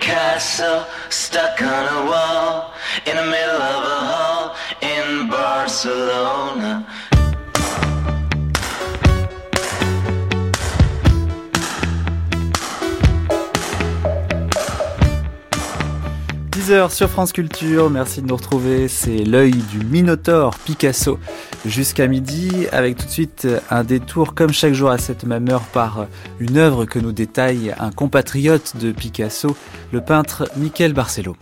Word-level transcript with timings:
Picasso 0.00 0.86
stuck 1.08 1.60
on 1.60 1.66
a 1.66 2.06
wall 2.08 2.72
in 3.04 3.16
the 3.16 3.24
middle 3.24 3.62
of 3.62 3.82
a 3.82 4.00
hall 4.10 4.56
in 4.80 5.28
Barcelona. 5.28 6.86
10h 16.68 16.90
sur 16.90 17.08
France 17.08 17.32
Culture, 17.32 17.88
merci 17.88 18.20
de 18.20 18.26
nous 18.26 18.36
retrouver, 18.36 18.88
c'est 18.88 19.24
l'œil 19.24 19.52
du 19.52 19.78
Minotaure 19.86 20.54
Picasso 20.66 21.18
jusqu'à 21.64 22.06
midi 22.06 22.66
avec 22.72 22.98
tout 22.98 23.06
de 23.06 23.10
suite 23.10 23.48
un 23.70 23.84
détour 23.84 24.34
comme 24.34 24.52
chaque 24.52 24.74
jour 24.74 24.90
à 24.90 24.98
cette 24.98 25.24
même 25.24 25.48
heure 25.48 25.62
par 25.62 26.08
une 26.40 26.58
œuvre 26.58 26.84
que 26.84 26.98
nous 26.98 27.12
détaille 27.12 27.74
un 27.78 27.90
compatriote 27.90 28.76
de 28.76 28.92
Picasso, 28.92 29.56
le 29.92 30.02
peintre 30.02 30.46
Michel 30.58 30.92
Barcelo. 30.92 31.36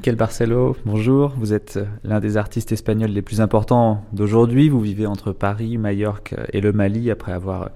Michael 0.00 0.16
Barcelo, 0.16 0.78
bonjour. 0.86 1.34
Vous 1.36 1.52
êtes 1.52 1.78
l'un 2.04 2.20
des 2.20 2.38
artistes 2.38 2.72
espagnols 2.72 3.10
les 3.10 3.20
plus 3.20 3.42
importants 3.42 4.02
d'aujourd'hui. 4.14 4.70
Vous 4.70 4.80
vivez 4.80 5.04
entre 5.04 5.32
Paris, 5.32 5.76
Majorque 5.76 6.34
et 6.54 6.62
le 6.62 6.72
Mali 6.72 7.10
après 7.10 7.32
avoir 7.32 7.68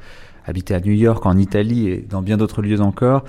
habité 0.47 0.75
à 0.75 0.81
New 0.81 0.95
York, 0.95 1.27
en 1.27 1.37
Italie 1.37 1.89
et 1.89 1.99
dans 1.99 2.23
bien 2.23 2.39
d'autres 2.39 2.63
lieux 2.63 2.81
encore. 2.81 3.25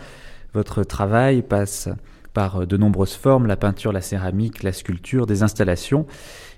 Votre 0.53 0.85
travail 0.85 1.41
passe 1.41 1.89
par 2.33 2.65
de 2.65 2.77
nombreuses 2.77 3.15
formes, 3.15 3.47
la 3.47 3.57
peinture, 3.57 3.91
la 3.91 3.99
céramique, 3.99 4.63
la 4.63 4.71
sculpture, 4.71 5.25
des 5.25 5.43
installations. 5.43 6.05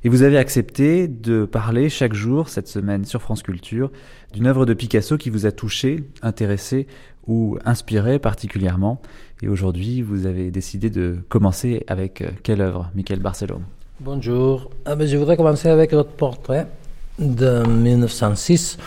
Et 0.03 0.09
vous 0.09 0.21
avez 0.21 0.37
accepté 0.37 1.07
de 1.07 1.43
parler 1.45 1.89
chaque 1.89 2.13
jour, 2.13 2.49
cette 2.49 2.67
semaine 2.67 3.03
sur 3.03 3.23
France 3.23 3.41
Culture, 3.41 3.91
d'une 4.31 4.45
œuvre 4.45 4.67
de 4.67 4.75
Picasso 4.75 5.17
qui 5.17 5.31
vous 5.31 5.47
a 5.47 5.51
touché, 5.51 6.03
intéressé 6.21 6.85
ou 7.25 7.57
inspiré 7.65 8.19
particulièrement. 8.19 9.01
Et 9.41 9.47
aujourd'hui, 9.47 10.01
vous 10.01 10.25
avez 10.25 10.49
décidé 10.49 10.89
de 10.89 11.17
commencer 11.29 11.83
avec 11.87 12.21
euh, 12.21 12.29
quelle 12.41 12.59
œuvre, 12.59 12.89
Michael 12.95 13.19
Barcelo 13.19 13.61
Bonjour. 13.99 14.71
Ah 14.85 14.95
ben, 14.95 15.07
je 15.07 15.15
voudrais 15.15 15.37
commencer 15.37 15.69
avec 15.69 15.91
votre 15.93 16.09
portrait 16.09 16.67
de 17.19 17.63
1906. 17.67 18.77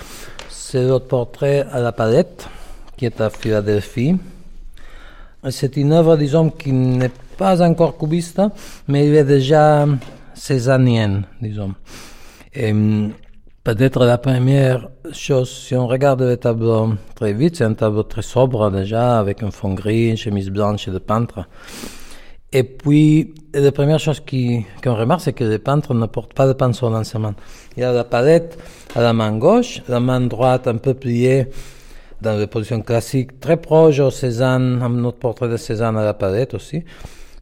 C'est 0.49 0.87
votre 0.87 1.07
portrait 1.07 1.67
à 1.71 1.81
la 1.81 1.93
palette 1.93 2.49
qui 2.97 3.07
est 3.07 3.21
à 3.21 3.31
Philadelphie. 3.31 4.17
C'est 5.51 5.77
une 5.77 5.93
œuvre, 5.93 6.17
disons, 6.17 6.51
qui 6.51 6.73
n'est 6.73 7.13
pas 7.39 7.63
encore 7.63 7.97
cubiste, 7.97 8.43
mais 8.89 9.07
il 9.07 9.15
est 9.15 9.25
déjà 9.25 9.87
césanienne, 10.35 11.25
disons. 11.41 11.75
Et 12.53 12.73
hum, 12.73 13.13
peut-être 13.65 14.05
la 14.05 14.19
première 14.19 14.89
chose, 15.13 15.51
si 15.51 15.75
on 15.75 15.87
regarde 15.87 16.23
le 16.23 16.37
tableau 16.37 16.95
très 17.15 17.33
vite, 17.33 17.57
c'est 17.57 17.65
un 17.65 17.75
tableau 17.75 18.03
très 18.03 18.23
sobre 18.23 18.71
déjà, 18.71 19.19
avec 19.19 19.43
un 19.43 19.51
fond 19.51 19.75
gris, 19.75 20.11
une 20.11 20.17
chemise 20.17 20.51
blanche 20.51 20.89
de 20.89 20.99
peintre. 20.99 21.47
Et 22.53 22.65
puis, 22.65 23.33
la 23.55 23.71
première 23.71 24.01
chose 24.01 24.21
qu'on 24.21 24.95
remarque, 24.95 25.21
c'est 25.21 25.33
que 25.33 25.45
le 25.45 25.59
peintre 25.61 25.95
ne 25.95 26.07
porte 26.07 26.35
pas 26.35 26.49
de 26.49 26.53
pinceau 26.53 26.91
dans 26.91 27.05
sa 27.05 27.19
main. 27.21 27.35
Il 27.77 27.85
a 27.85 27.93
la 27.93 28.03
palette 28.03 28.59
à 28.97 29.03
la 29.03 29.13
main 29.13 29.37
gauche, 29.39 29.83
la 29.89 30.01
main 30.01 30.21
droite 30.21 30.67
un 30.67 30.77
peu 30.77 30.95
pliée 30.95 31.47
dans 32.21 32.37
la 32.37 32.47
position 32.49 32.83
classique, 32.83 33.39
très 33.39 33.57
proche 33.57 34.01
au 34.01 34.11
Cézanne, 34.11 34.79
notre 35.01 35.19
portrait 35.19 35.49
de 35.49 35.57
Cézanne 35.57 35.97
à 35.97 36.05
la 36.05 36.15
palette 36.15 36.55
aussi. 36.55 36.83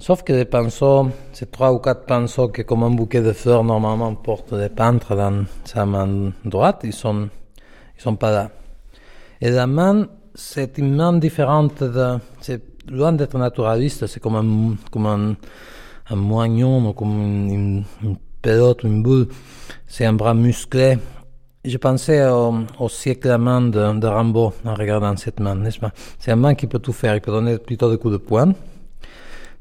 Sauf 0.01 0.23
que 0.23 0.33
les 0.33 0.45
pinceaux, 0.45 1.09
c'est 1.33 1.51
trois 1.51 1.73
ou 1.73 1.81
quatre 1.81 2.07
pinceaux 2.07 2.49
que, 2.49 2.63
comme 2.63 2.85
un 2.85 2.91
bouquet 2.91 3.21
de 3.21 3.33
fleurs, 3.33 3.65
normalement 3.65 4.15
portent 4.15 4.53
les 4.53 4.69
peintres 4.69 5.17
dans 5.17 5.45
sa 5.65 5.87
main 5.87 6.33
droite, 6.45 6.83
ils 6.85 6.93
sont, 6.93 7.29
ils 7.97 8.03
sont 8.03 8.15
pas 8.15 8.31
là. 8.31 8.51
Et 9.41 9.50
la 9.50 9.67
main, 9.67 10.06
c'est 10.34 10.78
une 10.78 10.95
main 10.95 11.12
différente 11.15 11.83
c'est 12.41 12.62
loin 12.89 13.12
d'être 13.12 13.37
naturaliste, 13.39 14.06
c'est 14.06 14.21
comme 14.21 14.37
un, 14.37 14.77
comme 14.93 15.06
un, 15.06 16.15
moignon 16.15 16.89
ou 16.89 16.93
comme 16.93 17.21
une, 17.21 17.84
une, 18.03 18.17
pelote, 18.41 18.84
une 18.84 19.03
boule. 19.03 19.27
C'est 19.89 20.05
un 20.05 20.12
bras 20.12 20.33
musclé. 20.33 20.97
Je 21.65 21.77
pensais 21.77 22.25
au, 22.28 22.55
au 22.78 22.89
siècle 22.89 23.31
à 23.31 23.37
main 23.37 23.62
de, 23.62 23.99
de 23.99 24.06
Rambo 24.06 24.55
en 24.65 24.75
regardant 24.75 25.17
cette 25.17 25.41
main, 25.41 25.56
n'est-ce 25.56 25.81
pas? 25.81 25.91
C'est 26.21 26.31
un 26.31 26.37
main 26.37 26.55
qui 26.55 26.69
peut 26.69 26.78
tout 26.78 26.93
faire. 26.93 27.17
Il 27.17 27.21
peut 27.21 27.33
donner 27.33 27.59
plutôt 27.59 27.91
des 27.91 27.99
coups 27.99 28.12
de 28.12 28.19
poing 28.19 28.55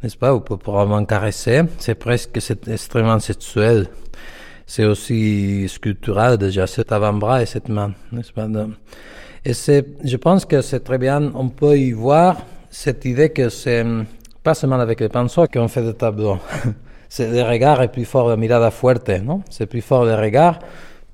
n'est-ce 0.02 0.18
pas, 0.18 0.34
ou 0.34 0.40
peut 0.40 0.58
probablement 0.58 1.04
caresser. 1.06 1.64
C'est 1.80 1.96
presque 1.96 2.40
extrêmement 2.68 3.20
sexuel. 3.20 3.88
C'est 4.66 4.84
aussi 4.84 5.68
sculptural 5.70 6.38
déjà, 6.38 6.68
cet 6.68 6.92
avant-bras 6.92 7.42
et 7.42 7.46
cette 7.46 7.70
main, 7.70 7.94
n'est-ce 8.12 8.34
pas. 8.34 8.48
Et 9.46 9.54
c'est, 9.54 9.86
je 10.04 10.18
pense 10.18 10.46
que 10.46 10.62
c'est 10.62 10.82
très 10.82 10.98
bien, 10.98 11.32
on 11.34 11.48
peut 11.48 11.78
y 11.78 11.94
voir 11.94 12.38
cette 12.70 13.06
idée 13.06 13.30
que 13.30 13.48
c'est 13.50 13.86
pas 14.44 14.54
seulement 14.54 14.80
avec 14.80 15.00
les 15.00 15.10
pinceaux 15.10 15.48
qu'on 15.48 15.70
fait 15.70 15.84
des 15.84 15.94
tableaux. 15.94 16.38
c'est 17.10 17.32
le 17.32 17.44
regard 17.44 17.82
est 17.82 17.92
plus 17.92 18.06
fort, 18.06 18.28
la 18.30 18.36
mirada 18.36 18.72
fuerte, 18.72 19.10
non? 19.10 19.42
C'est 19.50 19.68
plus 19.68 19.82
fort 19.82 20.06
le 20.06 20.16
regard 20.16 20.60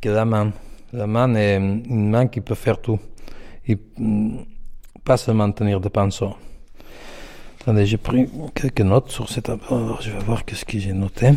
que 0.01 0.09
la 0.09 0.25
main. 0.25 0.51
La 0.91 1.07
main 1.07 1.33
est 1.35 1.57
une 1.57 2.09
main 2.09 2.27
qui 2.27 2.41
peut 2.41 2.55
faire 2.55 2.79
tout. 2.79 2.99
Et 3.67 3.77
pas 5.03 5.17
seulement 5.17 5.51
tenir 5.51 5.79
des 5.79 5.89
pinceaux. 5.89 6.35
Attendez, 7.63 7.85
j'ai 7.85 7.95
pris 7.95 8.27
quelques 8.53 8.81
notes 8.81 9.09
sur 9.09 9.29
cet 9.29 9.47
abord. 9.47 10.01
Je 10.01 10.11
vais 10.11 10.19
voir 10.19 10.43
qu'est-ce 10.43 10.65
que 10.65 10.77
j'ai 10.77 10.91
noté. 10.91 11.31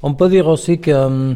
On 0.00 0.14
peut 0.14 0.28
dire 0.28 0.46
aussi 0.46 0.78
que 0.78 0.92
euh, 0.92 1.34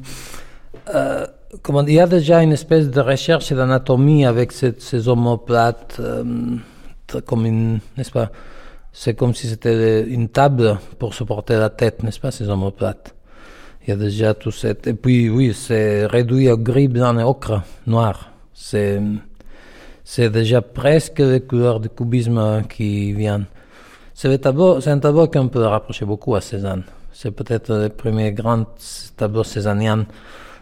euh 0.94 1.26
comment, 1.62 1.84
il 1.84 1.94
y 1.94 1.98
a 1.98 2.06
déjà 2.06 2.44
une 2.44 2.52
espèce 2.52 2.88
de 2.90 3.00
recherche 3.00 3.52
d'anatomie 3.52 4.24
avec 4.24 4.52
ces, 4.52 5.08
omoplates, 5.08 5.96
euh, 5.98 6.22
comme 7.24 7.80
n'est-ce 7.96 8.12
pas 8.12 8.30
C'est 8.92 9.14
comme 9.14 9.34
si 9.34 9.48
c'était 9.48 10.04
une 10.06 10.28
table 10.28 10.78
pour 11.00 11.12
supporter 11.12 11.58
la 11.58 11.70
tête, 11.70 12.04
n'est-ce 12.04 12.20
pas, 12.20 12.30
ces 12.30 12.48
omoplates. 12.48 13.16
Il 13.82 13.90
y 13.90 13.92
a 13.92 13.96
déjà 13.96 14.32
tout 14.32 14.52
ça. 14.52 14.68
Et 14.84 14.94
puis, 14.94 15.28
oui, 15.28 15.52
c'est 15.52 16.06
réduit 16.06 16.48
au 16.52 16.56
gris, 16.56 16.86
blanc 16.86 17.18
et 17.18 17.24
ocre, 17.24 17.62
noir. 17.84 18.30
C'est 18.54 19.00
c'est 20.08 20.30
déjà 20.30 20.62
presque 20.62 21.18
les 21.18 21.40
couleurs 21.40 21.80
du 21.80 21.88
cubisme 21.88 22.62
qui 22.68 23.12
viennent. 23.12 23.46
C'est 24.14 24.32
un 24.46 24.98
tableau 25.00 25.26
qu'on 25.26 25.48
peut 25.48 25.64
rapprocher 25.64 26.04
beaucoup 26.04 26.36
à 26.36 26.40
Cézanne. 26.40 26.84
C'est 27.12 27.32
peut-être 27.32 27.74
le 27.74 27.88
premier 27.88 28.30
grand 28.30 28.66
tableau 29.16 29.42
cézannien 29.42 30.06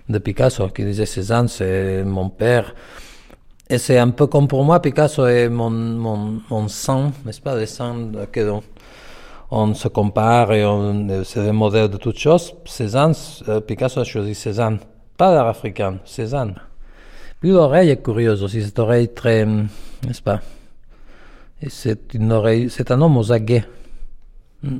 de 0.09 0.19
Picasso 0.19 0.67
qui 0.69 0.83
disait 0.85 1.05
Cézanne, 1.05 1.49
c'est 1.49 2.03
mon 2.05 2.31
père. 2.31 2.75
Et 3.69 3.77
c'est 3.77 3.99
un 3.99 4.11
peu 4.11 4.27
comme 4.29 4.49
pour 4.49 4.65
moi, 4.65 4.81
Picasso 4.81 5.27
est 5.27 5.51
mon, 5.51 5.71
mon, 5.71 6.69
sang, 6.69 7.13
n'est-ce 7.27 7.43
pas, 7.43 7.55
le 7.55 7.67
sang 7.67 8.13
que 8.33 8.49
on, 8.49 8.63
on, 9.51 9.75
se 9.75 9.89
compare 9.89 10.55
et 10.55 10.65
c'est 11.25 11.45
le 11.45 11.53
modèle 11.53 11.91
de 11.91 11.99
toutes 11.99 12.19
choses. 12.19 12.55
Cézanne, 12.65 13.13
euh, 13.49 13.61
Picasso 13.61 14.01
a 14.01 14.05
choisi 14.05 14.35
Cézanne, 14.35 14.79
pas 15.19 15.35
l'art 15.35 15.49
africain, 15.49 15.99
Cézanne. 16.07 16.55
L'oreille 17.45 17.91
est 17.91 18.03
curieuse 18.03 18.43
aussi, 18.43 18.63
cette 18.63 18.79
oreille 18.79 19.13
très, 19.13 19.45
n'est-ce 19.45 20.23
pas? 20.23 20.41
C'est 21.69 22.15
une 22.15 22.33
oreille, 22.33 22.71
c'est 22.71 22.91
un 22.91 23.01
homme 23.03 23.19
aux 23.19 23.33
aguets. 23.33 23.67
Mm. 24.63 24.79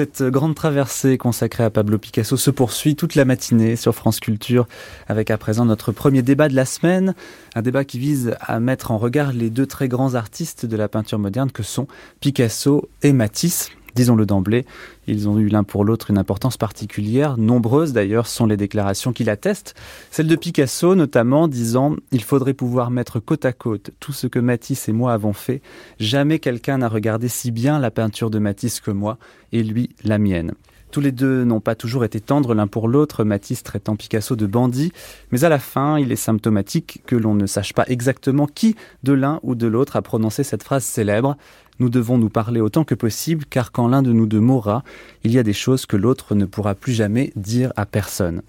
Cette 0.00 0.22
grande 0.22 0.54
traversée 0.54 1.18
consacrée 1.18 1.62
à 1.62 1.68
Pablo 1.68 1.98
Picasso 1.98 2.38
se 2.38 2.50
poursuit 2.50 2.96
toute 2.96 3.16
la 3.16 3.26
matinée 3.26 3.76
sur 3.76 3.94
France 3.94 4.18
Culture 4.18 4.66
avec 5.08 5.30
à 5.30 5.36
présent 5.36 5.66
notre 5.66 5.92
premier 5.92 6.22
débat 6.22 6.48
de 6.48 6.54
la 6.54 6.64
semaine, 6.64 7.14
un 7.54 7.60
débat 7.60 7.84
qui 7.84 7.98
vise 7.98 8.34
à 8.40 8.60
mettre 8.60 8.92
en 8.92 8.96
regard 8.96 9.34
les 9.34 9.50
deux 9.50 9.66
très 9.66 9.88
grands 9.88 10.14
artistes 10.14 10.64
de 10.64 10.74
la 10.74 10.88
peinture 10.88 11.18
moderne 11.18 11.52
que 11.52 11.62
sont 11.62 11.86
Picasso 12.20 12.88
et 13.02 13.12
Matisse. 13.12 13.72
Disons-le 13.94 14.24
d'emblée, 14.24 14.64
ils 15.10 15.28
ont 15.28 15.38
eu 15.38 15.48
l'un 15.48 15.64
pour 15.64 15.84
l'autre 15.84 16.10
une 16.10 16.18
importance 16.18 16.56
particulière. 16.56 17.36
Nombreuses 17.36 17.92
d'ailleurs 17.92 18.26
sont 18.26 18.46
les 18.46 18.56
déclarations 18.56 19.12
qui 19.12 19.24
l'attestent. 19.24 19.74
Celle 20.10 20.28
de 20.28 20.36
Picasso 20.36 20.94
notamment 20.94 21.48
disant 21.48 21.96
Il 22.12 22.22
faudrait 22.22 22.54
pouvoir 22.54 22.90
mettre 22.90 23.20
côte 23.20 23.44
à 23.44 23.52
côte 23.52 23.90
tout 24.00 24.12
ce 24.12 24.26
que 24.26 24.38
Matisse 24.38 24.88
et 24.88 24.92
moi 24.92 25.12
avons 25.12 25.32
fait. 25.32 25.62
Jamais 25.98 26.38
quelqu'un 26.38 26.78
n'a 26.78 26.88
regardé 26.88 27.28
si 27.28 27.50
bien 27.50 27.78
la 27.78 27.90
peinture 27.90 28.30
de 28.30 28.38
Matisse 28.38 28.80
que 28.80 28.90
moi, 28.90 29.18
et 29.52 29.62
lui 29.62 29.90
la 30.04 30.18
mienne. 30.18 30.52
Tous 30.90 31.00
les 31.00 31.12
deux 31.12 31.44
n'ont 31.44 31.60
pas 31.60 31.76
toujours 31.76 32.04
été 32.04 32.20
tendres 32.20 32.52
l'un 32.52 32.66
pour 32.66 32.88
l'autre, 32.88 33.22
Matisse 33.22 33.62
traitant 33.62 33.94
Picasso 33.94 34.34
de 34.34 34.46
bandit, 34.46 34.92
mais 35.30 35.44
à 35.44 35.48
la 35.48 35.60
fin, 35.60 35.98
il 36.00 36.10
est 36.10 36.16
symptomatique 36.16 37.02
que 37.06 37.14
l'on 37.14 37.34
ne 37.34 37.46
sache 37.46 37.74
pas 37.74 37.84
exactement 37.86 38.46
qui 38.46 38.74
de 39.04 39.12
l'un 39.12 39.38
ou 39.44 39.54
de 39.54 39.68
l'autre 39.68 39.94
a 39.94 40.02
prononcé 40.02 40.42
cette 40.42 40.64
phrase 40.64 40.82
célèbre. 40.82 41.36
Nous 41.78 41.90
devons 41.90 42.18
nous 42.18 42.28
parler 42.28 42.60
autant 42.60 42.82
que 42.82 42.96
possible, 42.96 43.44
car 43.48 43.70
quand 43.70 43.86
l'un 43.86 44.02
de 44.02 44.12
nous 44.12 44.26
deux 44.26 44.40
mourra, 44.40 44.82
il 45.22 45.32
y 45.32 45.38
a 45.38 45.44
des 45.44 45.52
choses 45.52 45.86
que 45.86 45.96
l'autre 45.96 46.34
ne 46.34 46.44
pourra 46.44 46.74
plus 46.74 46.92
jamais 46.92 47.32
dire 47.36 47.72
à 47.76 47.86
personne. 47.86 48.42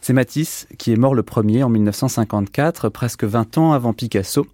C'est 0.00 0.12
Matisse 0.12 0.66
qui 0.78 0.92
est 0.92 0.96
mort 0.96 1.14
le 1.14 1.22
premier 1.22 1.62
en 1.62 1.68
1954, 1.68 2.88
presque 2.88 3.24
20 3.24 3.58
ans 3.58 3.72
avant 3.72 3.92
Picasso. 3.92 4.46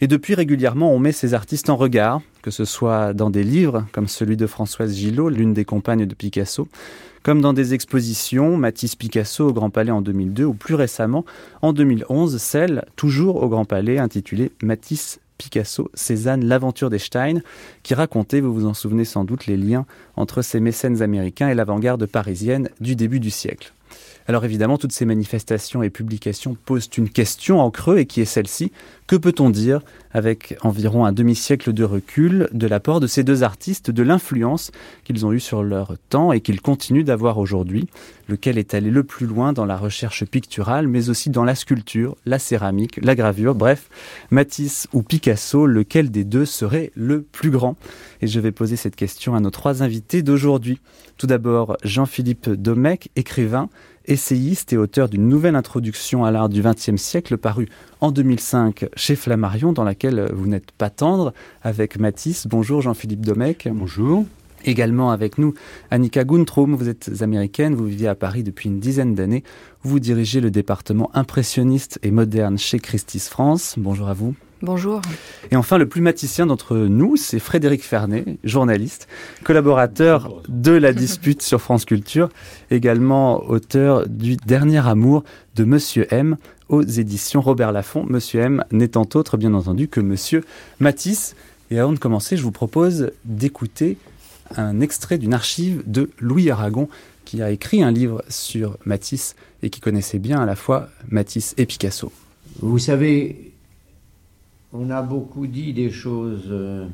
Et 0.00 0.06
depuis 0.06 0.34
régulièrement, 0.34 0.92
on 0.92 0.98
met 0.98 1.12
ces 1.12 1.34
artistes 1.34 1.70
en 1.70 1.76
regard, 1.76 2.20
que 2.42 2.50
ce 2.50 2.64
soit 2.64 3.14
dans 3.14 3.30
des 3.30 3.44
livres, 3.44 3.86
comme 3.92 4.08
celui 4.08 4.36
de 4.36 4.46
Françoise 4.46 4.94
Gillot, 4.94 5.28
l'une 5.28 5.54
des 5.54 5.64
compagnes 5.64 6.06
de 6.06 6.14
Picasso, 6.14 6.68
comme 7.22 7.40
dans 7.40 7.54
des 7.54 7.72
expositions, 7.72 8.56
Matisse 8.58 8.96
Picasso 8.96 9.48
au 9.48 9.52
Grand 9.52 9.70
Palais 9.70 9.90
en 9.90 10.02
2002, 10.02 10.44
ou 10.44 10.52
plus 10.52 10.74
récemment, 10.74 11.24
en 11.62 11.72
2011, 11.72 12.36
celle, 12.36 12.84
toujours 12.96 13.42
au 13.42 13.48
Grand 13.48 13.64
Palais, 13.64 13.98
intitulée 13.98 14.52
Matisse 14.62 15.20
Picasso, 15.38 15.90
Cézanne, 15.94 16.44
l'aventure 16.44 16.90
des 16.90 16.98
Stein, 16.98 17.40
qui 17.82 17.94
racontait, 17.94 18.40
vous 18.40 18.52
vous 18.52 18.66
en 18.66 18.74
souvenez 18.74 19.04
sans 19.04 19.24
doute, 19.24 19.46
les 19.46 19.56
liens 19.56 19.86
entre 20.16 20.42
ces 20.42 20.60
mécènes 20.60 21.02
américains 21.02 21.48
et 21.48 21.54
l'avant-garde 21.54 22.06
parisienne 22.06 22.68
du 22.80 22.94
début 22.94 23.20
du 23.20 23.30
siècle. 23.30 23.72
Alors 24.26 24.44
évidemment, 24.44 24.78
toutes 24.78 24.92
ces 24.92 25.04
manifestations 25.04 25.82
et 25.82 25.90
publications 25.90 26.56
posent 26.64 26.88
une 26.96 27.10
question 27.10 27.60
en 27.60 27.70
creux 27.70 27.98
et 27.98 28.06
qui 28.06 28.20
est 28.22 28.26
celle-ci. 28.26 28.72
Que 29.06 29.16
peut-on 29.16 29.50
dire, 29.50 29.82
avec 30.12 30.56
environ 30.62 31.04
un 31.04 31.12
demi-siècle 31.12 31.74
de 31.74 31.84
recul, 31.84 32.48
de 32.52 32.66
l'apport 32.66 33.00
de 33.00 33.06
ces 33.06 33.22
deux 33.22 33.42
artistes, 33.42 33.90
de 33.90 34.02
l'influence 34.02 34.70
qu'ils 35.04 35.26
ont 35.26 35.32
eue 35.32 35.40
sur 35.40 35.62
leur 35.62 35.96
temps 36.08 36.32
et 36.32 36.40
qu'ils 36.40 36.62
continuent 36.62 37.04
d'avoir 37.04 37.36
aujourd'hui, 37.36 37.86
lequel 38.28 38.56
est 38.56 38.72
allé 38.72 38.90
le 38.90 39.04
plus 39.04 39.26
loin 39.26 39.52
dans 39.52 39.66
la 39.66 39.76
recherche 39.76 40.24
picturale, 40.24 40.88
mais 40.88 41.10
aussi 41.10 41.28
dans 41.28 41.44
la 41.44 41.54
sculpture, 41.54 42.16
la 42.24 42.38
céramique, 42.38 42.98
la 43.02 43.14
gravure, 43.14 43.54
bref, 43.54 43.90
Matisse 44.30 44.88
ou 44.94 45.02
Picasso, 45.02 45.66
lequel 45.66 46.10
des 46.10 46.24
deux 46.24 46.46
serait 46.46 46.90
le 46.94 47.20
plus 47.20 47.50
grand? 47.50 47.76
Et 48.22 48.26
je 48.26 48.40
vais 48.40 48.52
poser 48.52 48.76
cette 48.76 48.96
question 48.96 49.34
à 49.34 49.40
nos 49.40 49.50
trois 49.50 49.82
invités 49.82 50.22
d'aujourd'hui. 50.22 50.80
Tout 51.18 51.26
d'abord, 51.26 51.76
Jean-Philippe 51.84 52.48
Domecq, 52.48 53.10
écrivain, 53.16 53.68
essayiste 54.06 54.72
et 54.72 54.76
auteur 54.76 55.08
d'une 55.08 55.28
nouvelle 55.28 55.56
introduction 55.56 56.24
à 56.24 56.30
l'art 56.30 56.48
du 56.48 56.62
XXe 56.62 56.96
siècle 56.96 57.36
parue 57.36 57.68
en 58.00 58.10
2005 58.10 58.86
chez 58.96 59.16
Flammarion, 59.16 59.72
dans 59.72 59.84
laquelle 59.84 60.30
vous 60.32 60.46
n'êtes 60.46 60.72
pas 60.72 60.90
tendre, 60.90 61.32
avec 61.62 61.98
Matisse. 61.98 62.46
Bonjour 62.46 62.82
Jean-Philippe 62.82 63.24
Domecq. 63.24 63.68
Bonjour. 63.72 64.24
Également 64.66 65.10
avec 65.10 65.36
nous, 65.36 65.54
Annika 65.90 66.24
Guntrum, 66.24 66.74
vous 66.74 66.88
êtes 66.88 67.10
américaine, 67.20 67.74
vous 67.74 67.84
vivez 67.84 68.08
à 68.08 68.14
Paris 68.14 68.42
depuis 68.42 68.70
une 68.70 68.80
dizaine 68.80 69.14
d'années. 69.14 69.44
Vous 69.82 70.00
dirigez 70.00 70.40
le 70.40 70.50
département 70.50 71.10
impressionniste 71.14 71.98
et 72.02 72.10
moderne 72.10 72.56
chez 72.56 72.78
Christie's 72.78 73.28
France. 73.28 73.74
Bonjour 73.76 74.08
à 74.08 74.14
vous. 74.14 74.34
Bonjour. 74.64 75.02
Et 75.50 75.56
enfin, 75.56 75.76
le 75.76 75.86
plus 75.86 76.00
maticien 76.00 76.46
d'entre 76.46 76.74
nous, 76.74 77.16
c'est 77.16 77.38
Frédéric 77.38 77.82
Fernet, 77.82 78.38
journaliste, 78.44 79.08
collaborateur 79.42 80.42
de 80.48 80.72
la 80.72 80.94
dispute 80.94 81.42
sur 81.42 81.60
France 81.60 81.84
Culture, 81.84 82.30
également 82.70 83.44
auteur 83.44 84.08
du 84.08 84.36
Dernier 84.36 84.86
amour 84.88 85.22
de 85.54 85.64
Monsieur 85.64 86.06
M 86.14 86.38
aux 86.70 86.80
éditions 86.80 87.42
Robert 87.42 87.72
Laffont. 87.72 88.04
Monsieur 88.04 88.40
M 88.40 88.64
n'étant 88.72 89.06
autre, 89.14 89.36
bien 89.36 89.52
entendu, 89.52 89.86
que 89.86 90.00
Monsieur 90.00 90.42
Matisse. 90.80 91.36
Et 91.70 91.78
avant 91.78 91.92
de 91.92 91.98
commencer, 91.98 92.38
je 92.38 92.42
vous 92.42 92.50
propose 92.50 93.12
d'écouter 93.26 93.98
un 94.56 94.80
extrait 94.80 95.18
d'une 95.18 95.34
archive 95.34 95.82
de 95.84 96.08
Louis 96.20 96.48
Aragon, 96.48 96.88
qui 97.26 97.42
a 97.42 97.50
écrit 97.50 97.82
un 97.82 97.90
livre 97.90 98.24
sur 98.30 98.78
Matisse 98.86 99.36
et 99.62 99.68
qui 99.68 99.80
connaissait 99.80 100.18
bien 100.18 100.40
à 100.40 100.46
la 100.46 100.56
fois 100.56 100.88
Matisse 101.10 101.54
et 101.58 101.66
Picasso. 101.66 102.10
Vous 102.60 102.78
savez, 102.78 103.53
on 104.74 104.90
a 104.90 105.02
beaucoup 105.02 105.46
dit 105.46 105.72
des 105.72 105.90
choses 105.90 106.48
euh, 106.50 106.86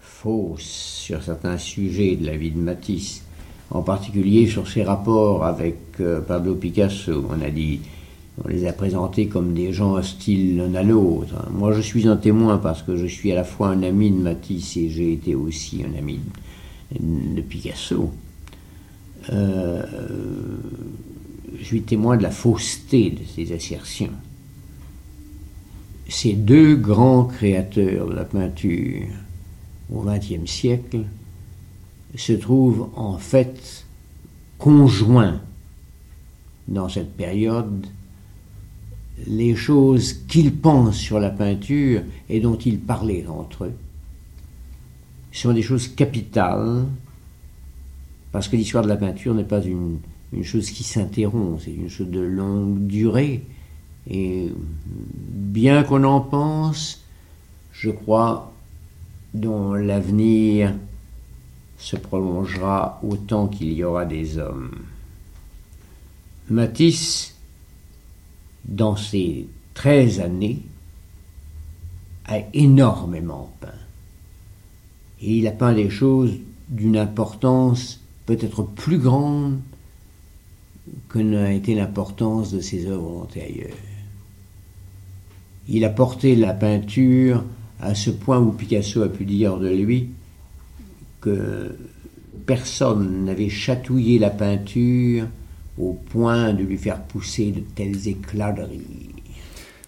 fausses 0.00 1.02
sur 1.04 1.22
certains 1.22 1.58
sujets 1.58 2.16
de 2.16 2.24
la 2.24 2.36
vie 2.36 2.50
de 2.50 2.58
Matisse, 2.58 3.22
en 3.70 3.82
particulier 3.82 4.46
sur 4.46 4.66
ses 4.66 4.82
rapports 4.84 5.44
avec 5.44 5.76
euh, 6.00 6.22
Pablo 6.22 6.54
Picasso. 6.54 7.26
On 7.30 8.48
les 8.48 8.66
a 8.66 8.72
présentés 8.72 9.26
comme 9.26 9.52
des 9.52 9.72
gens 9.72 9.92
hostiles 9.92 10.56
l'un 10.56 10.74
à 10.74 10.82
l'autre. 10.82 11.50
Moi, 11.52 11.72
je 11.72 11.82
suis 11.82 12.08
un 12.08 12.16
témoin 12.16 12.56
parce 12.56 12.82
que 12.82 12.96
je 12.96 13.06
suis 13.06 13.32
à 13.32 13.34
la 13.34 13.44
fois 13.44 13.68
un 13.68 13.82
ami 13.82 14.10
de 14.10 14.16
Matisse 14.16 14.78
et 14.78 14.88
j'ai 14.88 15.12
été 15.12 15.34
aussi 15.34 15.84
un 15.84 15.98
ami 15.98 16.20
de, 16.98 17.34
de 17.34 17.40
Picasso. 17.42 18.10
Euh, 19.30 19.82
je 21.58 21.64
suis 21.64 21.82
témoin 21.82 22.16
de 22.16 22.22
la 22.22 22.30
fausseté 22.30 23.10
de 23.10 23.20
ces 23.34 23.52
assertions 23.52 24.12
ces 26.08 26.32
deux 26.32 26.74
grands 26.74 27.24
créateurs 27.24 28.08
de 28.08 28.14
la 28.14 28.24
peinture 28.24 29.06
au 29.92 30.02
XXe 30.02 30.50
siècle 30.50 31.04
se 32.16 32.32
trouvent 32.32 32.88
en 32.96 33.18
fait 33.18 33.84
conjoints 34.56 35.40
dans 36.66 36.88
cette 36.88 37.14
période. 37.16 37.86
Les 39.26 39.54
choses 39.54 40.12
qu'ils 40.12 40.54
pensent 40.54 40.96
sur 40.96 41.20
la 41.20 41.30
peinture 41.30 42.02
et 42.28 42.40
dont 42.40 42.56
ils 42.56 42.78
parlaient 42.78 43.26
entre 43.26 43.64
eux 43.64 43.74
sont 45.32 45.52
des 45.52 45.62
choses 45.62 45.88
capitales 45.88 46.86
parce 48.32 48.48
que 48.48 48.56
l'histoire 48.56 48.84
de 48.84 48.88
la 48.88 48.96
peinture 48.96 49.34
n'est 49.34 49.44
pas 49.44 49.62
une, 49.62 49.98
chose 50.42 50.70
qui 50.70 50.84
s'interrompt, 50.84 51.62
c'est 51.64 51.72
une 51.72 51.88
chose 51.88 52.10
de 52.10 52.20
longue 52.20 52.86
durée 52.86 53.42
et 54.10 54.50
bien 54.56 55.82
qu'on 55.84 56.04
en 56.04 56.20
pense, 56.20 57.02
je 57.72 57.90
crois, 57.90 58.52
dont 59.34 59.74
l'avenir 59.74 60.74
se 61.76 61.96
prolongera 61.96 63.00
autant 63.02 63.48
qu'il 63.48 63.72
y 63.72 63.84
aura 63.84 64.04
des 64.06 64.38
hommes. 64.38 64.74
Matisse, 66.48 67.36
dans 68.64 68.96
ses 68.96 69.46
treize 69.74 70.20
années, 70.20 70.62
a 72.26 72.38
énormément 72.54 73.52
peint. 73.60 73.68
Et 75.20 75.38
il 75.38 75.46
a 75.46 75.52
peint 75.52 75.74
des 75.74 75.90
choses 75.90 76.32
d'une 76.68 76.96
importance 76.96 78.00
peut-être 78.26 78.62
plus 78.62 78.98
grande 78.98 79.60
que 81.08 81.18
n'a 81.18 81.52
été 81.52 81.74
l'importance 81.74 82.50
de 82.50 82.60
ses 82.60 82.86
œuvres 82.86 83.22
antérieures 83.22 83.74
il 85.68 85.84
a 85.84 85.90
porté 85.90 86.34
la 86.34 86.54
peinture 86.54 87.44
à 87.80 87.94
ce 87.94 88.10
point 88.10 88.38
où 88.38 88.52
Picasso 88.52 89.02
a 89.02 89.08
pu 89.08 89.24
dire 89.24 89.58
de 89.58 89.68
lui 89.68 90.08
que 91.20 91.76
personne 92.46 93.24
n'avait 93.24 93.50
chatouillé 93.50 94.18
la 94.18 94.30
peinture 94.30 95.26
au 95.76 95.92
point 95.92 96.52
de 96.52 96.64
lui 96.64 96.78
faire 96.78 97.02
pousser 97.02 97.52
de 97.52 97.60
tels 97.60 98.08
éclats 98.08 98.52
de 98.52 98.62
rire. 98.62 98.80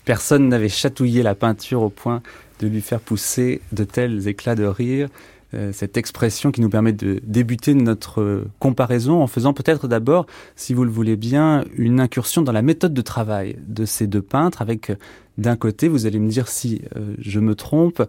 Personne 0.04 0.48
n'avait 0.48 0.68
chatouillé 0.68 1.22
la 1.22 1.34
peinture 1.34 1.82
au 1.82 1.88
point 1.88 2.22
de 2.60 2.66
lui 2.66 2.80
faire 2.80 3.00
pousser 3.00 3.60
de 3.72 3.84
tels 3.84 4.28
éclats 4.28 4.54
de 4.54 4.64
rire. 4.64 5.08
Euh, 5.52 5.72
cette 5.72 5.96
expression 5.96 6.52
qui 6.52 6.60
nous 6.60 6.70
permet 6.70 6.92
de 6.92 7.20
débuter 7.24 7.74
notre 7.74 8.44
comparaison 8.60 9.22
en 9.22 9.26
faisant 9.26 9.52
peut-être 9.52 9.88
d'abord, 9.88 10.26
si 10.54 10.74
vous 10.74 10.84
le 10.84 10.90
voulez 10.90 11.16
bien, 11.16 11.64
une 11.76 12.00
incursion 12.00 12.42
dans 12.42 12.52
la 12.52 12.62
méthode 12.62 12.94
de 12.94 13.02
travail 13.02 13.56
de 13.66 13.84
ces 13.84 14.06
deux 14.06 14.22
peintres 14.22 14.62
avec 14.62 14.92
d'un 15.38 15.56
côté, 15.56 15.88
vous 15.88 16.06
allez 16.06 16.18
me 16.18 16.28
dire 16.28 16.48
si 16.48 16.82
euh, 16.96 17.14
je 17.18 17.40
me 17.40 17.54
trompe, 17.54 18.02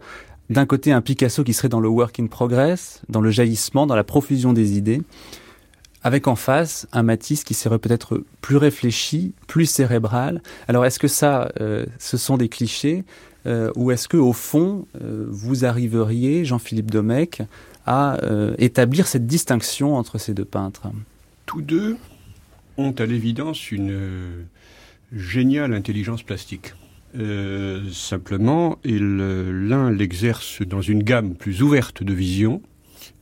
d'un 0.49 0.65
côté 0.65 0.91
un 0.91 1.01
Picasso 1.01 1.43
qui 1.43 1.53
serait 1.53 1.69
dans 1.69 1.79
le 1.79 1.87
work 1.87 2.19
in 2.19 2.27
progress, 2.27 3.01
dans 3.09 3.21
le 3.21 3.31
jaillissement, 3.31 3.87
dans 3.87 3.95
la 3.95 4.03
profusion 4.03 4.53
des 4.53 4.77
idées, 4.77 5.01
avec 6.03 6.27
en 6.27 6.35
face 6.35 6.87
un 6.91 7.03
Matisse 7.03 7.43
qui 7.43 7.53
serait 7.53 7.79
peut-être 7.79 8.23
plus 8.41 8.57
réfléchi, 8.57 9.33
plus 9.47 9.65
cérébral. 9.65 10.41
Alors 10.67 10.85
est-ce 10.85 10.99
que 10.99 11.07
ça, 11.07 11.51
euh, 11.59 11.85
ce 11.99 12.17
sont 12.17 12.37
des 12.37 12.49
clichés 12.49 13.03
euh, 13.45 13.71
ou 13.75 13.91
est-ce 13.91 14.07
que 14.07 14.17
au 14.17 14.33
fond 14.33 14.85
vous 14.93 15.65
arriveriez, 15.65 16.45
Jean-Philippe 16.45 16.91
Domecq, 16.91 17.41
à 17.87 18.17
établir 18.59 19.07
cette 19.07 19.25
distinction 19.25 19.95
entre 19.95 20.19
ces 20.19 20.33
deux 20.33 20.45
peintres? 20.45 20.87
Tous 21.47 21.61
deux 21.61 21.97
ont 22.77 22.91
à 22.91 23.05
l'évidence 23.05 23.71
une 23.71 24.45
géniale 25.11 25.73
intelligence 25.73 26.23
plastique. 26.23 26.73
Euh, 27.17 27.81
simplement, 27.91 28.77
l'un 28.85 29.91
l'exerce 29.91 30.61
dans 30.61 30.81
une 30.81 31.03
gamme 31.03 31.35
plus 31.35 31.61
ouverte 31.61 32.03
de 32.03 32.13
vision 32.13 32.61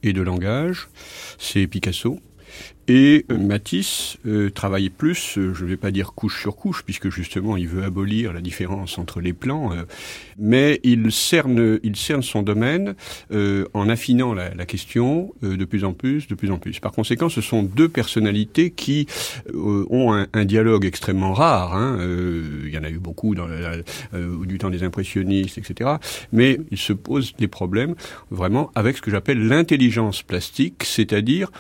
et 0.04 0.14
de 0.14 0.22
langage, 0.22 0.90
c'est 1.38 1.66
Picasso, 1.68 2.20
Et 2.90 3.28
euh, 3.32 3.38
Matisse 3.38 4.18
euh, 4.26 4.50
travaille 4.50 4.90
plus, 4.90 5.38
euh, 5.38 5.54
je 5.54 5.64
ne 5.64 5.70
vais 5.70 5.78
pas 5.78 5.92
dire 5.92 6.14
couche 6.14 6.42
sur 6.42 6.56
couche, 6.56 6.82
puisque 6.84 7.10
justement 7.10 7.56
il 7.56 7.68
veut 7.68 7.84
abolir 7.84 8.34
la 8.34 8.42
différence 8.42 8.98
entre 8.98 9.22
les 9.22 9.32
plans, 9.32 9.72
mais 10.40 10.80
il 10.84 11.12
cerne, 11.12 11.80
il 11.84 11.96
cerne 11.96 12.24
son 12.24 12.42
domaine 12.42 12.96
en 13.32 13.90
affinant 13.90 14.34
la, 14.34 14.66
question 14.66 15.34
de 15.42 15.66
plus 15.66 15.84
en 15.84 15.94
plus, 15.94 16.28
de 16.28 16.34
plus 16.34 16.50
en 16.50 16.58
plus. 16.58 16.80
Par 16.80 16.92
conséquent, 16.92 17.30
ce 17.30 17.42
sont 17.42 17.62
deux 17.62 17.90
personnalités 17.90 18.72
qui 18.72 19.06
ont 19.54 20.14
un, 20.14 20.46
dialogue 20.46 20.86
extrêmement 20.86 21.34
rare. 21.34 21.76
Hein, 21.76 22.00
il 22.66 22.74
y 22.74 22.78
en 22.78 22.84
a 22.84 22.90
eu 22.90 22.98
beaucoup 22.98 23.36
du 23.36 24.58
temps 24.58 24.70
des 24.70 24.84
impressionnistes, 24.84 25.58
etc. 25.58 25.92
Mais 26.32 26.60
il 26.72 26.78
se 26.78 26.94
pose 26.94 27.36
des 27.38 27.48
problèmes 27.48 27.96
vraiment 28.32 28.72
avec 28.74 28.98
ce 28.98 29.02
que 29.02 29.12
j'appelle 29.12 29.48
l'intelligence 29.48 30.24
plastique, 30.24 30.84
c'est-à-dire 30.84 31.52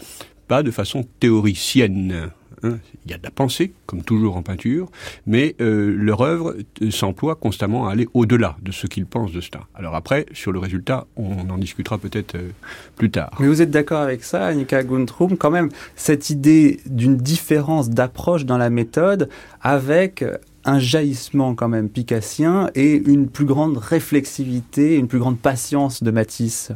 pas 0.50 0.64
de 0.64 0.72
façon 0.72 1.06
théoricienne. 1.20 2.32
Hein. 2.64 2.80
Il 3.06 3.12
y 3.12 3.14
a 3.14 3.18
de 3.18 3.24
la 3.24 3.32
pensée, 3.32 3.72
comme 3.86 4.02
toujours 4.02 4.36
en 4.36 4.42
peinture, 4.42 4.90
mais 5.26 5.56
euh, 5.62 5.96
leur 5.96 6.22
œuvre 6.22 6.56
euh, 6.82 6.92
s'emploie 6.92 7.36
constamment 7.36 7.88
à 7.88 7.92
aller 7.92 8.08
au-delà 8.14 8.58
de 8.62 8.72
ce 8.72 8.88
qu'ils 8.88 9.06
pensent 9.06 9.32
de 9.32 9.42
cela. 9.42 9.62
Alors 9.76 9.96
après, 9.96 10.26
sur 10.34 10.52
le 10.52 10.60
résultat, 10.60 11.06
on 11.16 11.50
en 11.50 11.58
discutera 11.58 12.00
peut-être 12.00 12.36
euh, 12.36 12.50
plus 12.98 13.12
tard. 13.12 13.32
Mais 13.40 13.48
vous 13.48 13.62
êtes 13.62 13.72
d'accord 13.72 14.02
avec 14.02 14.24
ça, 14.24 14.48
Annika 14.48 14.84
Guntrum, 14.84 15.38
quand 15.38 15.52
même, 15.52 15.70
cette 15.96 16.32
idée 16.32 16.80
d'une 16.88 17.16
différence 17.16 17.90
d'approche 17.90 18.44
dans 18.46 18.58
la 18.58 18.72
méthode 18.72 19.30
avec 19.62 20.26
un 20.66 20.80
jaillissement 20.80 21.56
quand 21.56 21.70
même 21.70 21.90
picassien 21.90 22.70
et 22.76 22.96
une 22.96 23.30
plus 23.30 23.46
grande 23.46 23.78
réflexivité, 23.78 24.98
une 24.98 25.08
plus 25.08 25.20
grande 25.20 25.40
patience 25.40 26.04
de 26.04 26.12
Matisse? 26.12 26.74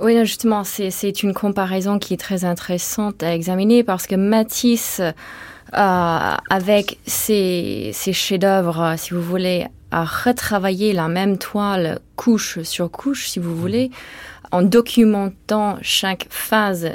Oui, 0.00 0.18
justement, 0.24 0.64
c'est 0.64 1.22
une 1.22 1.34
comparaison 1.34 1.98
qui 1.98 2.14
est 2.14 2.18
très 2.18 2.44
intéressante 2.44 3.22
à 3.22 3.34
examiner 3.34 3.84
parce 3.84 4.06
que 4.06 4.14
Matisse, 4.14 5.00
euh, 5.00 6.34
avec 6.50 6.98
ses, 7.06 7.90
ses 7.92 8.12
chefs-d'œuvre, 8.12 8.94
si 8.96 9.14
vous 9.14 9.22
voulez, 9.22 9.66
a 9.90 10.04
retravaillé 10.04 10.92
la 10.92 11.08
même 11.08 11.38
toile 11.38 12.00
couche 12.16 12.62
sur 12.62 12.90
couche, 12.90 13.28
si 13.28 13.38
vous 13.38 13.56
voulez, 13.56 13.90
en 14.52 14.62
documentant 14.62 15.78
chaque 15.82 16.26
phase 16.30 16.90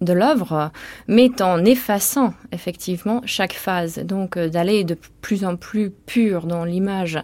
de 0.00 0.12
l'œuvre, 0.12 0.70
mais 1.08 1.42
en 1.42 1.64
effaçant 1.64 2.32
effectivement 2.52 3.20
chaque 3.26 3.52
phase. 3.52 3.98
Donc 3.98 4.36
euh, 4.36 4.48
d'aller 4.48 4.84
de 4.84 4.96
plus 5.20 5.44
en 5.44 5.56
plus 5.56 5.90
pur 5.90 6.46
dans 6.46 6.64
l'image. 6.64 7.18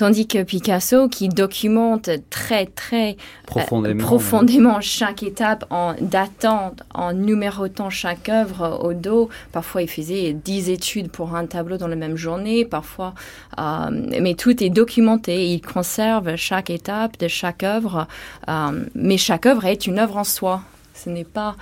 Tandis 0.00 0.26
que 0.26 0.42
Picasso, 0.42 1.10
qui 1.10 1.28
documente 1.28 2.08
très, 2.30 2.64
très 2.64 3.18
euh, 3.54 3.94
profondément, 3.98 4.80
chaque 4.80 5.22
étape 5.22 5.66
en 5.68 5.94
datant, 6.00 6.74
en 6.94 7.12
numérotant 7.12 7.90
chaque 7.90 8.30
œuvre 8.30 8.80
au 8.82 8.94
dos. 8.94 9.28
Parfois, 9.52 9.82
il 9.82 9.90
faisait 9.90 10.32
dix 10.32 10.70
études 10.70 11.10
pour 11.10 11.36
un 11.36 11.44
tableau 11.44 11.76
dans 11.76 11.86
la 11.86 11.96
même 11.96 12.16
journée, 12.16 12.64
parfois, 12.64 13.12
euh, 13.58 13.90
mais 13.90 14.32
tout 14.32 14.64
est 14.64 14.70
documenté. 14.70 15.48
Il 15.48 15.60
conserve 15.60 16.34
chaque 16.36 16.70
étape 16.70 17.18
de 17.18 17.28
chaque 17.28 17.62
œuvre, 17.62 18.08
euh, 18.48 18.86
mais 18.94 19.18
chaque 19.18 19.44
œuvre 19.44 19.66
est 19.66 19.86
une 19.86 19.98
œuvre 19.98 20.16
en 20.16 20.24
soi. 20.24 20.62
Ce 20.94 21.10
n'est 21.10 21.24
pas 21.24 21.56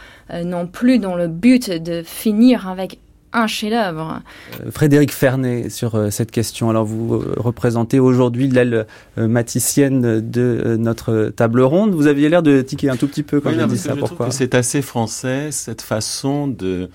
non 0.45 0.69
plus 0.69 1.01
dans 1.01 1.17
le 1.17 1.27
but 1.27 1.71
de 1.71 2.03
finir 2.05 2.69
avec 2.69 3.01
un 3.33 3.47
chef-d'œuvre. 3.47 4.23
Euh, 4.65 4.71
Frédéric 4.71 5.13
Fernet, 5.13 5.71
sur 5.71 5.95
euh, 5.95 6.11
cette 6.11 6.31
question. 6.31 6.71
Alors, 6.71 6.85
vous 6.85 7.15
euh, 7.15 7.35
représentez 7.37 7.99
aujourd'hui 7.99 8.49
l'aile 8.49 8.87
maticienne 9.17 10.21
de 10.21 10.77
notre 10.79 11.33
table 11.35 11.61
ronde. 11.61 11.95
Vous 11.95 12.07
aviez 12.07 12.29
l'air 12.29 12.43
de 12.43 12.63
tiquer 12.63 12.91
un 12.91 12.97
tout 12.97 13.09
petit 13.09 13.23
peu 13.23 13.41
quand 13.41 13.51
oui, 13.51 13.67
dit 13.67 13.79
ça. 13.79 13.97
Pourquoi 13.97 14.31
C'est 14.31 14.55
assez 14.55 14.83
français, 14.83 15.51
cette 15.51 15.83
façon 15.83 16.47
de, 16.49 16.89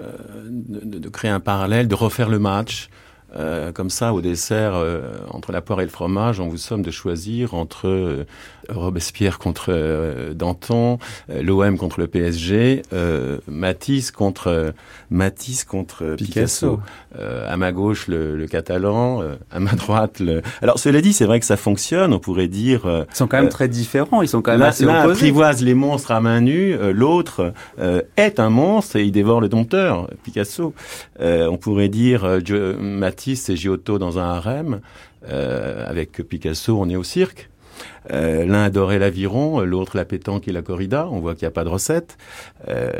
de, 0.00 0.98
de, 0.98 1.08
créer 1.08 1.30
un 1.30 1.40
parallèle, 1.40 1.88
de 1.88 1.94
refaire 1.94 2.28
le 2.28 2.38
match. 2.38 2.88
Euh, 3.38 3.70
comme 3.72 3.90
ça, 3.90 4.12
au 4.12 4.20
dessert, 4.20 4.74
euh, 4.74 5.00
entre 5.30 5.52
la 5.52 5.60
poire 5.60 5.80
et 5.80 5.84
le 5.84 5.90
fromage, 5.90 6.40
on 6.40 6.48
vous 6.48 6.56
somme 6.56 6.82
de 6.82 6.90
choisir 6.90 7.54
entre 7.54 7.86
euh, 7.86 8.26
Robespierre 8.68 9.38
contre 9.38 10.32
Danton, 10.34 10.98
l'OM 11.28 11.78
contre 11.78 12.00
le 12.00 12.06
PSG, 12.06 12.82
Matisse 13.46 14.10
contre 14.10 14.74
Matisse 15.10 15.64
contre 15.64 16.16
Picasso. 16.16 16.78
à 17.18 17.56
ma 17.56 17.72
gauche, 17.72 18.08
le, 18.08 18.36
le 18.36 18.46
catalan, 18.46 19.22
à 19.50 19.58
ma 19.58 19.72
droite, 19.72 20.20
le. 20.20 20.42
Alors, 20.60 20.78
cela 20.78 21.00
dit, 21.00 21.14
c'est 21.14 21.24
vrai 21.24 21.40
que 21.40 21.46
ça 21.46 21.56
fonctionne. 21.56 22.12
On 22.12 22.18
pourrait 22.18 22.48
dire. 22.48 22.82
ils 23.10 23.16
sont 23.16 23.26
quand 23.26 23.40
même 23.40 23.48
très 23.48 23.68
différents. 23.68 24.20
Ils 24.20 24.28
sont 24.28 24.42
quand 24.42 24.52
même 24.52 24.60
assez 24.60 24.84
L'un 24.84 25.00
apprivoise 25.00 25.62
les 25.62 25.74
monstres 25.74 26.10
à 26.10 26.20
main 26.20 26.42
nue, 26.42 26.76
l'autre 26.92 27.54
est 28.18 28.38
un 28.38 28.50
monstre 28.50 28.96
et 28.96 29.04
il 29.04 29.12
dévore 29.12 29.40
le 29.40 29.48
dompteur. 29.48 30.10
Picasso. 30.24 30.74
on 31.18 31.56
pourrait 31.56 31.88
dire 31.88 32.38
Matisse 32.78 33.27
Et 33.32 33.56
Giotto 33.56 33.98
dans 33.98 34.18
un 34.18 34.28
harem. 34.28 34.80
Euh, 35.28 35.84
avec 35.86 36.12
Picasso, 36.26 36.78
on 36.80 36.88
est 36.88 36.96
au 36.96 37.04
cirque. 37.04 37.50
Euh, 38.10 38.44
L'un 38.46 38.64
adorait 38.64 38.98
l'aviron, 38.98 39.60
l'autre 39.60 39.96
la 39.96 40.04
pétanque 40.04 40.48
et 40.48 40.52
la 40.52 40.62
corrida. 40.62 41.08
On 41.10 41.20
voit 41.20 41.34
qu'il 41.34 41.44
n'y 41.44 41.48
a 41.48 41.52
pas 41.52 41.64
de 41.64 41.68
recette. 41.68 42.16
Euh, 42.68 42.90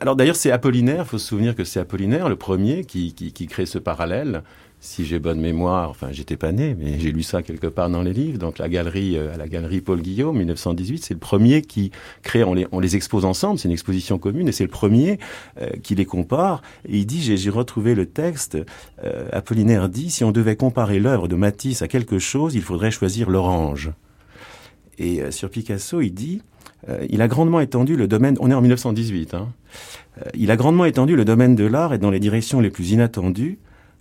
alors 0.00 0.16
d'ailleurs, 0.16 0.36
c'est 0.36 0.50
Apollinaire. 0.50 1.04
Il 1.04 1.08
faut 1.08 1.18
se 1.18 1.26
souvenir 1.26 1.56
que 1.56 1.64
c'est 1.64 1.80
Apollinaire, 1.80 2.28
le 2.28 2.36
premier, 2.36 2.84
qui, 2.84 3.12
qui 3.12 3.46
crée 3.46 3.66
ce 3.66 3.78
parallèle 3.78 4.42
si 4.82 5.04
j'ai 5.04 5.20
bonne 5.20 5.40
mémoire, 5.40 5.90
enfin 5.90 6.08
j'étais 6.10 6.36
pas 6.36 6.50
né, 6.50 6.76
mais 6.76 6.98
j'ai 6.98 7.12
lu 7.12 7.22
ça 7.22 7.44
quelque 7.44 7.68
part 7.68 7.88
dans 7.88 8.02
les 8.02 8.12
livres. 8.12 8.38
Donc 8.38 8.58
la 8.58 8.68
galerie, 8.68 9.16
euh, 9.16 9.32
à 9.32 9.36
la 9.36 9.46
galerie 9.46 9.80
Paul 9.80 10.02
Guillaume, 10.02 10.36
1918, 10.36 11.04
c'est 11.04 11.14
le 11.14 11.20
premier 11.20 11.62
qui 11.62 11.92
crée, 12.22 12.42
on 12.42 12.52
les, 12.52 12.66
on 12.72 12.80
les 12.80 12.96
expose 12.96 13.24
ensemble, 13.24 13.60
c'est 13.60 13.68
une 13.68 13.72
exposition 13.72 14.18
commune, 14.18 14.48
et 14.48 14.52
c'est 14.52 14.64
le 14.64 14.70
premier 14.70 15.20
euh, 15.60 15.70
qui 15.84 15.94
les 15.94 16.04
compare. 16.04 16.62
Et 16.88 16.98
il 16.98 17.06
dit, 17.06 17.22
j'ai 17.22 17.50
retrouvé 17.50 17.94
le 17.94 18.06
texte, 18.06 18.58
euh, 19.04 19.28
Apollinaire 19.30 19.88
dit, 19.88 20.10
si 20.10 20.24
on 20.24 20.32
devait 20.32 20.56
comparer 20.56 20.98
l'œuvre 20.98 21.28
de 21.28 21.36
Matisse 21.36 21.82
à 21.82 21.88
quelque 21.88 22.18
chose, 22.18 22.56
il 22.56 22.62
faudrait 22.62 22.90
choisir 22.90 23.30
l'orange. 23.30 23.92
Et 24.98 25.30
sur 25.30 25.48
Picasso, 25.48 26.00
il 26.00 26.10
dit, 26.10 26.42
il 27.08 27.22
a 27.22 27.28
grandement 27.28 27.60
étendu 27.60 27.96
le 27.96 28.08
domaine, 28.08 28.36
on 28.40 28.50
est 28.50 28.54
en 28.54 28.60
1918, 28.60 29.34
hein, 29.34 29.48
il 30.34 30.50
a 30.50 30.56
grandement 30.56 30.84
étendu 30.84 31.16
le 31.16 31.24
domaine 31.24 31.54
de 31.54 31.64
l'art 31.64 31.94
et 31.94 31.98
dans 31.98 32.10
les 32.10 32.20
directions 32.20 32.60
les 32.60 32.70
plus 32.70 32.90
inattendues, 32.90 33.58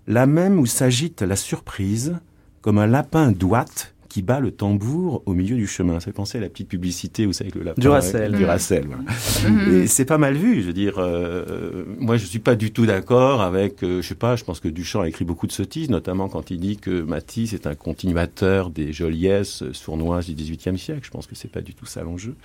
la 0.07 0.25
même 0.25 0.59
où 0.59 0.65
s'agite 0.65 1.21
la 1.21 1.35
surprise, 1.35 2.17
comme 2.61 2.77
un 2.77 2.87
lapin 2.87 3.31
douate 3.31 3.93
qui 4.11 4.21
bat 4.21 4.41
le 4.41 4.51
tambour 4.51 5.23
au 5.25 5.33
milieu 5.33 5.55
du 5.55 5.67
chemin. 5.67 6.01
Ça 6.01 6.07
fait 6.07 6.11
penser 6.11 6.37
à 6.37 6.41
la 6.41 6.49
petite 6.49 6.67
publicité, 6.67 7.25
vous 7.25 7.31
savez, 7.31 7.49
le 7.55 7.63
lapin. 7.63 7.79
Du 7.79 7.87
Racel. 7.87 8.35
Du 8.35 8.43
Racel, 8.43 8.85
mm-hmm. 8.85 9.71
Et 9.71 9.87
c'est 9.87 10.03
pas 10.03 10.17
mal 10.17 10.35
vu, 10.35 10.61
je 10.61 10.67
veux 10.67 10.73
dire. 10.73 10.95
Euh, 10.97 11.85
moi, 11.97 12.17
je 12.17 12.25
suis 12.25 12.39
pas 12.39 12.55
du 12.55 12.73
tout 12.73 12.85
d'accord 12.85 13.41
avec, 13.41 13.83
euh, 13.83 14.01
je 14.01 14.07
sais 14.09 14.15
pas, 14.15 14.35
je 14.35 14.43
pense 14.43 14.59
que 14.59 14.67
Duchamp 14.67 14.99
a 14.99 15.07
écrit 15.07 15.23
beaucoup 15.23 15.47
de 15.47 15.53
sottises, 15.53 15.89
notamment 15.89 16.27
quand 16.27 16.51
il 16.51 16.59
dit 16.59 16.75
que 16.75 17.01
Matisse 17.01 17.53
est 17.53 17.67
un 17.67 17.75
continuateur 17.75 18.69
des 18.69 18.91
joliesses 18.91 19.63
sournoises 19.71 20.25
du 20.25 20.33
XVIIIe 20.33 20.77
siècle. 20.77 21.05
Je 21.05 21.11
pense 21.11 21.25
que 21.25 21.35
c'est 21.35 21.51
pas 21.51 21.61
du 21.61 21.73
tout 21.73 21.85
ça 21.85 22.03
l'enjeu. 22.03 22.35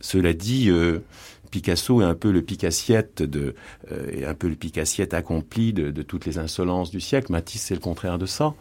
Cela 0.00 0.32
dit, 0.32 0.70
euh, 0.70 1.00
Picasso 1.56 2.02
est 2.02 2.04
un 2.04 2.14
peu 2.14 2.32
le 2.32 2.42
picassiette 2.42 3.22
de, 3.22 3.54
euh, 3.90 4.28
un 4.30 4.34
peu 4.34 4.46
le 4.46 4.56
picassiette 4.56 5.14
accompli 5.14 5.72
de, 5.72 6.02
toutes 6.02 6.26
les 6.26 6.36
insolences 6.36 6.90
du 6.90 7.00
siècle. 7.00 7.32
Matisse, 7.32 7.62
c'est 7.62 7.74
le 7.74 7.80
contraire 7.80 8.18
de 8.18 8.26
ça. 8.26 8.52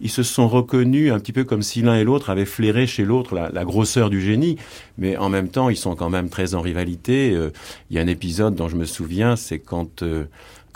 Ils 0.00 0.08
se 0.08 0.22
sont 0.22 0.48
reconnus 0.48 1.12
un 1.12 1.18
petit 1.18 1.34
peu 1.34 1.44
comme 1.44 1.60
si 1.60 1.82
l'un 1.82 1.96
et 1.96 2.04
l'autre 2.04 2.30
avaient 2.30 2.46
flairé 2.46 2.86
chez 2.86 3.04
l'autre 3.04 3.34
la, 3.34 3.50
la, 3.50 3.66
grosseur 3.66 4.08
du 4.08 4.22
génie, 4.22 4.56
mais 4.96 5.18
en 5.18 5.28
même 5.28 5.48
temps, 5.48 5.68
ils 5.68 5.76
sont 5.76 5.94
quand 5.94 6.08
même 6.08 6.30
très 6.30 6.54
en 6.54 6.62
rivalité. 6.62 7.34
Euh, 7.34 7.50
il 7.90 7.96
y 7.96 7.98
a 7.98 8.02
un 8.02 8.06
épisode 8.06 8.54
dont 8.54 8.68
je 8.68 8.76
me 8.76 8.86
souviens, 8.86 9.36
c'est 9.36 9.58
quand 9.58 10.02
euh, 10.02 10.24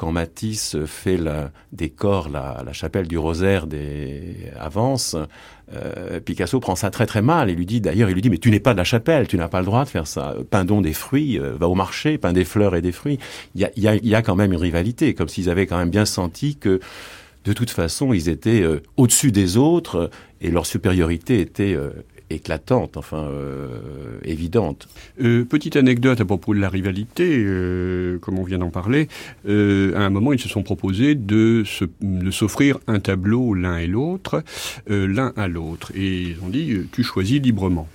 quand 0.02 0.10
Matisse 0.10 0.76
fait 0.84 1.16
la, 1.16 1.52
décore 1.70 2.28
la, 2.28 2.64
la 2.66 2.72
chapelle 2.72 3.06
du 3.06 3.18
rosaire 3.18 3.68
des 3.68 4.50
Avances, 4.58 5.14
euh, 5.72 6.18
Picasso 6.18 6.58
prend 6.58 6.74
ça 6.74 6.90
très 6.90 7.06
très 7.06 7.22
mal 7.22 7.48
et 7.48 7.54
lui 7.54 7.66
dit 7.66 7.80
d'ailleurs 7.80 8.10
il 8.10 8.14
lui 8.14 8.20
dit 8.20 8.28
mais 8.28 8.38
tu 8.38 8.50
n'es 8.50 8.58
pas 8.58 8.72
de 8.72 8.78
la 8.78 8.84
chapelle, 8.84 9.28
tu 9.28 9.36
n'as 9.36 9.46
pas 9.46 9.60
le 9.60 9.66
droit 9.66 9.84
de 9.84 9.88
faire 9.88 10.08
ça. 10.08 10.34
Peins 10.50 10.64
donc 10.64 10.82
des 10.82 10.92
fruits, 10.92 11.38
euh, 11.38 11.52
va 11.54 11.68
au 11.68 11.76
marché, 11.76 12.18
peins 12.18 12.32
des 12.32 12.44
fleurs 12.44 12.74
et 12.74 12.82
des 12.82 12.90
fruits. 12.90 13.20
Il 13.54 13.68
y 13.76 14.14
a, 14.16 14.22
quand 14.22 14.34
même 14.34 14.52
une 14.52 14.58
rivalité, 14.58 15.14
comme 15.14 15.28
s'ils 15.28 15.48
avaient 15.48 15.68
quand 15.68 15.78
même 15.78 15.90
bien 15.90 16.04
senti 16.04 16.56
que 16.56 16.80
de 17.44 17.52
toute 17.52 17.70
façon 17.70 18.12
ils 18.12 18.28
étaient 18.28 18.62
euh, 18.62 18.82
au-dessus 18.96 19.30
des 19.30 19.56
autres 19.56 20.10
et 20.40 20.50
leur 20.50 20.66
supériorité 20.66 21.40
était 21.40 21.76
éclatante, 22.34 22.96
enfin 22.96 23.24
euh, 23.24 24.18
évidente. 24.24 24.88
Euh, 25.20 25.44
petite 25.44 25.76
anecdote 25.76 26.20
à 26.20 26.24
propos 26.24 26.54
de 26.54 26.60
la 26.60 26.68
rivalité, 26.68 27.42
euh, 27.46 28.18
comme 28.18 28.38
on 28.38 28.44
vient 28.44 28.58
d'en 28.58 28.70
parler. 28.70 29.08
À 29.46 29.50
un 29.50 30.10
moment, 30.10 30.32
ils 30.32 30.40
se 30.40 30.48
sont 30.48 30.62
proposés 30.62 31.14
de 31.14 31.64
s'offrir 32.30 32.78
un 32.86 33.00
tableau 33.00 33.54
l'un 33.54 33.78
et 33.78 33.86
l'autre, 33.86 34.42
l'un 34.88 35.32
à 35.36 35.48
l'autre, 35.48 35.92
et 35.94 36.22
ils 36.22 36.36
ont 36.42 36.48
dit 36.48 36.76
tu 36.92 37.02
choisis 37.02 37.40
librement. 37.40 37.88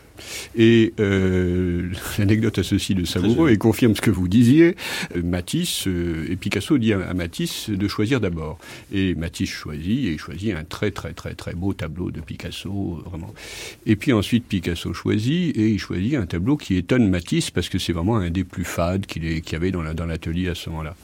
Et 0.55 0.93
euh, 0.99 1.91
l'anecdote 2.17 2.59
a 2.59 2.63
ceci 2.63 2.95
de 2.95 3.05
savoureux 3.05 3.51
et 3.51 3.57
confirme 3.57 3.95
ce 3.95 4.01
que 4.01 4.11
vous 4.11 4.27
disiez. 4.27 4.75
Euh, 5.15 5.21
Matisse, 5.23 5.87
euh, 5.87 6.25
et 6.29 6.35
Picasso 6.35 6.77
dit 6.77 6.93
à, 6.93 7.13
Matisse 7.13 7.69
de 7.69 7.87
choisir 7.87 8.19
d'abord. 8.19 8.59
Et 8.93 9.15
Matisse 9.15 9.49
choisit, 9.49 10.05
et 10.05 10.11
il 10.13 10.19
choisit 10.19 10.53
un 10.53 10.63
très 10.63 10.91
très 10.91 11.13
très 11.13 11.33
très 11.33 11.53
beau 11.53 11.73
tableau 11.73 12.11
de 12.11 12.21
Picasso, 12.21 13.01
vraiment. 13.05 13.33
Et 13.85 13.95
puis 13.95 14.13
ensuite 14.13 14.45
Picasso 14.45 14.93
choisit, 14.93 15.55
et 15.57 15.69
il 15.69 15.79
choisit 15.79 16.15
un 16.15 16.25
tableau 16.25 16.57
qui 16.57 16.75
étonne 16.75 17.09
Matisse 17.09 17.51
parce 17.51 17.69
que 17.69 17.79
c'est 17.79 17.93
vraiment 17.93 18.17
un 18.17 18.29
des 18.29 18.43
plus 18.43 18.63
fades 18.63 19.05
qu'il 19.05 19.23
y 19.23 19.55
avait 19.55 19.71
dans 19.71 19.81
l'atelier 19.81 20.45
dans 20.45 20.51
à 20.51 20.55
ce 20.55 20.69
moment-là. 20.69 20.95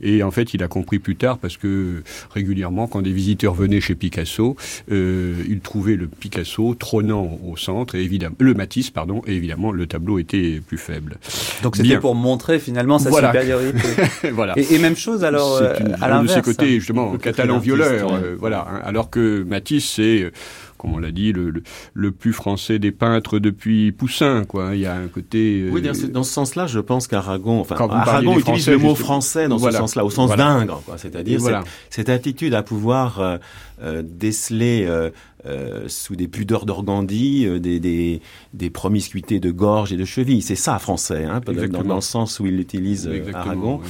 Et 0.00 0.22
en 0.22 0.30
fait, 0.30 0.54
il 0.54 0.62
a 0.62 0.68
compris 0.68 0.98
plus 0.98 1.16
tard 1.16 1.38
parce 1.38 1.56
que 1.56 2.02
régulièrement, 2.30 2.86
quand 2.86 3.02
des 3.02 3.12
visiteurs 3.12 3.54
venaient 3.54 3.80
chez 3.80 3.94
Picasso, 3.94 4.56
euh, 4.90 5.42
ils 5.48 5.60
trouvaient 5.60 5.96
le 5.96 6.08
Picasso 6.08 6.74
trônant 6.74 7.38
au 7.44 7.56
centre, 7.56 7.94
et 7.94 8.02
évidemment, 8.02 8.36
le 8.38 8.51
Matisse, 8.54 8.90
pardon, 8.90 9.22
et 9.26 9.34
évidemment, 9.34 9.72
le 9.72 9.86
tableau 9.86 10.18
était 10.18 10.60
plus 10.66 10.78
faible. 10.78 11.18
Donc 11.62 11.76
c'était 11.76 11.98
pour 11.98 12.14
montrer 12.14 12.58
finalement 12.58 12.98
sa 12.98 13.10
supériorité. 13.10 13.78
voilà. 14.32 14.54
Et, 14.56 14.78
même 14.78 14.96
chose 14.96 15.24
alors 15.24 15.56
euh, 15.56 15.74
à 16.00 16.08
l'inverse. 16.08 16.36
De 16.36 16.42
ses 16.42 16.42
côtés, 16.42 16.80
justement, 16.80 17.16
catalan 17.16 17.58
violeur, 17.58 18.12
euh, 18.12 18.36
voilà. 18.38 18.66
Hein, 18.68 18.80
alors 18.84 19.10
que 19.10 19.44
Matisse, 19.44 19.88
c'est 19.88 20.32
comme 20.82 20.94
on 20.94 20.98
l'a 20.98 21.12
dit, 21.12 21.32
le, 21.32 21.52
le, 21.94 22.10
plus 22.10 22.32
français 22.32 22.80
des 22.80 22.90
peintres 22.90 23.38
depuis 23.38 23.92
Poussin. 23.92 24.44
Quoi. 24.44 24.70
Il 24.74 24.80
y 24.80 24.86
a 24.86 24.96
un 24.96 25.06
côté. 25.06 25.68
Oui, 25.70 25.80
dans 25.80 26.24
ce 26.24 26.32
sens-là, 26.32 26.66
je 26.66 26.80
pense 26.80 27.06
qu'Aragon, 27.06 27.60
enfin, 27.60 27.76
Aragon 27.76 28.36
utilise 28.36 28.68
le 28.68 28.78
mot 28.78 28.96
français 28.96 29.46
dans 29.46 29.58
ce 29.60 29.70
sens-là, 29.70 30.04
au 30.04 30.10
sens 30.10 30.34
d'ingre, 30.34 30.82
c'est-à-dire 30.96 31.40
cette, 31.40 31.54
cette, 31.88 32.08
attitude 32.08 32.54
à 32.54 32.64
pouvoir 32.64 33.20
euh, 33.20 33.38
euh, 33.80 34.02
déceler 34.04 34.88
euh, 35.46 35.62
euh, 35.62 35.88
sous 35.88 36.16
des 36.16 36.28
pudeurs 36.28 36.66
d'organdie, 36.66 37.46
euh, 37.46 37.58
des, 37.58 37.78
des, 37.78 38.20
des, 38.52 38.70
promiscuités 38.70 39.40
de 39.40 39.50
gorge 39.50 39.92
et 39.92 39.96
de 39.96 40.04
cheville. 40.04 40.42
C'est 40.42 40.56
ça, 40.56 40.78
français, 40.78 41.24
hein, 41.24 41.40
dans, 41.44 41.82
dans, 41.82 41.94
le 41.96 42.00
sens 42.00 42.40
où 42.40 42.46
il 42.46 42.58
utilise 42.58 43.08
euh, 43.08 43.32
Aragon. 43.32 43.80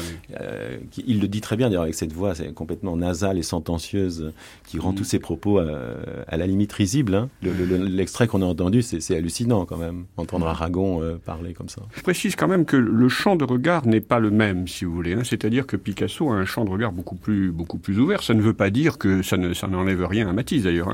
il 1.06 1.20
le 1.20 1.28
dit 1.28 1.40
très 1.40 1.56
bien, 1.56 1.68
d'ailleurs, 1.68 1.82
avec 1.82 1.94
cette 1.94 2.12
voix 2.12 2.34
complètement 2.54 2.96
nasale 2.96 3.38
et 3.38 3.42
sentencieuse 3.42 4.32
qui 4.66 4.78
rend 4.78 4.92
mm. 4.92 4.96
tous 4.96 5.04
ses 5.04 5.18
propos 5.18 5.58
à, 5.58 6.36
la 6.36 6.46
limite 6.46 6.72
risible. 6.72 7.14
Hein. 7.14 7.28
L'extrait 7.42 8.26
qu'on 8.26 8.42
a 8.42 8.46
entendu, 8.46 8.82
c'est 8.82 9.16
hallucinant 9.16 9.64
quand 9.64 9.78
même, 9.78 10.04
entendre 10.16 10.46
mm. 10.46 10.50
Aragon 10.50 11.18
parler 11.24 11.52
comme 11.52 11.68
ça. 11.68 11.82
Je 11.94 12.02
précise 12.02 12.36
quand 12.36 12.48
même 12.48 12.64
que 12.64 12.76
le 12.76 13.08
champ 13.08 13.36
de 13.36 13.44
regard 13.44 13.86
n'est 13.86 14.00
pas 14.00 14.18
le 14.18 14.30
même, 14.30 14.68
si 14.68 14.84
vous 14.84 14.92
voulez. 14.92 15.14
Hein. 15.14 15.22
C'est-à-dire 15.24 15.66
que 15.66 15.76
Picasso 15.76 16.30
a 16.30 16.34
un 16.34 16.44
champ 16.44 16.64
de 16.64 16.70
regard 16.70 16.92
beaucoup 16.92 17.16
plus, 17.16 17.50
beaucoup 17.50 17.78
plus 17.78 17.98
ouvert. 17.98 18.22
Ça 18.22 18.34
ne 18.34 18.42
veut 18.42 18.54
pas 18.54 18.70
dire 18.70 18.98
que 18.98 19.22
ça 19.22 19.36
n'enlève 19.36 20.04
rien 20.04 20.28
à 20.28 20.32
Matisse, 20.32 20.64
d'ailleurs. 20.64 20.88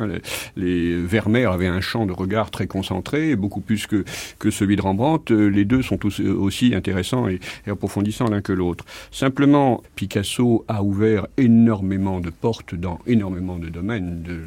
Les 0.57 0.97
Vermeer 0.97 1.52
avaient 1.52 1.67
un 1.67 1.81
champ 1.81 2.07
de 2.07 2.12
regard 2.12 2.50
très 2.50 2.67
concentré, 2.67 3.37
beaucoup 3.37 3.61
plus 3.61 3.87
que, 3.87 4.05
que 4.38 4.50
celui 4.50 4.76
de 4.76 4.83
Rembrandt. 4.83 5.33
Euh, 5.33 5.49
les 5.49 5.64
deux 5.64 5.83
sont 5.83 5.99
aussi 6.05 6.75
intéressants 6.75 7.28
et, 7.28 7.40
approfondissants 7.67 8.28
l'un 8.28 8.40
que 8.40 8.52
l'autre. 8.52 8.85
Simplement, 9.11 9.83
Picasso 9.95 10.64
a 10.69 10.83
ouvert 10.83 11.26
énormément 11.37 12.21
de 12.21 12.31
portes 12.31 12.75
dans 12.75 12.99
énormément 13.07 13.59
de 13.59 13.69
domaines 13.69 14.23
de, 14.23 14.38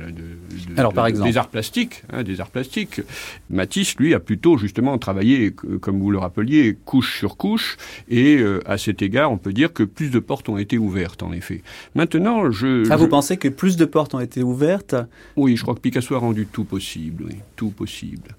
Alors, 0.78 0.94
par 0.94 1.08
exemple. 1.08 1.30
des 1.30 1.38
arts 1.38 1.50
plastiques. 1.50 2.04
Hein, 2.12 2.24
des 2.24 2.42
arts 2.42 2.50
plastiques. 2.50 3.02
Matisse, 3.50 3.96
lui, 3.98 4.14
a 4.14 4.20
plutôt 4.20 4.58
justement 4.58 4.98
travaillé, 4.98 5.52
comme 5.52 6.00
vous 6.00 6.12
le 6.12 6.18
rappeliez, 6.18 6.78
couche 6.86 7.20
sur 7.20 7.38
couche, 7.38 7.78
et 8.10 8.38
euh, 8.38 8.60
à 8.66 8.78
cet 8.78 9.02
égard, 9.02 9.32
on 9.32 9.38
peut 9.38 9.54
dire 9.54 9.74
que 9.74 9.84
plus 9.84 10.10
de 10.12 10.20
portes 10.20 10.50
ont 10.50 10.58
été 10.58 10.78
ouvertes, 10.78 11.24
en 11.24 11.32
effet. 11.32 11.62
Maintenant, 11.96 12.52
je... 12.52 12.90
Ah, 12.90 12.98
vous 12.98 13.08
pensez 13.08 13.38
que 13.38 13.48
plus 13.48 13.78
de 13.78 13.86
portes 13.86 14.14
ont 14.14 14.20
été 14.20 14.44
ouvertes? 14.44 14.96
Oui, 15.36 15.56
je 15.56 15.64
crois 15.64 15.76
que 15.76 15.80
Picasso 15.92 16.16
a 16.16 16.20
rendu 16.20 16.46
tout 16.46 16.64
possible, 16.64 17.26
tout 17.58 17.72
possible. 17.72 18.30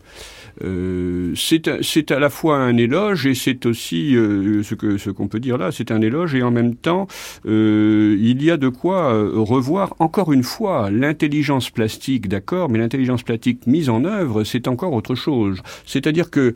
Euh, 0.65 1.35
c'est 1.37 2.11
à 2.11 2.19
la 2.19 2.31
fois 2.31 2.57
un 2.57 2.79
éloge 2.79 3.27
et 3.27 3.35
c'est 3.35 3.67
aussi 3.67 4.17
euh, 4.17 4.63
ce 4.63 4.75
que 4.75 4.97
ce 4.97 5.11
qu'on 5.11 5.29
peut 5.29 5.39
dire 5.39 5.59
là, 5.59 5.71
c'est 5.71 5.91
un 5.91 6.01
éloge 6.01 6.35
et 6.35 6.43
en 6.43 6.51
même 6.51 6.75
temps 6.75 7.09
euh, 7.45 8.17
il 8.19 8.43
y 8.43 8.51
a 8.51 8.57
de 8.57 8.71
quoi 8.71 9.13
revoir 9.35 9.95
encore 9.99 10.33
une 10.33 10.45
fois 10.45 10.91
l'intelligence 10.91 11.69
plastique, 11.69 12.27
d'accord, 12.27 12.71
mais 12.71 12.79
l'intelligence 12.79 13.23
plastique 13.23 13.67
mise 13.67 13.91
en 13.91 14.07
œuvre, 14.07 14.45
c'est 14.45 14.67
encore 14.67 14.95
autre 14.95 15.15
chose. 15.15 15.61
C'est-à-dire 15.85 16.31
que 16.31 16.55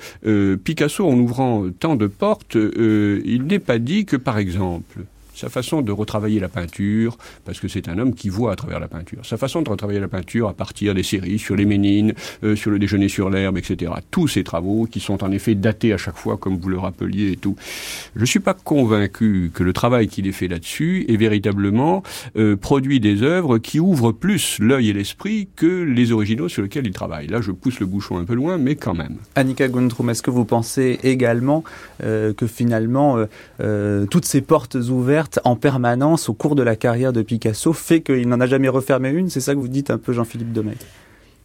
Picasso, 0.57 1.07
en 1.07 1.19
ouvrant 1.19 1.67
tant 1.79 1.97
de 1.97 2.07
portes, 2.07 2.55
il 2.57 3.43
n'est 3.45 3.59
pas 3.59 3.79
dit 3.79 4.07
que 4.07 4.17
par 4.17 4.39
exemple 4.39 5.05
sa 5.37 5.51
façon 5.51 5.83
de 5.83 5.93
retravailler 5.93 6.41
la 6.41 6.49
peinture, 6.49 7.19
parce 7.45 7.61
que 7.61 7.69
c'est 7.69 7.89
un 7.89 7.99
homme 7.99 8.15
qui 8.15 8.31
voit 8.31 8.53
à 8.53 8.57
travers 8.57 8.81
la 8.81 8.89
peinture, 8.89 9.25
sa 9.25 9.37
façon 9.37 9.61
de 9.61 9.69
retravailler 9.69 10.01
la 10.01 10.09
peinture 10.09 10.49
à 10.49 10.55
partir 10.55 10.95
des 10.95 11.03
séries 11.03 11.39
sur 11.39 11.57
les 11.57 11.67
Ménines, 11.67 12.15
euh, 12.43 12.57
sur 12.57 12.71
le 12.71 12.79
déjeuner 12.79 13.09
sur 13.09 13.29
l'herbe, 13.29 13.59
etc. 13.59 13.93
Tous 14.11 14.29
ces 14.29 14.45
travaux 14.45 14.87
qui 14.91 14.99
sont 14.99 15.23
en 15.23 15.31
effet 15.31 15.55
datés 15.55 15.93
à 15.93 15.99
chaque 15.99 16.17
fois, 16.17 16.39
comme 16.39 16.57
vous 16.57 16.71
le 16.71 16.79
rappeliez 16.79 17.33
et 17.33 17.37
tout. 17.37 17.55
Je 18.15 18.23
ne 18.23 18.27
suis 18.27 18.41
pas 18.41 18.55
convaincu 18.55 19.51
que 19.53 19.63
le 19.63 19.75
travail 19.75 20.09
qu'il 20.09 20.27
ait 20.27 20.33
fait 20.33 20.49
là-dessus 20.49 21.05
est 21.09 21.17
véritablement 21.17 22.03
euh, 22.37 22.57
produit 22.57 22.99
des 22.99 23.23
œuvres 23.23 23.59
qui 23.59 23.79
ouvrent 23.79 24.13
plus 24.13 24.59
l'œil 24.59 24.89
et 24.89 24.93
l'esprit 24.95 25.49
que 25.55 25.83
les 25.83 26.13
originaux 26.13 26.49
sur 26.49 26.63
lesquels 26.63 26.87
il 26.87 26.93
travaille. 26.93 27.27
Là, 27.27 27.43
je 27.43 27.53
pousse 27.53 27.79
le 27.79 27.87
bouchon 27.87 28.17
un 28.17 28.25
peu 28.25 28.35
loin, 28.35 28.57
mais 28.57 28.75
quand 28.75 28.95
même. 28.95 29.17
Annika 29.35 29.69
Guntrum, 29.69 30.09
est-ce 30.09 30.23
que 30.23 30.31
vous 30.31 30.47
pensez 30.47 30.99
également 31.03 31.63
euh, 32.03 32.33
que 32.33 32.47
finalement, 32.47 33.19
toutes 34.11 34.25
ces 34.25 34.41
portes 34.41 34.77
ouvertes 34.77 35.26
en 35.45 35.57
permanence 35.57 36.29
au 36.29 36.35
cours 36.35 36.55
de 36.55 36.63
la 36.63 36.77
carrière 36.77 37.13
de 37.13 37.23
Picasso 37.23 37.73
fait 37.73 38.01
qu'il 38.01 38.29
n'en 38.29 38.41
a 38.41 38.47
jamais 38.47 38.69
refermé 38.69 39.11
une. 39.11 39.31
C'est 39.31 39.41
ça 39.41 39.55
que 39.55 39.59
vous 39.59 39.69
dites 39.69 39.91
un 39.91 39.99
peu, 39.99 40.13
Jean-Philippe 40.13 40.53
Domecq 40.53 40.79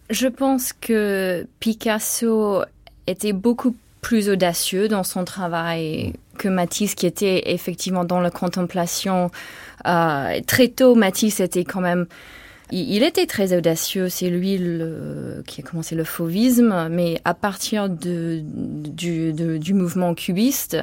Je 0.09 0.27
pense 0.27 0.73
que 0.73 1.45
Picasso 1.59 2.63
était 3.07 3.33
beaucoup 3.33 3.75
plus 4.01 4.29
audacieux 4.29 4.87
dans 4.87 5.03
son 5.03 5.25
travail 5.25 6.13
que 6.37 6.47
Matisse, 6.47 6.95
qui 6.95 7.05
était 7.05 7.53
effectivement 7.53 8.03
dans 8.03 8.19
la 8.19 8.31
contemplation. 8.31 9.29
Euh, 9.87 10.39
très 10.47 10.69
tôt, 10.69 10.95
Matisse 10.95 11.39
était 11.39 11.65
quand 11.65 11.81
même 11.81 12.07
il, 12.71 13.03
était 13.03 13.25
très 13.25 13.55
audacieux, 13.55 14.07
c'est 14.07 14.29
lui 14.29 14.57
qui 15.45 15.61
a 15.61 15.63
commencé 15.63 15.93
le 15.93 16.05
fauvisme, 16.05 16.87
mais 16.89 17.19
à 17.25 17.33
partir 17.33 17.89
du 17.89 18.43
mouvement 19.73 20.13
cubiste, 20.13 20.77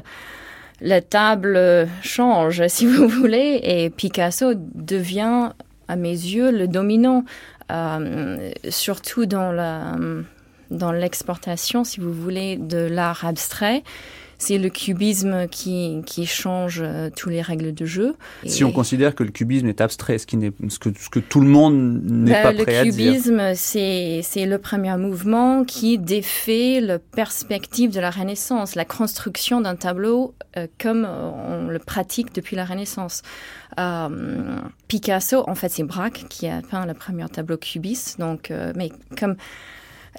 la 0.80 1.00
table 1.00 1.88
change, 2.02 2.66
si 2.68 2.86
vous 2.92 3.08
voulez, 3.08 3.60
et 3.62 3.90
Picasso 3.90 4.52
devient, 4.54 5.50
à 5.88 5.96
mes 5.96 6.10
yeux, 6.10 6.50
le 6.50 6.68
dominant, 6.68 7.24
euh, 7.70 8.50
surtout 8.68 9.26
dans 9.26 9.52
la 9.52 9.96
dans 10.70 10.92
l'exportation, 10.92 11.82
si 11.82 11.98
vous 11.98 12.12
voulez, 12.12 12.58
de 12.58 12.76
l'art 12.76 13.24
abstrait 13.24 13.82
c'est 14.38 14.56
le 14.56 14.68
cubisme 14.68 15.48
qui, 15.48 16.00
qui 16.06 16.24
change 16.24 16.80
euh, 16.80 17.10
toutes 17.14 17.32
les 17.32 17.42
règles 17.42 17.74
de 17.74 17.84
jeu. 17.84 18.14
Si 18.46 18.62
on 18.62 18.70
considère 18.70 19.16
que 19.16 19.24
le 19.24 19.30
cubisme 19.30 19.66
est 19.66 19.80
abstrait, 19.80 20.18
ce, 20.18 20.26
qui 20.26 20.36
n'est, 20.36 20.52
ce, 20.68 20.78
que, 20.78 20.90
ce 20.96 21.10
que 21.10 21.18
tout 21.18 21.40
le 21.40 21.48
monde 21.48 22.02
n'est 22.04 22.30
ben, 22.30 22.42
pas 22.54 22.62
prêt 22.62 22.76
à 22.76 22.84
dire. 22.84 23.12
Le 23.12 23.18
cubisme, 23.18 23.54
c'est, 23.56 24.20
c'est 24.22 24.46
le 24.46 24.58
premier 24.58 24.96
mouvement 24.96 25.64
qui 25.64 25.98
défait 25.98 26.80
la 26.80 27.00
perspective 27.00 27.90
de 27.90 27.98
la 27.98 28.10
Renaissance, 28.10 28.76
la 28.76 28.84
construction 28.84 29.60
d'un 29.60 29.74
tableau 29.74 30.34
euh, 30.56 30.68
comme 30.80 31.04
on 31.04 31.66
le 31.66 31.78
pratique 31.80 32.32
depuis 32.32 32.54
la 32.54 32.64
Renaissance. 32.64 33.22
Euh, 33.80 34.56
Picasso, 34.86 35.44
en 35.48 35.56
fait, 35.56 35.68
c'est 35.68 35.82
Braque 35.82 36.26
qui 36.28 36.46
a 36.46 36.62
peint 36.62 36.86
le 36.86 36.94
premier 36.94 37.28
tableau 37.28 37.56
cubiste. 37.56 38.20
Donc, 38.20 38.52
mais 38.76 38.90
comme 39.18 39.36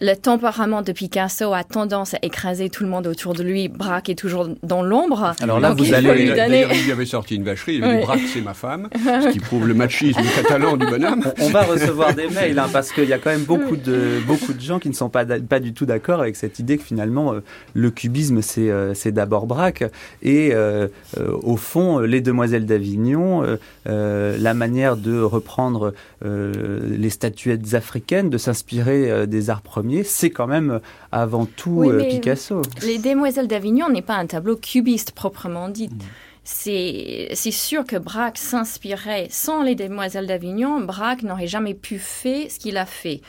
le 0.01 0.15
tempérament 0.15 0.81
de 0.81 0.91
Picasso 0.91 1.53
a 1.53 1.63
tendance 1.63 2.13
à 2.13 2.19
écraser 2.21 2.69
tout 2.69 2.83
le 2.83 2.89
monde 2.89 3.07
autour 3.07 3.33
de 3.33 3.43
lui. 3.43 3.67
Braque 3.67 4.09
est 4.09 4.15
toujours 4.15 4.49
dans 4.63 4.81
l'ombre. 4.81 5.33
Alors 5.41 5.59
là, 5.59 5.73
vous 5.73 5.93
allez 5.93 6.25
lui 6.25 6.29
donner. 6.29 6.65
Il 6.85 6.91
avait 6.91 7.05
sorti 7.05 7.35
une 7.35 7.43
vacherie. 7.43 7.75
Il 7.75 7.83
avait 7.83 7.99
dit 7.99 8.05
Braque, 8.05 8.21
c'est 8.31 8.41
ma 8.41 8.53
femme, 8.53 8.89
ce 8.93 9.31
qui 9.31 9.39
prouve 9.39 9.67
le 9.67 9.73
machisme 9.73 10.21
catalan 10.35 10.77
du 10.77 10.85
bonhomme. 10.85 11.23
On 11.39 11.49
va 11.49 11.63
recevoir 11.63 12.13
des 12.13 12.27
mails 12.29 12.57
hein, 12.57 12.67
parce 12.71 12.91
qu'il 12.91 13.05
y 13.05 13.13
a 13.13 13.17
quand 13.17 13.31
même 13.31 13.43
beaucoup 13.43 13.75
de 13.75 14.19
beaucoup 14.25 14.53
de 14.53 14.61
gens 14.61 14.79
qui 14.79 14.89
ne 14.89 14.93
sont 14.93 15.09
pas 15.09 15.25
pas 15.25 15.59
du 15.59 15.73
tout 15.73 15.85
d'accord 15.85 16.21
avec 16.21 16.35
cette 16.35 16.59
idée 16.59 16.77
que 16.77 16.83
finalement 16.83 17.33
euh, 17.33 17.43
le 17.73 17.91
cubisme 17.91 18.41
c'est 18.41 18.69
euh, 18.69 18.93
c'est 18.93 19.11
d'abord 19.11 19.47
Braque 19.47 19.83
et 20.21 20.51
euh, 20.53 20.87
au 21.17 21.57
fond 21.57 21.99
les 21.99 22.21
demoiselles 22.21 22.65
d'Avignon, 22.65 23.43
la 23.85 24.53
manière 24.53 24.97
de 24.97 25.19
reprendre 25.21 25.93
les 26.23 27.09
statuettes 27.09 27.73
africaines, 27.73 28.29
de 28.29 28.37
s'inspirer 28.37 29.27
des 29.27 29.49
arts 29.49 29.61
premiers 29.61 29.88
c'est 30.03 30.29
quand 30.29 30.47
même 30.47 30.71
euh, 30.71 30.79
avant 31.11 31.45
tout 31.45 31.83
euh, 31.83 32.07
Picasso. 32.07 32.61
Les 32.83 32.97
Demoiselles 32.97 33.47
d'Avignon 33.47 33.89
n'est 33.89 34.01
pas 34.01 34.15
un 34.15 34.25
tableau 34.25 34.55
cubiste 34.55 35.11
proprement 35.11 35.69
dit. 35.69 35.89
Mm. 35.89 35.99
C'est 36.43 37.51
sûr 37.51 37.85
que 37.85 37.95
Braque 37.95 38.39
s'inspirait. 38.39 39.27
Sans 39.29 39.61
les 39.61 39.75
Demoiselles 39.75 40.25
d'Avignon, 40.25 40.79
Braque 40.81 41.21
n'aurait 41.21 41.47
jamais 41.47 41.75
pu 41.75 41.99
faire 41.99 42.49
ce 42.49 42.57
qu'il 42.57 42.77
a 42.77 42.87
fait. 42.87 43.21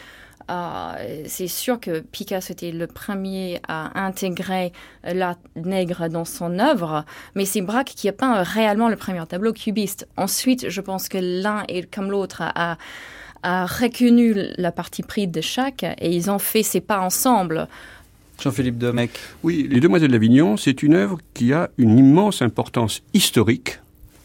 Euh, 0.51 1.23
c'est 1.27 1.47
sûr 1.47 1.79
que 1.79 2.01
Picasso 2.01 2.53
était 2.53 2.73
le 2.73 2.87
premier 2.87 3.61
à 3.69 4.05
intégrer 4.05 4.73
l'art 5.05 5.37
nègre 5.55 6.09
dans 6.09 6.25
son 6.25 6.59
œuvre, 6.59 7.05
mais 7.35 7.45
c'est 7.45 7.61
Braque 7.61 7.93
qui 7.95 8.09
a 8.09 8.13
peint 8.13 8.43
réellement 8.43 8.89
le 8.89 8.97
premier 8.97 9.25
tableau 9.27 9.53
cubiste. 9.53 10.09
Ensuite, 10.17 10.69
je 10.69 10.81
pense 10.81 11.09
que 11.09 11.19
l'un 11.21 11.63
et 11.69 11.83
comme 11.83 12.11
l'autre 12.11 12.43
a, 12.43 12.73
a 12.73 12.79
reconnu 13.43 14.35
la 14.57 14.73
partie 14.73 15.03
prise 15.03 15.29
de 15.29 15.41
chaque 15.41 15.83
et 15.83 16.11
ils 16.15 16.31
ont 16.31 16.39
fait 16.39 16.63
ces 16.63 16.81
pas 16.81 17.01
ensemble. 17.01 17.69
Jean-Philippe 18.43 18.79
Domecq. 18.79 19.11
Oui, 19.43 19.69
Les 19.71 19.81
Demoiselles 19.81 20.13
d'Avignon, 20.13 20.57
c'est 20.57 20.83
une 20.83 20.95
œuvre 20.95 21.19
qui 21.35 21.53
a 21.53 21.71
une 21.77 21.99
immense 21.99 22.43
importance 22.43 23.03
historique, 23.13 23.79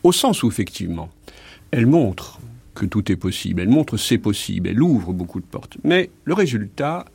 au 0.04 0.12
sens 0.12 0.44
où, 0.44 0.48
effectivement, 0.48 1.10
elle 1.72 1.86
montre 1.86 2.40
que 2.76 2.86
tout 2.86 3.12
est 3.12 3.16
possible. 3.16 3.62
Elle 3.62 3.70
montre 3.70 3.98
c'est 3.98 4.18
possible, 4.18 4.70
elle 4.70 4.82
ouvre 4.82 5.14
beaucoup 5.14 5.40
de 5.40 5.46
portes. 5.46 5.78
Mais 5.84 6.10
le 6.26 6.34
résultat, 6.34 7.06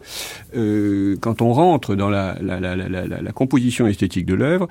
euh, 0.57 1.17
quand 1.21 1.43
on 1.43 1.53
rentre 1.53 1.95
dans 1.95 2.11
la, 2.11 2.37
la, 2.41 2.59
la, 2.59 2.75
la 2.77 3.33
composition 3.33 3.87
esthétique 3.87 4.27
de 4.27 4.35
l'œuvre, 4.35 4.67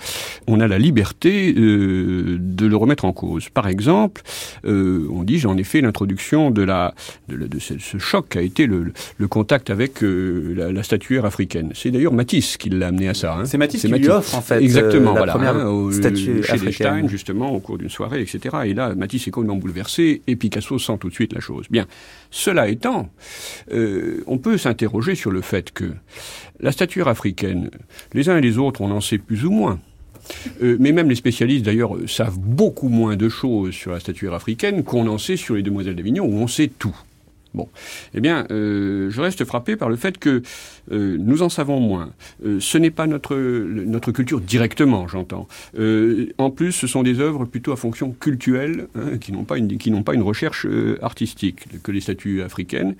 on 0.48 0.60
a 0.60 0.68
la 0.68 0.80
liberté 0.80 1.54
euh, 1.56 2.38
de 2.40 2.66
le 2.66 2.76
remettre 2.76 3.06
en 3.06 3.14
cause. 3.14 3.50
Par 3.50 3.68
exemple, 3.68 4.22
euh, 4.66 5.08
on 5.12 5.24
dit, 5.24 5.40
j'en 5.40 5.56
ai 5.58 5.64
fait 5.64 5.82
l'introduction 5.82 6.52
de, 6.52 6.64
la, 6.64 6.94
de, 7.28 7.38
de 7.38 7.60
ce, 7.60 7.78
ce, 7.78 7.98
choc 7.98 8.36
a 8.36 8.42
été 8.42 8.66
le, 8.66 8.92
le 9.18 9.28
contact 9.28 9.70
avec 9.70 10.02
la, 10.02 10.84
statuaire 10.84 11.26
africaine. 11.26 11.72
C'est 11.76 11.92
d'ailleurs 11.92 12.14
Matisse 12.14 12.58
qui 12.58 12.70
l'a 12.70 12.88
amené 12.88 13.10
à 13.10 13.14
ça. 13.14 13.36
Hein. 13.36 13.46
C'est 13.46 13.58
Matisse 13.58 13.82
qui 13.82 13.88
Matisse. 13.90 14.08
lui 14.08 14.14
offre 14.14 14.36
en 14.36 14.42
fait 14.42 14.62
Exactement, 14.62 15.14
la 15.14 15.20
voilà, 15.20 15.34
première 15.34 15.56
hein, 15.56 15.68
au, 15.68 15.92
statue 15.92 16.42
chez. 16.44 16.72
Stein, 16.72 17.08
justement, 17.08 17.52
au 17.52 17.60
cours 17.60 17.78
d'une 17.78 17.90
soirée, 17.90 18.22
etc. 18.22 18.58
Et 18.66 18.74
là, 18.74 18.96
Matisse 18.96 19.28
est 19.28 19.32
complètement 19.32 19.58
bouleversé 19.58 20.22
et 20.28 20.36
Picasso 20.36 20.79
sent 20.80 20.98
tout 21.00 21.10
de 21.10 21.14
suite 21.14 21.34
la 21.34 21.40
chose. 21.40 21.68
Bien, 21.70 21.86
cela 22.32 22.68
étant, 22.68 23.10
euh, 23.72 24.24
on 24.28 24.38
peut 24.38 24.58
s'interroger 24.58 25.16
sur 25.16 25.32
le 25.32 25.42
fait 25.42 25.72
que 25.72 25.94
la 26.60 26.72
statuaire 26.72 27.08
africaine, 27.08 27.70
les 28.14 28.30
uns 28.30 28.38
et 28.38 28.42
les 28.42 28.58
autres, 28.58 28.82
on 28.82 28.92
en 28.92 29.02
sait 29.02 29.18
plus 29.18 29.46
ou 29.46 29.52
moins. 29.52 29.80
Euh, 30.62 30.78
mais 30.80 30.92
même 30.92 31.10
les 31.10 31.16
spécialistes, 31.16 31.66
d'ailleurs, 31.66 31.92
savent 32.08 32.40
beaucoup 32.40 32.90
moins 32.90 33.16
de 33.16 33.30
choses 33.30 33.74
sur 33.74 33.92
la 33.92 34.00
statuaire 34.00 34.34
africaine 34.34 34.84
qu'on 34.84 35.08
en 35.08 35.18
sait 35.18 35.38
sur 35.38 35.56
les 35.56 35.64
Demoiselles 35.64 35.96
d'Avignon, 35.96 36.26
où 36.26 36.38
on 36.38 36.48
sait 36.48 36.68
tout. 36.68 36.96
Bon, 37.56 37.68
eh 38.14 38.22
bien, 38.22 38.46
euh, 38.52 39.10
je 39.10 39.22
reste 39.22 39.44
frappé 39.44 39.76
par 39.76 39.90
le 39.90 39.96
fait 39.96 40.20
que 40.20 40.44
euh, 40.92 41.18
nous 41.20 41.42
en 41.42 41.50
savons 41.50 41.80
moins. 41.80 42.12
Euh, 42.46 42.60
ce 42.60 42.78
n'est 42.78 42.92
pas 42.92 43.08
notre 43.08 43.36
notre 43.36 44.12
culture 44.12 44.40
directement, 44.40 45.08
j'entends. 45.08 45.48
En 46.38 46.52
plus, 46.52 46.72
ce 46.72 46.86
sont 46.88 47.02
des 47.02 47.20
œuvres 47.20 47.46
plutôt 47.46 47.72
à 47.72 47.76
fonction 47.76 48.12
culturelle, 48.12 48.88
hein, 48.96 49.18
qui 49.20 49.32
n'ont 49.32 49.46
pas 49.46 49.56
pas 50.06 50.14
une 50.14 50.22
recherche 50.22 50.68
artistique 51.02 51.82
que 51.82 51.92
les 51.92 52.02
statues 52.02 52.42
africaines. 52.42 52.96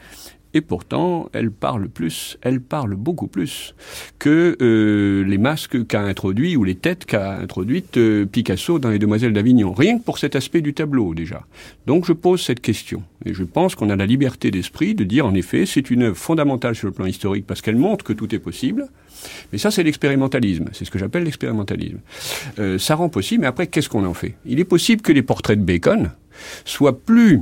Et 0.56 0.62
pourtant, 0.62 1.30
elle 1.34 1.52
parle 1.52 1.90
plus, 1.90 2.38
elle 2.42 2.60
parle 2.60 2.96
beaucoup 2.96 3.28
plus 3.28 3.76
que 4.18 4.58
euh, 4.62 5.24
les 5.24 5.38
masques 5.38 5.86
qu'a 5.86 6.02
introduit 6.02 6.56
ou 6.56 6.64
les 6.64 6.74
têtes 6.74 7.06
qu'a 7.06 7.38
introduites 7.38 7.98
euh, 7.98 8.26
Picasso 8.26 8.80
dans 8.80 8.90
Les 8.90 8.98
Demoiselles 8.98 9.34
d'Avignon. 9.34 9.74
Rien 9.74 10.00
que 10.00 10.04
pour 10.04 10.18
cet 10.18 10.36
aspect 10.36 10.62
du 10.62 10.74
tableau 10.74 11.14
déjà. 11.14 11.46
Donc 11.86 12.06
je 12.06 12.14
pose 12.14 12.42
cette 12.42 12.62
question 12.62 13.04
et 13.26 13.36
je 13.36 13.44
pense 13.44 13.76
qu'on 13.76 13.92
a 13.92 13.96
la 13.96 14.08
liberté 14.08 14.50
d'esprit 14.50 14.96
de 14.96 15.04
dire 15.04 15.28
en 15.28 15.36
effet 15.36 15.68
c'est 15.68 15.92
une 15.92 16.04
œuvre 16.04 16.18
fondamentale 16.18 16.74
sur 16.74 16.88
le 16.88 16.94
plan 16.94 17.06
historique 17.06 17.46
parce 17.46 17.62
qu'elle 17.62 17.76
montre 17.76 18.04
que 18.04 18.14
tout 18.14 18.34
est 18.34 18.40
possible. 18.40 18.88
Mais 19.52 19.58
ça, 19.58 19.70
c'est 19.70 19.84
l'expérimentalisme. 19.84 20.70
C'est 20.72 20.86
ce 20.86 20.92
que 20.92 20.98
j'appelle 20.98 21.24
l'expérimentalisme. 21.24 22.00
Euh, 22.58 22.78
ça 22.80 22.96
rend 22.96 23.10
possible, 23.10 23.42
mais 23.42 23.48
après, 23.48 23.68
qu'est-ce 23.68 23.90
qu'on 23.90 24.06
en 24.06 24.14
fait? 24.14 24.36
Il 24.46 24.60
est 24.60 24.66
possible 24.66 25.02
que 25.02 25.12
les 25.12 25.22
portraits 25.22 25.60
de 25.60 25.64
Bacon 25.64 26.12
soient 26.66 26.98
plus 26.98 27.42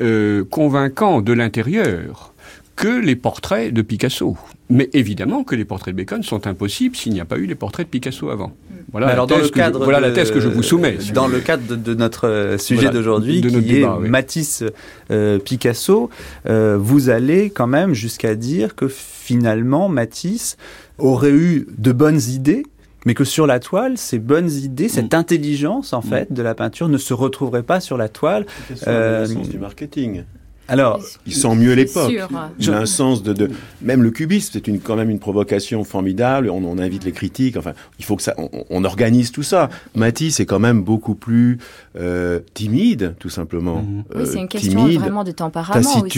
euh, 0.00 0.44
convaincants 0.44 1.20
de 1.20 1.32
l'intérieur 1.32 2.34
que 2.78 3.00
les 3.00 3.16
portraits 3.16 3.72
de 3.74 3.82
Picasso. 3.82 4.36
Mais 4.70 4.88
évidemment 4.92 5.42
que 5.44 5.54
les 5.56 5.64
portraits 5.64 5.94
de 5.94 5.96
Bacon 6.00 6.22
sont 6.22 6.46
impossibles 6.46 6.94
s'il 6.94 7.12
n'y 7.12 7.20
a 7.20 7.24
pas 7.24 7.36
eu 7.36 7.46
les 7.46 7.54
portraits 7.54 7.86
de 7.86 7.90
Picasso 7.90 8.30
avant. 8.30 8.52
Voilà, 8.92 9.08
Alors, 9.08 9.26
la, 9.26 9.34
dans 9.34 9.40
thèse 9.40 9.44
le 9.46 9.50
que 9.50 9.58
je, 9.58 9.62
cadre 9.64 9.84
voilà 9.84 10.00
la 10.00 10.10
thèse 10.12 10.30
que 10.30 10.40
je 10.40 10.48
vous 10.48 10.62
soumets. 10.62 10.96
si 11.00 11.12
Dans 11.12 11.26
vous 11.26 11.32
le 11.34 11.40
cadre 11.40 11.66
de, 11.66 11.74
de 11.76 11.94
notre 11.94 12.28
euh, 12.28 12.56
sujet 12.58 12.82
Voilà, 12.82 12.92
d'aujourd'hui, 12.98 13.40
qui 13.42 13.80
est 13.80 13.84
oui. 13.84 14.08
Matisse 14.08 14.62
euh, 15.10 15.38
Picasso, 15.38 16.08
euh, 16.46 16.78
vous 16.80 17.10
allez 17.10 17.50
quand 17.50 17.66
même 17.66 17.92
jusqu'à 17.94 18.34
dire 18.34 18.74
que 18.76 18.86
finalement 18.88 19.88
Matisse 19.88 20.56
aurait 20.98 21.30
eu 21.32 21.66
de 21.76 21.92
bonnes 21.92 22.20
idées. 22.30 22.64
Mais 23.06 23.14
que 23.14 23.24
sur 23.24 23.46
la 23.46 23.58
toile, 23.60 23.96
ces 23.96 24.18
bonnes 24.18 24.50
idées, 24.50 24.88
cette 24.88 25.14
Mm. 25.14 25.18
intelligence 25.18 25.92
en 25.92 26.02
fait 26.02 26.32
de 26.32 26.42
la 26.42 26.54
peinture 26.54 26.88
ne 26.88 26.98
se 26.98 27.14
retrouverait 27.14 27.62
pas 27.62 27.80
sur 27.80 27.96
la 27.96 28.08
toile. 28.08 28.44
C'est 28.74 28.88
Euh, 28.88 29.26
du 29.26 29.58
marketing. 29.58 30.24
Alors, 30.68 31.00
Il 31.26 31.34
sent 31.34 31.54
mieux 31.54 31.72
l'époque. 31.72 32.10
Sûr. 32.10 32.28
Il 32.58 32.70
a 32.70 32.78
un 32.78 32.86
sens 32.86 33.22
de, 33.22 33.32
de 33.32 33.50
même 33.80 34.02
le 34.02 34.10
cubisme, 34.10 34.50
c'est 34.52 34.68
une 34.68 34.80
quand 34.80 34.96
même 34.96 35.08
une 35.10 35.18
provocation 35.18 35.82
formidable. 35.82 36.50
On, 36.50 36.62
on 36.64 36.78
invite 36.78 37.04
les 37.04 37.12
critiques. 37.12 37.56
Enfin, 37.56 37.72
il 37.98 38.04
faut 38.04 38.16
que 38.16 38.22
ça, 38.22 38.34
on, 38.36 38.50
on 38.68 38.84
organise 38.84 39.32
tout 39.32 39.42
ça. 39.42 39.70
Matisse 39.94 40.40
est 40.40 40.46
quand 40.46 40.58
même 40.58 40.82
beaucoup 40.82 41.14
plus 41.14 41.58
euh, 41.98 42.40
timide, 42.54 43.14
tout 43.18 43.30
simplement. 43.30 43.82
Mhm. 43.82 44.04
Oui, 44.14 44.22
c'est 44.26 44.36
Euh, 44.36 44.40
une 44.42 44.48
question 44.48 44.84
timide, 44.84 45.00
vraiment 45.00 45.24
de 45.24 45.32
tempérament 45.32 45.80
aussi. 45.80 46.08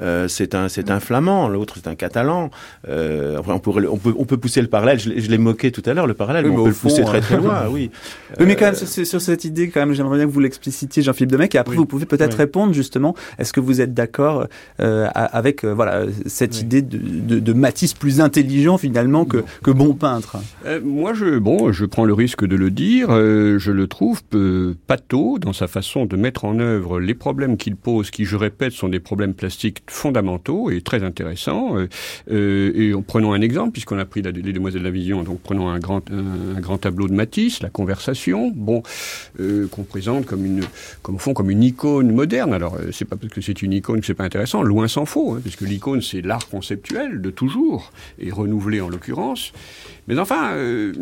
Euh, 0.00 0.26
c'est 0.26 0.54
un 0.54 0.68
c'est 0.68 0.90
un 0.90 1.00
flamand, 1.00 1.48
l'autre 1.48 1.74
c'est 1.76 1.86
un 1.88 1.94
catalan. 1.94 2.50
Euh, 2.88 3.38
après, 3.38 3.52
on 3.52 3.58
pourrait 3.58 3.82
le- 3.82 3.90
on 3.90 3.98
peut 3.98 4.14
on 4.16 4.24
peut 4.24 4.36
pousser 4.38 4.62
le 4.62 4.68
parallèle. 4.68 4.98
Je, 4.98 5.10
l'ai- 5.10 5.20
je 5.20 5.30
l'ai 5.30 5.38
moqué 5.38 5.70
tout 5.70 5.82
à 5.84 5.92
l'heure 5.94 6.06
le 6.06 6.14
parallèle, 6.14 6.44
Oui, 6.46 6.50
mais 6.52 6.58
on 6.58 6.62
peut 6.64 6.68
le 6.70 6.74
pousser 6.74 7.02
très 7.02 7.18
euh, 7.18 7.20
très 7.20 7.36
loin. 7.36 7.66
Oui. 7.70 7.90
Oui, 8.40 8.46
mais 8.46 8.56
quand 8.56 8.64
Euh, 8.64 8.70
même, 8.72 8.74
sur, 8.86 9.06
sur 9.06 9.20
cette 9.20 9.44
idée, 9.44 9.68
quand 9.68 9.80
même, 9.80 9.92
j'aimerais 9.92 10.16
bien 10.16 10.26
que 10.26 10.30
vous 10.32 10.40
l'explicitiez, 10.40 11.02
Jean-Philippe 11.02 11.30
Demecq, 11.32 11.54
et 11.54 11.58
après 11.58 11.72
Oui. 11.72 11.76
vous 11.76 11.84
pouvez 11.86 12.06
peut-être 12.06 12.32
Oui. 12.32 12.38
répondre 12.38 12.72
justement, 12.72 13.14
est-ce 13.38 13.52
que 13.52 13.60
vous 13.60 13.80
êtes 13.82 13.92
d'accord 13.92 14.46
euh, 14.80 15.08
avec 15.14 15.64
euh, 15.64 15.74
voilà 15.74 16.04
cette 16.26 16.54
Oui. 16.54 16.60
idée 16.60 16.80
de, 16.82 16.96
de, 16.98 17.38
de 17.40 17.52
Matisse 17.52 17.92
plus 17.92 18.20
intelligent 18.22 18.78
finalement 18.78 19.26
que, 19.26 19.44
que 19.62 19.70
bon 19.70 19.92
peintre? 19.94 20.36
Euh, 20.64 20.80
moi, 20.82 21.12
je, 21.12 21.38
bon, 21.38 21.70
je 21.72 21.84
prends 21.84 22.04
le 22.06 22.14
risque 22.14 22.46
de 22.46 22.56
le 22.56 22.70
dire. 22.70 23.08
euh, 23.10 23.58
je 23.58 23.70
le 23.70 23.86
trouve 23.86 24.24
peu 24.24 24.74
pâteau 24.86 25.38
dans 25.38 25.52
sa 25.52 25.66
façon 25.68 26.06
de 26.06 26.16
mettre 26.16 26.44
en 26.46 26.58
œuvre 26.58 26.98
les 27.00 27.14
problèmes 27.14 27.56
qu'il 27.58 27.76
pose, 27.76 28.10
qui, 28.10 28.24
je 28.24 28.36
répète, 28.36 28.72
sont 28.72 28.88
des 28.88 29.00
problèmes 29.00 29.34
plastiques 29.34 29.81
fondamentaux 29.86 30.70
et 30.70 30.80
très 30.80 31.02
intéressants. 31.02 31.76
Euh, 31.76 31.88
euh, 32.30 32.72
et 32.74 32.94
en 32.94 33.02
prenons 33.02 33.32
un 33.32 33.40
exemple, 33.40 33.72
puisqu'on 33.72 33.98
a 33.98 34.04
pris 34.04 34.22
la, 34.22 34.30
les 34.30 34.52
Demoiselles 34.52 34.82
de 34.82 34.86
la 34.86 34.90
Vision, 34.90 35.22
donc 35.22 35.40
prenons 35.40 35.68
un 35.68 35.78
grand, 35.78 36.02
un, 36.10 36.60
grand 36.60 36.78
tableau 36.78 37.08
de 37.08 37.14
Matisse, 37.14 37.60
la 37.62 37.70
conversation, 37.70 38.52
bon, 38.54 38.82
euh, 39.40 39.66
qu'on 39.68 39.82
présente 39.82 40.26
comme 40.26 40.44
une, 40.44 40.62
comme 41.02 41.16
au 41.24 41.32
comme 41.32 41.50
une 41.50 41.62
icône 41.62 42.12
moderne. 42.12 42.52
Alors, 42.52 42.76
euh, 42.76 42.90
c'est 42.92 43.04
pas 43.04 43.16
parce 43.16 43.32
que 43.32 43.40
c'est 43.40 43.62
une 43.62 43.72
icône 43.72 44.00
que 44.00 44.06
c'est 44.06 44.14
pas 44.14 44.24
intéressant, 44.24 44.62
loin 44.62 44.88
s'en 44.88 45.06
faut, 45.06 45.32
hein, 45.32 45.40
puisque 45.42 45.62
l'icône 45.62 46.02
c'est 46.02 46.22
l'art 46.22 46.48
conceptuel 46.48 47.20
de 47.20 47.30
toujours 47.30 47.92
et 48.18 48.30
renouvelé 48.30 48.80
en 48.80 48.88
l'occurrence. 48.88 49.52
Mais 50.08 50.18
enfin, 50.18 50.52
euh, 50.54 50.92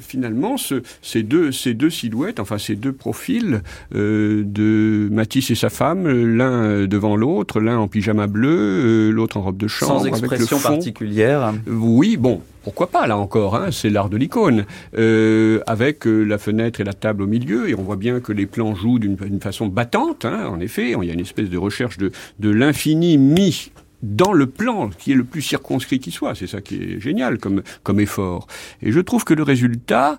finalement, 0.00 0.56
ce- 0.56 0.82
ces, 1.02 1.22
deux, 1.22 1.52
ces 1.52 1.74
deux 1.74 1.90
silhouettes, 1.90 2.40
enfin 2.40 2.58
ces 2.58 2.74
deux 2.74 2.92
profils 2.92 3.62
euh, 3.94 4.42
de 4.44 5.08
Matisse 5.12 5.50
et 5.50 5.54
sa 5.54 5.70
femme, 5.70 6.08
l'un 6.08 6.86
devant 6.86 7.16
l'autre, 7.16 7.60
l'un 7.60 7.78
en 7.78 7.88
pyjama 7.88 8.26
bleu, 8.26 8.48
euh, 8.50 9.10
l'autre 9.10 9.36
en 9.36 9.42
robe 9.42 9.56
de 9.56 9.68
chambre, 9.68 9.92
Sans 10.00 10.06
avec 10.06 10.12
le 10.20 10.26
expression 10.26 10.58
particulière. 10.58 11.54
Oui, 11.68 12.16
bon, 12.16 12.40
pourquoi 12.64 12.88
pas 12.88 13.06
là 13.06 13.16
encore, 13.16 13.54
hein, 13.56 13.68
c'est 13.70 13.90
l'art 13.90 14.08
de 14.10 14.16
l'icône, 14.16 14.64
euh, 14.98 15.60
avec 15.68 16.06
euh, 16.06 16.24
la 16.24 16.38
fenêtre 16.38 16.80
et 16.80 16.84
la 16.84 16.94
table 16.94 17.22
au 17.22 17.26
milieu, 17.28 17.68
et 17.68 17.74
on 17.76 17.82
voit 17.82 17.96
bien 17.96 18.18
que 18.20 18.32
les 18.32 18.46
plans 18.46 18.74
jouent 18.74 18.98
d'une 18.98 19.14
d'une 19.14 19.40
façon 19.40 19.68
battante, 19.68 20.24
hein, 20.24 20.48
en 20.48 20.58
effet, 20.60 20.94
il 21.00 21.04
y 21.06 21.10
a 21.10 21.14
une 21.14 21.20
espèce 21.20 21.48
de 21.48 21.58
recherche 21.58 21.96
de, 21.96 22.10
de 22.40 22.50
l'infini 22.50 23.18
mis 23.18 23.70
dans 24.14 24.32
le 24.32 24.46
plan 24.46 24.88
qui 24.90 25.12
est 25.12 25.16
le 25.16 25.24
plus 25.24 25.42
circonscrit 25.42 25.98
qui 26.00 26.10
soit, 26.10 26.34
c'est 26.34 26.46
ça 26.46 26.60
qui 26.60 26.76
est 26.76 27.00
génial 27.00 27.38
comme, 27.38 27.62
comme 27.82 28.00
effort. 28.00 28.46
Et 28.82 28.92
je 28.92 29.00
trouve 29.00 29.24
que 29.24 29.34
le 29.34 29.42
résultat 29.42 30.18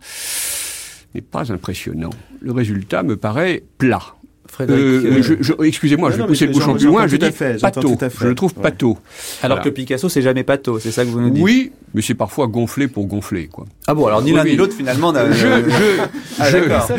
n'est 1.15 1.21
pas 1.21 1.51
impressionnant. 1.51 2.09
Le 2.41 2.51
résultat 2.51 3.03
me 3.03 3.15
paraît 3.17 3.63
plat. 3.77 4.01
Frédéric, 4.49 4.81
Euh, 4.81 5.03
euh, 5.17 5.21
je- 5.21 5.33
je- 5.41 5.63
Excusez-moi, 5.65 6.09
je 6.09 6.17
vais 6.17 6.25
pousser 6.25 6.47
le 6.47 6.53
bouchon 6.53 6.73
plus 6.75 6.85
loin, 6.85 7.05
je 7.05 7.17
dis 7.17 7.31
fait, 7.31 7.59
j'entends 7.59 7.81
pâteau. 7.81 7.95
tout 7.97 8.05
à 8.05 8.09
fait. 8.09 8.17
Je 8.23 8.27
le 8.29 8.33
trouve 8.35 8.53
Ouais. 8.55 8.63
pâteau. 8.63 8.97
alors 9.43 9.57
voilà. 9.57 9.69
que 9.69 9.75
Picasso, 9.75 10.07
c'est 10.07 10.21
jamais 10.21 10.43
pâteau, 10.43 10.79
c'est 10.79 10.91
ça 10.91 11.03
que 11.03 11.09
vous 11.09 11.19
nous 11.19 11.29
dites 11.29 11.43
Oui, 11.43 11.73
mais 11.93 12.01
c'est 12.01 12.13
parfois 12.15 12.47
gonflé 12.47 12.87
pour 12.87 13.07
gonfler, 13.07 13.47
quoi. 13.47 13.65
Ah 13.87 13.93
bon, 13.93 14.07
alors 14.07 14.21
ni 14.23 14.31
Oui, 14.31 14.37
l'un 14.37 14.45
ni 14.45 14.55
l'autre 14.55 14.73
finalement. 14.73 15.11
n'a- 15.11 15.29
Je, 15.31 15.35
je, 15.69 16.01
Ah, 16.39 16.49
je- 16.49 16.69
ça- 16.87 16.95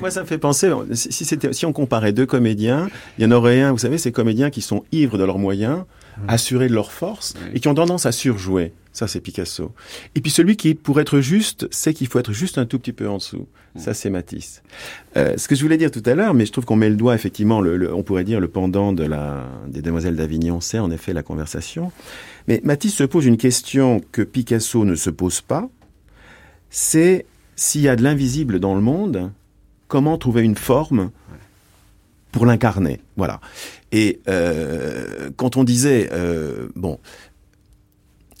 moi, 0.00 0.10
ça 0.10 0.22
me 0.22 0.26
fait 0.26 0.38
penser, 0.38 0.70
si, 0.92 1.12
si 1.12 1.24
c'était, 1.24 1.52
si 1.52 1.64
on 1.66 1.72
comparait 1.72 2.12
deux 2.12 2.26
comédiens, 2.26 2.88
il 3.16 3.22
y 3.24 3.26
en 3.26 3.30
aurait 3.30 3.60
un, 3.60 3.70
vous 3.70 3.78
savez, 3.78 3.96
ces 3.96 4.10
comédiens 4.10 4.50
qui 4.50 4.60
sont 4.60 4.84
ivres 4.90 5.18
de 5.18 5.24
leurs 5.24 5.38
moyens, 5.38 5.84
assurés 6.26 6.68
de 6.68 6.74
leur 6.74 6.90
force, 6.92 7.34
et 7.54 7.60
qui 7.60 7.68
ont 7.68 7.74
tendance 7.74 8.06
à 8.06 8.12
surjouer. 8.12 8.72
Ça, 8.92 9.06
c'est 9.06 9.20
Picasso. 9.20 9.72
Et 10.16 10.20
puis 10.20 10.30
celui 10.32 10.56
qui, 10.56 10.74
pour 10.74 10.98
être 10.98 11.20
juste, 11.20 11.72
sait 11.72 11.94
qu'il 11.94 12.08
faut 12.08 12.18
être 12.18 12.32
juste 12.32 12.58
un 12.58 12.66
tout 12.66 12.80
petit 12.80 12.92
peu 12.92 13.08
en 13.08 13.18
dessous. 13.18 13.46
Ça, 13.76 13.94
c'est 13.94 14.10
Matisse. 14.10 14.62
Euh, 15.16 15.36
ce 15.36 15.46
que 15.46 15.54
je 15.54 15.62
voulais 15.62 15.76
dire 15.76 15.92
tout 15.92 16.02
à 16.04 16.14
l'heure, 16.16 16.34
mais 16.34 16.46
je 16.46 16.50
trouve 16.52 16.64
qu'on 16.64 16.74
met 16.74 16.88
le 16.88 16.96
doigt, 16.96 17.14
effectivement, 17.14 17.60
le, 17.60 17.76
le- 17.76 17.94
on 17.94 18.02
pourrait 18.02 18.24
dire 18.24 18.40
le 18.40 18.48
pendant 18.48 18.92
de 18.92 19.04
la, 19.04 19.46
des 19.68 19.82
Demoiselles 19.82 20.16
d'Avignon, 20.16 20.60
c'est 20.60 20.80
en 20.80 20.90
effet 20.90 21.12
la 21.12 21.22
conversation. 21.22 21.92
Mais 22.48 22.60
Matisse 22.64 22.94
se 22.96 23.04
pose 23.04 23.26
une 23.26 23.36
question 23.36 24.00
que 24.10 24.22
Picasso 24.22 24.84
ne 24.84 24.96
se 24.96 25.10
pose 25.10 25.42
pas, 25.42 25.68
c'est 26.70 27.24
s'il 27.54 27.82
y 27.82 27.88
a 27.88 27.94
de 27.94 28.02
l'invisible 28.02 28.58
dans 28.58 28.74
le 28.74 28.80
monde, 28.80 29.30
comment 29.86 30.18
trouver 30.18 30.42
une 30.42 30.56
forme 30.56 31.10
pour 32.38 32.46
l'incarner 32.46 33.00
Voilà. 33.16 33.40
Et 33.90 34.20
euh, 34.28 35.28
quand 35.36 35.56
on 35.56 35.64
disait, 35.64 36.08
euh, 36.12 36.68
bon, 36.76 37.00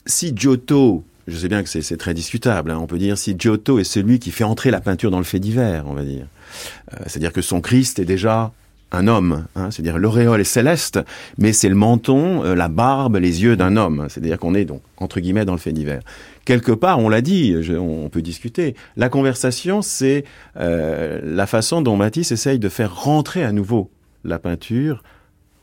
si 0.06 0.32
Giotto, 0.36 1.02
je 1.26 1.36
sais 1.36 1.48
bien 1.48 1.64
que 1.64 1.68
c'est 1.68 1.96
très 1.96 2.14
discutable, 2.14 2.70
hein, 2.70 2.78
on 2.80 2.86
peut 2.86 2.96
dire 2.96 3.18
si 3.18 3.34
Giotto 3.36 3.80
est 3.80 3.84
celui 3.84 4.20
qui 4.20 4.30
fait 4.30 4.44
entrer 4.44 4.70
la 4.70 4.80
peinture 4.80 5.10
dans 5.10 5.18
le 5.18 5.24
fait 5.24 5.40
divers, 5.40 5.82
on 5.88 5.94
va 5.94 6.04
dire. 6.04 6.28
Euh, 6.94 6.98
C'est-à-dire 7.08 7.32
que 7.32 7.42
son 7.42 7.60
Christ 7.60 7.98
est 7.98 8.04
déjà 8.04 8.52
un 8.92 9.08
homme, 9.08 9.46
hein, 9.56 9.72
c'est-à-dire 9.72 9.98
l'auréole 9.98 10.40
est 10.40 10.44
céleste, 10.44 11.00
mais 11.36 11.52
c'est 11.52 11.68
le 11.68 11.74
menton, 11.74 12.54
la 12.54 12.68
barbe, 12.68 13.16
les 13.16 13.42
yeux 13.42 13.56
d'un 13.56 13.76
homme. 13.76 14.06
C'est-à-dire 14.08 14.38
qu'on 14.38 14.54
est 14.54 14.64
donc 14.64 14.80
entre 14.96 15.18
guillemets 15.18 15.44
dans 15.44 15.54
le 15.54 15.58
fait 15.58 15.72
divers. 15.72 16.02
Quelque 16.48 16.72
part, 16.72 16.98
on 16.98 17.10
l'a 17.10 17.20
dit, 17.20 17.54
on 17.78 18.08
peut 18.08 18.22
discuter. 18.22 18.74
La 18.96 19.10
conversation, 19.10 19.82
c'est 19.82 20.24
euh, 20.56 21.20
la 21.22 21.46
façon 21.46 21.82
dont 21.82 21.94
Matisse 21.94 22.32
essaye 22.32 22.58
de 22.58 22.70
faire 22.70 23.02
rentrer 23.02 23.44
à 23.44 23.52
nouveau 23.52 23.90
la 24.24 24.38
peinture 24.38 25.02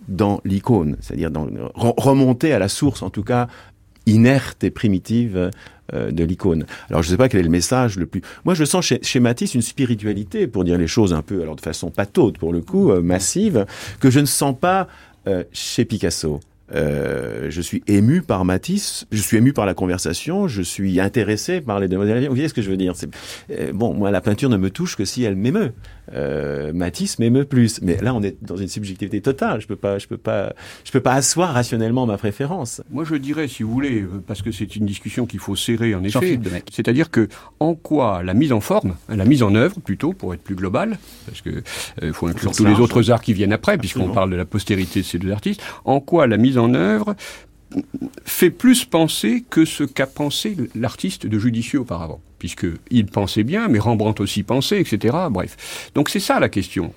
dans 0.07 0.41
l'icône, 0.45 0.95
c'est-à-dire 0.99 1.31
remonter 1.73 2.53
à 2.53 2.59
la 2.59 2.67
source, 2.67 3.01
en 3.01 3.09
tout 3.09 3.23
cas 3.23 3.47
inerte 4.05 4.63
et 4.63 4.69
primitive 4.69 5.49
euh, 5.95 6.11
de 6.11 6.23
l'icône. 6.23 6.67
Alors 6.91 7.01
je 7.01 7.07
ne 7.07 7.13
sais 7.13 7.17
pas 7.17 7.29
quel 7.29 7.39
est 7.39 7.43
le 7.43 7.49
message 7.49 7.97
le 7.97 8.05
plus. 8.05 8.21
Moi 8.43 8.53
je 8.53 8.63
sens 8.63 8.85
chez, 9.01 9.19
Matisse 9.19 9.55
une 9.55 9.63
spiritualité, 9.63 10.45
pour 10.45 10.63
dire 10.63 10.77
les 10.77 10.85
choses 10.85 11.13
un 11.13 11.23
peu, 11.23 11.41
alors 11.41 11.55
de 11.55 11.61
façon 11.61 11.89
pataude 11.89 12.37
pour 12.37 12.53
le 12.53 12.61
coup, 12.61 12.91
euh, 12.91 13.01
massive, 13.01 13.65
que 13.99 14.11
je 14.11 14.19
ne 14.19 14.25
sens 14.25 14.55
pas 14.55 14.87
chez 15.51 15.85
Picasso. 15.85 16.39
Euh, 16.73 17.47
je 17.49 17.61
suis 17.61 17.83
ému 17.87 18.21
par 18.21 18.43
Matisse, 18.43 19.05
je 19.11 19.21
suis 19.21 19.37
ému 19.37 19.53
par 19.53 19.65
la 19.65 19.73
conversation, 19.73 20.47
je 20.47 20.61
suis 20.61 20.99
intéressé 20.99 21.61
par 21.61 21.79
les 21.79 21.87
demoiselles. 21.87 22.23
Vous 22.23 22.33
voyez 22.33 22.47
ce 22.47 22.53
que 22.53 22.61
je 22.61 22.69
veux 22.69 22.77
dire 22.77 22.93
euh, 23.51 23.71
Bon, 23.71 23.93
moi, 23.93 24.09
la 24.11 24.21
peinture 24.21 24.49
ne 24.49 24.57
me 24.57 24.69
touche 24.69 24.95
que 24.95 25.05
si 25.05 25.23
elle 25.23 25.35
m'émeut. 25.35 25.73
Euh, 26.13 26.73
Matisse 26.73 27.19
m'émeut 27.19 27.45
plus, 27.45 27.81
mais 27.81 27.97
là, 27.97 28.13
on 28.13 28.21
est 28.21 28.37
dans 28.41 28.57
une 28.57 28.67
subjectivité 28.67 29.21
totale. 29.21 29.61
Je 29.61 29.67
peux 29.67 29.75
pas, 29.75 29.97
je 29.97 30.07
peux 30.07 30.17
pas, 30.17 30.53
je 30.83 30.91
peux 30.91 30.99
pas 30.99 31.13
asseoir 31.13 31.53
rationnellement 31.53 32.05
ma 32.05 32.17
préférence. 32.17 32.81
Moi, 32.91 33.03
je 33.03 33.15
dirais, 33.15 33.47
si 33.47 33.63
vous 33.63 33.71
voulez, 33.71 34.01
euh, 34.01 34.23
parce 34.25 34.41
que 34.41 34.51
c'est 34.51 34.75
une 34.75 34.85
discussion 34.85 35.25
qu'il 35.25 35.39
faut 35.39 35.55
serrer 35.55 35.95
en 35.95 36.03
effet. 36.03 36.39
C'est-à-dire 36.71 37.09
que 37.09 37.27
en 37.59 37.75
quoi 37.75 38.23
la 38.23 38.33
mise 38.33 38.51
en 38.51 38.61
forme, 38.61 38.95
la 39.09 39.25
mise 39.25 39.43
en 39.43 39.55
œuvre 39.55 39.79
plutôt, 39.79 40.13
pour 40.13 40.33
être 40.33 40.41
plus 40.41 40.55
global, 40.55 40.97
parce 41.25 41.41
que 41.41 41.63
euh, 42.03 42.13
faut 42.13 42.27
inclure 42.27 42.51
tous 42.51 42.65
les 42.65 42.79
autres 42.79 43.11
arts 43.11 43.21
qui 43.21 43.33
viennent 43.33 43.53
après, 43.53 43.77
puisqu'on 43.77 44.09
parle 44.09 44.29
de 44.29 44.35
la 44.35 44.45
postérité 44.45 45.01
de 45.01 45.05
ces 45.05 45.19
deux 45.19 45.31
artistes. 45.31 45.61
En 45.85 45.99
quoi 45.99 46.27
la 46.27 46.37
mise 46.37 46.57
en 46.57 46.73
œuvre 46.73 47.15
fait 48.23 48.51
plus 48.51 48.85
penser 48.85 49.43
que 49.49 49.65
ce 49.65 49.83
qu'a 49.83 50.07
pensé 50.07 50.55
l'artiste 50.75 51.25
de 51.25 51.39
Judicieux 51.39 51.79
auparavant? 51.79 52.21
Puisqu'il 52.39 53.05
pensait 53.07 53.43
bien, 53.43 53.67
mais 53.67 53.79
Rembrandt 53.79 54.21
aussi 54.21 54.43
pensait, 54.43 54.79
etc. 54.79 55.15
Bref. 55.29 55.91
Donc 55.95 56.09
c'est 56.09 56.19
ça 56.19 56.39
la 56.39 56.49
question. 56.49 56.93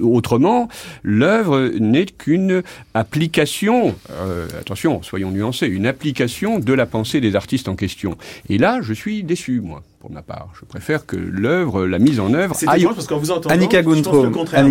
Autrement, 0.00 0.68
l'œuvre 1.02 1.70
n'est 1.78 2.06
qu'une 2.06 2.62
application, 2.94 3.94
euh, 4.10 4.48
attention, 4.58 5.02
soyons 5.02 5.30
nuancés, 5.30 5.66
une 5.66 5.86
application 5.86 6.58
de 6.58 6.72
la 6.72 6.86
pensée 6.86 7.20
des 7.20 7.36
artistes 7.36 7.68
en 7.68 7.76
question. 7.76 8.16
Et 8.48 8.58
là, 8.58 8.80
je 8.82 8.92
suis 8.92 9.22
déçu, 9.22 9.60
moi 9.60 9.82
pour 10.00 10.10
ma 10.10 10.22
part. 10.22 10.48
Je 10.58 10.64
préfère 10.64 11.04
que 11.04 11.16
l'œuvre, 11.16 11.86
la 11.86 11.98
mise 11.98 12.20
en 12.20 12.32
œuvre. 12.32 12.56
C'est 12.56 12.66
aille... 12.66 12.84
parce 12.84 13.06
qu'en 13.06 13.18
vous 13.18 13.30
entendant, 13.30 13.54
Annika 13.54 13.82
je 13.82 13.86
pense 13.86 14.24
le 14.24 14.30
contraire. 14.30 14.66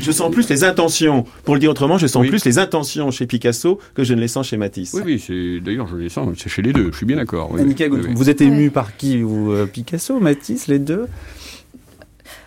je, 0.00 0.10
sens 0.10 0.32
plus 0.32 0.48
les 0.48 0.64
intentions. 0.64 1.24
Pour 1.44 1.54
le 1.54 1.60
dire 1.60 1.70
autrement, 1.70 1.96
je 1.96 2.08
sens 2.08 2.26
plus 2.26 2.44
les 2.44 2.58
intentions 2.58 3.12
chez 3.12 3.26
Picasso 3.26 3.78
que 3.94 4.02
je 4.02 4.14
ne 4.14 4.20
les 4.20 4.26
sens 4.26 4.48
chez 4.48 4.56
Matisse. 4.56 4.92
Oui, 4.94 5.02
oui, 5.04 5.22
c'est 5.24 5.60
d'ailleurs 5.60 5.86
je 5.86 5.96
les 5.96 6.08
sens, 6.08 6.36
c'est 6.36 6.48
chez 6.48 6.60
les 6.60 6.72
deux. 6.72 6.90
Je 6.90 6.96
suis 6.96 7.06
bien 7.06 7.16
d'accord. 7.16 7.52
Oui, 7.52 7.60
Annika 7.60 7.84
vous 7.88 8.28
êtes 8.28 8.40
ému 8.40 8.70
par 8.70 8.96
qui 8.96 9.22
vous 9.22 9.52
euh, 9.52 9.66
Picasso, 9.66 10.18
Matisse, 10.18 10.66
les 10.66 10.80
deux? 10.80 11.06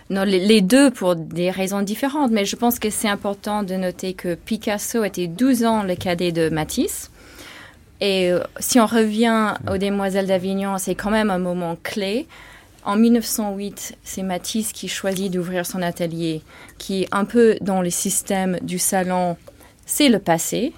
Non, 0.10 0.24
les, 0.24 0.62
deux 0.62 0.92
pour 0.92 1.16
des 1.16 1.50
raisons 1.50 1.82
différentes, 1.82 2.32
mais 2.32 2.46
je 2.46 2.56
pense 2.58 2.78
que 2.80 2.90
c'est 2.90 3.10
important 3.10 3.64
de 3.64 3.76
noter 3.76 4.14
que 4.14 4.36
Picasso 4.36 5.04
était 5.04 5.28
12 5.28 5.64
ans 5.64 5.84
le 5.84 5.96
cadet 5.96 6.34
de 6.34 6.50
Matisse. 6.50 7.10
Et 8.00 8.32
euh, 8.32 8.40
si 8.60 8.80
on 8.80 8.86
revient 8.86 9.54
aux 9.72 9.78
Demoiselles 9.78 10.28
d'Avignon, 10.28 10.78
c'est 10.78 10.96
quand 10.96 11.12
même 11.12 11.30
un 11.30 11.40
moment 11.40 11.78
clé. 11.82 12.28
En 12.84 12.96
1908, 12.96 13.98
c'est 14.04 14.24
Matisse 14.24 14.72
qui 14.72 14.88
choisit 14.88 15.32
d'ouvrir 15.32 15.66
son 15.66 15.82
atelier, 15.82 16.42
qui 16.78 17.08
un 17.12 17.26
peu 17.26 17.58
dans 17.60 17.82
le 17.82 17.90
système 17.90 18.58
du 18.62 18.80
salon, 18.80 19.36
c'est 19.86 20.10
le 20.10 20.20
passé. 20.20 20.74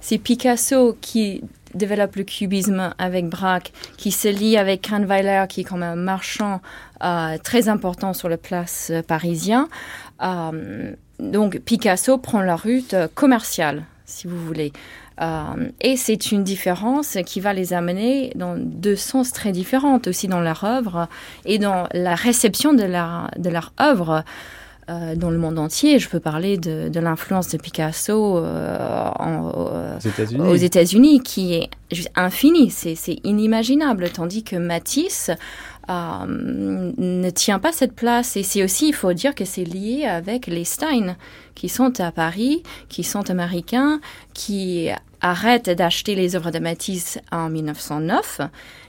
C'est 0.00 0.18
Picasso 0.18 0.96
qui 1.00 1.42
développe 1.74 2.16
le 2.16 2.24
cubisme 2.24 2.94
avec 2.98 3.28
Braque, 3.28 3.72
qui 3.96 4.10
se 4.10 4.28
lie 4.28 4.56
avec 4.56 4.82
Kahnweiler, 4.82 5.44
qui 5.48 5.62
est 5.62 5.64
comme 5.64 5.82
un 5.82 5.96
marchand 5.96 6.60
euh, 7.02 7.36
très 7.42 7.68
important 7.68 8.12
sur 8.12 8.28
la 8.28 8.36
place 8.36 8.90
euh, 8.90 9.02
parisien. 9.02 9.68
Euh, 10.22 10.92
donc 11.18 11.58
Picasso 11.60 12.18
prend 12.18 12.42
la 12.42 12.56
route 12.56 12.94
commerciale, 13.14 13.84
si 14.04 14.26
vous 14.26 14.38
voulez. 14.44 14.72
Et 15.20 15.96
c'est 15.96 16.32
une 16.32 16.42
différence 16.42 17.18
qui 17.24 17.40
va 17.40 17.52
les 17.52 17.72
amener 17.72 18.32
dans 18.34 18.56
deux 18.56 18.96
sens 18.96 19.32
très 19.32 19.52
différents, 19.52 20.00
aussi 20.06 20.26
dans 20.26 20.40
leur 20.40 20.64
œuvre 20.64 21.08
et 21.44 21.58
dans 21.58 21.88
la 21.92 22.14
réception 22.14 22.74
de 22.74 22.84
leur, 22.84 23.30
de 23.36 23.50
leur 23.50 23.72
œuvre. 23.80 24.24
Euh, 24.90 25.16
dans 25.16 25.30
le 25.30 25.38
monde 25.38 25.58
entier. 25.58 25.98
Je 25.98 26.10
peux 26.10 26.20
parler 26.20 26.58
de, 26.58 26.90
de 26.90 27.00
l'influence 27.00 27.48
de 27.48 27.56
Picasso 27.56 28.36
euh, 28.36 29.08
en, 29.18 29.50
euh, 29.56 29.98
aux 30.46 30.56
États-Unis, 30.56 31.22
qui 31.22 31.54
est 31.54 31.70
juste 31.90 32.10
infinie, 32.16 32.68
c'est 32.70 32.94
inimaginable. 33.24 34.10
Tandis 34.10 34.42
que 34.42 34.56
Matisse 34.56 35.30
euh, 35.88 36.24
ne 36.26 37.30
tient 37.30 37.58
pas 37.58 37.72
cette 37.72 37.94
place. 37.94 38.36
Et 38.36 38.42
c'est 38.42 38.62
aussi, 38.62 38.88
il 38.88 38.94
faut 38.94 39.12
dire 39.12 39.34
que 39.34 39.44
c'est 39.44 39.64
lié 39.64 40.04
avec 40.04 40.46
les 40.46 40.64
Stein, 40.64 41.16
qui 41.54 41.68
sont 41.68 42.00
à 42.00 42.12
Paris, 42.12 42.62
qui 42.88 43.04
sont 43.04 43.30
américains, 43.30 44.00
qui 44.32 44.90
arrêtent 45.20 45.70
d'acheter 45.70 46.14
les 46.14 46.36
œuvres 46.36 46.50
de 46.50 46.58
Matisse 46.58 47.18
en 47.32 47.48
1909, 47.48 48.40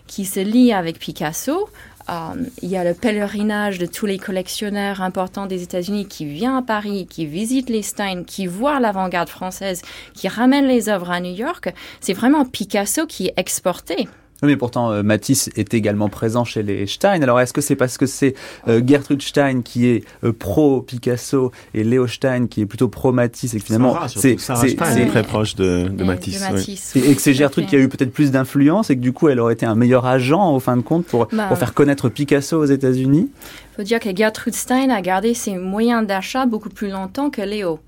qui 0.07 0.25
se 0.25 0.39
lient 0.39 0.73
avec 0.73 0.99
Picasso. 0.99 1.69
Euh, 2.09 2.13
il 2.61 2.69
y 2.69 2.77
a 2.77 2.83
le 2.83 2.93
pèlerinage 2.93 3.79
de 3.79 3.85
tous 3.85 4.05
les 4.05 4.19
collectionneurs 4.19 5.01
importants 5.01 5.47
des 5.47 5.63
États-Unis 5.63 6.07
qui 6.07 6.25
vient 6.25 6.57
à 6.57 6.61
Paris, 6.61 7.07
qui 7.09 7.25
visitent 7.25 7.69
les 7.69 7.81
Stein, 7.81 8.23
qui 8.23 8.45
voient 8.45 8.79
l'avant-garde 8.79 9.29
française, 9.29 9.81
qui 10.13 10.27
ramènent 10.27 10.67
les 10.67 10.87
œuvres 10.89 11.09
à 11.09 11.19
New 11.19 11.33
York. 11.33 11.73
C'est 12.01 12.13
vraiment 12.13 12.45
Picasso 12.45 13.07
qui 13.07 13.27
est 13.27 13.33
exporté. 13.37 14.07
Mais 14.45 14.57
pourtant, 14.57 14.91
euh, 14.91 15.03
Matisse 15.03 15.49
est 15.55 15.73
également 15.73 16.09
présent 16.09 16.43
chez 16.43 16.63
les 16.63 16.87
Stein. 16.87 17.21
Alors, 17.21 17.39
est-ce 17.39 17.53
que 17.53 17.61
c'est 17.61 17.75
parce 17.75 17.97
que 17.97 18.05
c'est 18.05 18.35
euh, 18.67 18.81
Gertrude 18.85 19.21
Stein 19.21 19.61
qui 19.61 19.87
est 19.87 20.03
euh, 20.23 20.31
pro-Picasso 20.31 21.51
et 21.73 21.83
Léo 21.83 22.07
Stein 22.07 22.47
qui 22.47 22.61
est 22.61 22.65
plutôt 22.65 22.87
pro-Matisse 22.87 23.53
et 23.53 23.59
que 23.59 23.65
finalement, 23.65 23.97
c'est 24.07 24.35
très 24.35 25.23
proche 25.23 25.55
de, 25.55 25.87
de 25.87 26.03
Matisse. 26.03 26.95
Et, 26.95 27.15
que 27.15 27.21
c'est 27.21 27.33
Gertrude 27.33 27.67
qui 27.67 27.75
a 27.75 27.79
eu 27.79 27.89
peut-être 27.89 28.11
plus 28.11 28.31
d'influence 28.31 28.89
et 28.89 28.95
que 28.95 29.01
du 29.01 29.13
coup, 29.13 29.29
elle 29.29 29.39
aurait 29.39 29.53
été 29.53 29.65
un 29.65 29.75
meilleur 29.75 30.05
agent, 30.05 30.53
au 30.53 30.59
fin 30.59 30.77
de 30.77 30.81
compte, 30.81 31.05
pour, 31.05 31.27
bah, 31.31 31.47
pour 31.47 31.57
faire 31.57 31.73
connaître 31.73 32.09
Picasso 32.09 32.57
aux 32.57 32.65
États-Unis 32.65 33.29
Il 33.73 33.75
faut 33.75 33.83
dire 33.83 33.99
que 33.99 34.15
Gertrude 34.15 34.55
Stein 34.55 34.89
a 34.89 35.01
gardé 35.01 35.33
ses 35.33 35.55
moyens 35.57 36.05
d'achat 36.05 36.45
beaucoup 36.45 36.69
plus 36.69 36.89
longtemps 36.89 37.29
que 37.29 37.41
Léo. 37.41 37.79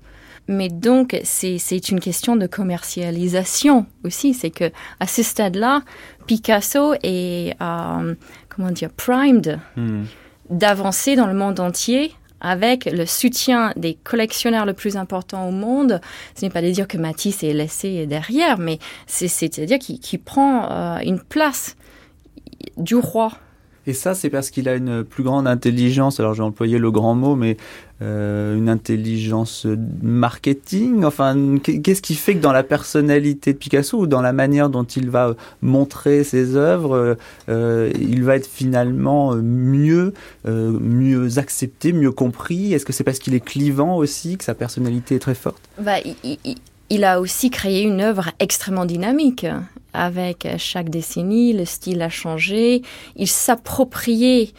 Mais 0.48 0.70
donc, 0.70 1.20
c'est 1.24 1.90
une 1.90 2.00
question 2.00 2.34
de 2.34 2.46
commercialisation 2.46 3.84
aussi. 4.02 4.32
C'est 4.32 4.50
que 4.50 4.70
à 4.98 5.06
ce 5.06 5.22
stade-là, 5.22 5.82
Picasso 6.28 6.94
est, 7.02 7.56
euh, 7.60 8.14
comment 8.48 8.70
dire, 8.70 8.90
primed 8.90 9.58
hmm. 9.76 10.04
d'avancer 10.50 11.16
dans 11.16 11.26
le 11.26 11.34
monde 11.34 11.58
entier 11.58 12.12
avec 12.40 12.84
le 12.84 13.06
soutien 13.06 13.72
des 13.76 13.94
collectionneurs 13.94 14.66
le 14.66 14.74
plus 14.74 14.96
importants 14.96 15.48
au 15.48 15.50
monde. 15.50 16.00
Ce 16.36 16.44
n'est 16.44 16.50
pas 16.50 16.62
de 16.62 16.70
dire 16.70 16.86
que 16.86 16.98
Matisse 16.98 17.42
est 17.42 17.54
laissé 17.54 18.06
derrière, 18.06 18.58
mais 18.58 18.78
c'est-à-dire 19.06 19.78
qu'il 19.78 20.20
prend 20.20 20.70
euh, 20.70 20.98
une 20.98 21.18
place 21.18 21.76
du 22.76 22.94
roi 22.94 23.32
et 23.88 23.94
ça, 23.94 24.14
c'est 24.14 24.28
parce 24.28 24.50
qu'il 24.50 24.68
a 24.68 24.74
une 24.74 25.02
plus 25.02 25.22
grande 25.22 25.48
intelligence, 25.48 26.20
alors 26.20 26.34
j'ai 26.34 26.42
employé 26.42 26.76
le 26.76 26.90
grand 26.90 27.14
mot, 27.14 27.36
mais 27.36 27.56
euh, 28.00 28.56
une 28.56 28.68
intelligence 28.68 29.66
marketing. 30.02 31.02
Enfin, 31.04 31.58
qu'est-ce 31.58 32.00
qui 32.00 32.14
fait 32.14 32.34
que 32.34 32.40
dans 32.40 32.52
la 32.52 32.62
personnalité 32.62 33.52
de 33.52 33.58
Picasso 33.58 33.98
ou 33.98 34.06
dans 34.06 34.22
la 34.22 34.32
manière 34.32 34.68
dont 34.68 34.84
il 34.84 35.10
va 35.10 35.34
montrer 35.62 36.22
ses 36.22 36.54
œuvres, 36.54 37.16
euh, 37.48 37.90
il 37.98 38.22
va 38.22 38.36
être 38.36 38.46
finalement 38.46 39.34
mieux, 39.34 40.14
euh, 40.46 40.78
mieux 40.80 41.38
accepté, 41.40 41.92
mieux 41.92 42.12
compris? 42.12 42.72
Est-ce 42.72 42.84
que 42.84 42.92
c'est 42.92 43.02
parce 43.02 43.18
qu'il 43.18 43.34
est 43.34 43.44
clivant 43.44 43.96
aussi, 43.96 44.38
que 44.38 44.44
sa 44.44 44.54
personnalité 44.54 45.16
est 45.16 45.20
très 45.20 45.34
forte? 45.34 45.68
Bah, 45.80 45.96
il 46.90 47.04
a 47.04 47.20
aussi 47.20 47.50
créé 47.50 47.82
une 47.82 48.00
œuvre 48.00 48.30
extrêmement 48.38 48.86
dynamique. 48.86 49.44
Avec 49.92 50.46
chaque 50.58 50.88
décennie, 50.88 51.52
le 51.52 51.64
style 51.64 52.00
a 52.02 52.10
changé. 52.10 52.82
Il 53.16 53.26
s'appropriait 53.26 54.52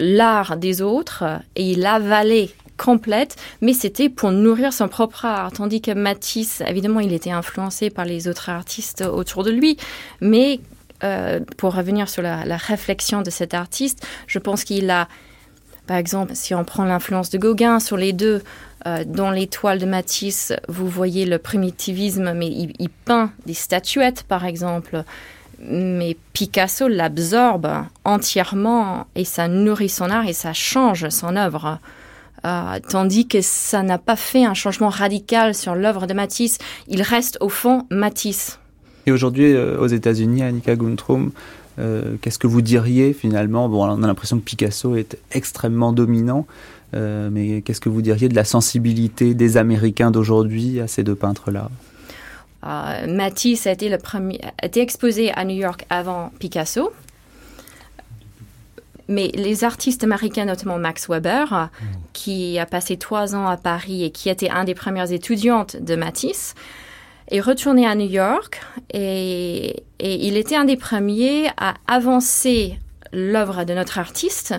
l'art 0.00 0.56
des 0.56 0.82
autres 0.82 1.24
et 1.54 1.70
il 1.70 1.86
avalait 1.86 2.50
complète, 2.76 3.36
mais 3.60 3.74
c'était 3.74 4.08
pour 4.08 4.32
nourrir 4.32 4.72
son 4.72 4.88
propre 4.88 5.26
art. 5.26 5.52
Tandis 5.52 5.82
que 5.82 5.90
Matisse, 5.90 6.62
évidemment, 6.66 7.00
il 7.00 7.12
était 7.12 7.30
influencé 7.30 7.90
par 7.90 8.06
les 8.06 8.26
autres 8.26 8.48
artistes 8.48 9.02
autour 9.02 9.44
de 9.44 9.50
lui, 9.50 9.76
mais 10.22 10.60
euh, 11.04 11.40
pour 11.58 11.74
revenir 11.74 12.08
sur 12.08 12.22
la, 12.22 12.56
réflexion 12.56 13.20
de 13.20 13.30
cet 13.30 13.52
artiste, 13.52 14.06
je 14.26 14.38
pense 14.38 14.64
qu'il 14.64 14.90
a, 14.90 15.08
par 15.86 15.98
exemple, 15.98 16.32
si 16.34 16.54
on 16.54 16.64
prend 16.64 16.84
l'influence 16.84 17.28
de 17.28 17.38
Gauguin 17.38 17.80
sur 17.80 17.98
les 17.98 18.14
deux, 18.14 18.42
euh, 18.86 19.04
dans 19.06 19.30
les 19.30 19.46
toiles 19.46 19.78
de 19.78 19.84
Matisse, 19.84 20.54
vous 20.68 20.88
voyez 20.88 21.26
le 21.26 21.38
primitivisme, 21.38 22.32
mais 22.32 22.48
il, 22.48 22.88
peint 23.04 23.30
des 23.44 23.54
statuettes, 23.54 24.22
par 24.22 24.46
exemple. 24.46 25.04
Mais 25.62 26.16
Picasso 26.32 26.88
l'absorbe 26.88 27.68
entièrement 28.04 29.06
et 29.14 29.24
ça 29.24 29.48
nourrit 29.48 29.88
son 29.88 30.10
art 30.10 30.26
et 30.26 30.32
ça 30.32 30.52
change 30.52 31.08
son 31.10 31.36
œuvre. 31.36 31.78
Euh, 32.46 32.78
tandis 32.88 33.28
que 33.28 33.42
ça 33.42 33.82
n'a 33.82 33.98
pas 33.98 34.16
fait 34.16 34.44
un 34.44 34.54
changement 34.54 34.88
radical 34.88 35.54
sur 35.54 35.74
l'œuvre 35.74 36.06
de 36.06 36.14
Matisse. 36.14 36.58
Il 36.88 37.02
reste 37.02 37.36
au 37.40 37.50
fond 37.50 37.86
Matisse. 37.90 38.58
Et 39.06 39.12
aujourd'hui, 39.12 39.52
euh, 39.52 39.78
aux 39.78 39.86
États-Unis, 39.86 40.42
Annika 40.42 40.76
Guntrum, 40.76 41.32
Qu'est-ce 42.20 42.38
que 42.38 42.46
vous 42.46 42.60
diriez 42.60 43.14
finalement? 43.14 43.66
Bon, 43.70 43.88
on 43.88 44.02
a 44.02 44.06
l'impression 44.06 44.38
que 44.38 44.44
Picasso 44.44 44.96
est 44.96 45.16
extrêmement 45.32 45.94
dominant, 45.94 46.46
mais 46.92 47.62
qu'est-ce 47.62 47.80
que 47.80 47.88
vous 47.88 48.02
diriez 48.02 48.28
de 48.28 48.34
la 48.34 48.44
sensibilité 48.44 49.32
des 49.32 49.56
Américains 49.56 50.10
d'aujourd'hui 50.10 50.78
à 50.80 50.88
ces 50.88 51.04
deux 51.04 51.14
peintres-là? 51.14 51.70
Matisse 52.62 53.66
a 53.66 53.72
été, 53.72 53.88
le 53.88 53.98
premier, 53.98 54.40
a 54.60 54.66
été 54.66 54.80
exposé 54.80 55.32
à 55.32 55.44
New 55.44 55.56
York 55.56 55.86
avant 55.90 56.30
Picasso. 56.38 56.92
Mais 59.08 59.28
les 59.34 59.64
artistes 59.64 60.04
américains, 60.04 60.44
notamment 60.44 60.78
Max 60.78 61.08
Weber, 61.08 61.70
qui 62.12 62.58
a 62.58 62.66
passé 62.66 62.96
trois 62.96 63.34
ans 63.34 63.48
à 63.48 63.56
Paris 63.56 64.04
et 64.04 64.10
qui 64.10 64.28
était 64.28 64.50
un 64.50 64.64
des 64.64 64.74
premières 64.74 65.10
étudiantes 65.10 65.76
de 65.76 65.96
Matisse, 65.96 66.54
est 67.28 67.40
retourné 67.40 67.86
à 67.86 67.94
New 67.94 68.08
York 68.08 68.60
et, 68.92 69.84
et 69.98 70.26
il 70.26 70.36
était 70.36 70.56
un 70.56 70.64
des 70.64 70.76
premiers 70.76 71.48
à 71.56 71.74
avancer 71.86 72.78
l'œuvre 73.12 73.64
de 73.64 73.74
notre 73.74 73.98
artiste 73.98 74.54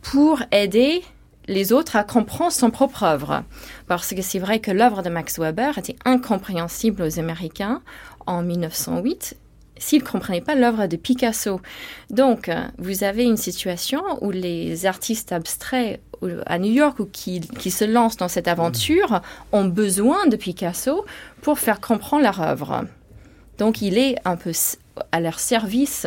pour 0.00 0.42
aider 0.52 1.02
les 1.48 1.72
autres 1.72 1.96
à 1.96 2.04
comprendre 2.04 2.52
son 2.52 2.70
propre 2.70 3.02
œuvre. 3.02 3.44
Parce 3.86 4.14
que 4.14 4.22
c'est 4.22 4.38
vrai 4.38 4.60
que 4.60 4.70
l'œuvre 4.70 5.02
de 5.02 5.10
Max 5.10 5.38
Weber 5.38 5.78
était 5.78 5.96
incompréhensible 6.04 7.02
aux 7.02 7.18
Américains 7.18 7.82
en 8.26 8.42
1908 8.42 9.36
s'ils 9.82 10.02
ne 10.02 10.08
comprenaient 10.08 10.40
pas 10.40 10.54
l'œuvre 10.54 10.86
de 10.86 10.96
Picasso. 10.96 11.60
Donc, 12.10 12.48
euh, 12.48 12.62
vous 12.78 13.04
avez 13.04 13.24
une 13.24 13.36
situation 13.36 14.02
où 14.20 14.30
les 14.30 14.86
artistes 14.86 15.32
abstraits 15.32 16.00
à 16.46 16.58
New 16.58 16.70
York 16.70 17.00
ou 17.00 17.06
qui, 17.06 17.40
qui 17.40 17.70
se 17.70 17.84
lancent 17.84 18.16
dans 18.16 18.28
cette 18.28 18.46
aventure 18.46 19.22
ont 19.50 19.64
besoin 19.64 20.26
de 20.26 20.36
Picasso 20.36 21.04
pour 21.40 21.58
faire 21.58 21.80
comprendre 21.80 22.22
leur 22.22 22.40
œuvre. 22.40 22.84
Donc, 23.58 23.82
il 23.82 23.98
est 23.98 24.16
un 24.24 24.36
peu 24.36 24.52
à 25.10 25.20
leur 25.20 25.40
service. 25.40 26.06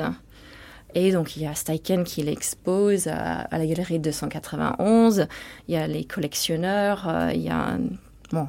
Et 0.95 1.11
donc, 1.11 1.35
il 1.35 1.43
y 1.43 1.45
a 1.45 1.53
Steichen 1.53 2.05
qui 2.05 2.23
l'expose 2.23 3.07
à, 3.07 3.47
la 3.51 3.65
galerie 3.65 3.99
291. 3.99 5.27
Il 5.67 5.73
y 5.73 5.77
a 5.77 5.87
les 5.87 6.05
collectionneurs. 6.05 7.07
Euh, 7.07 7.31
il 7.33 7.41
y 7.41 7.49
a. 7.49 7.77
Bon, 8.31 8.47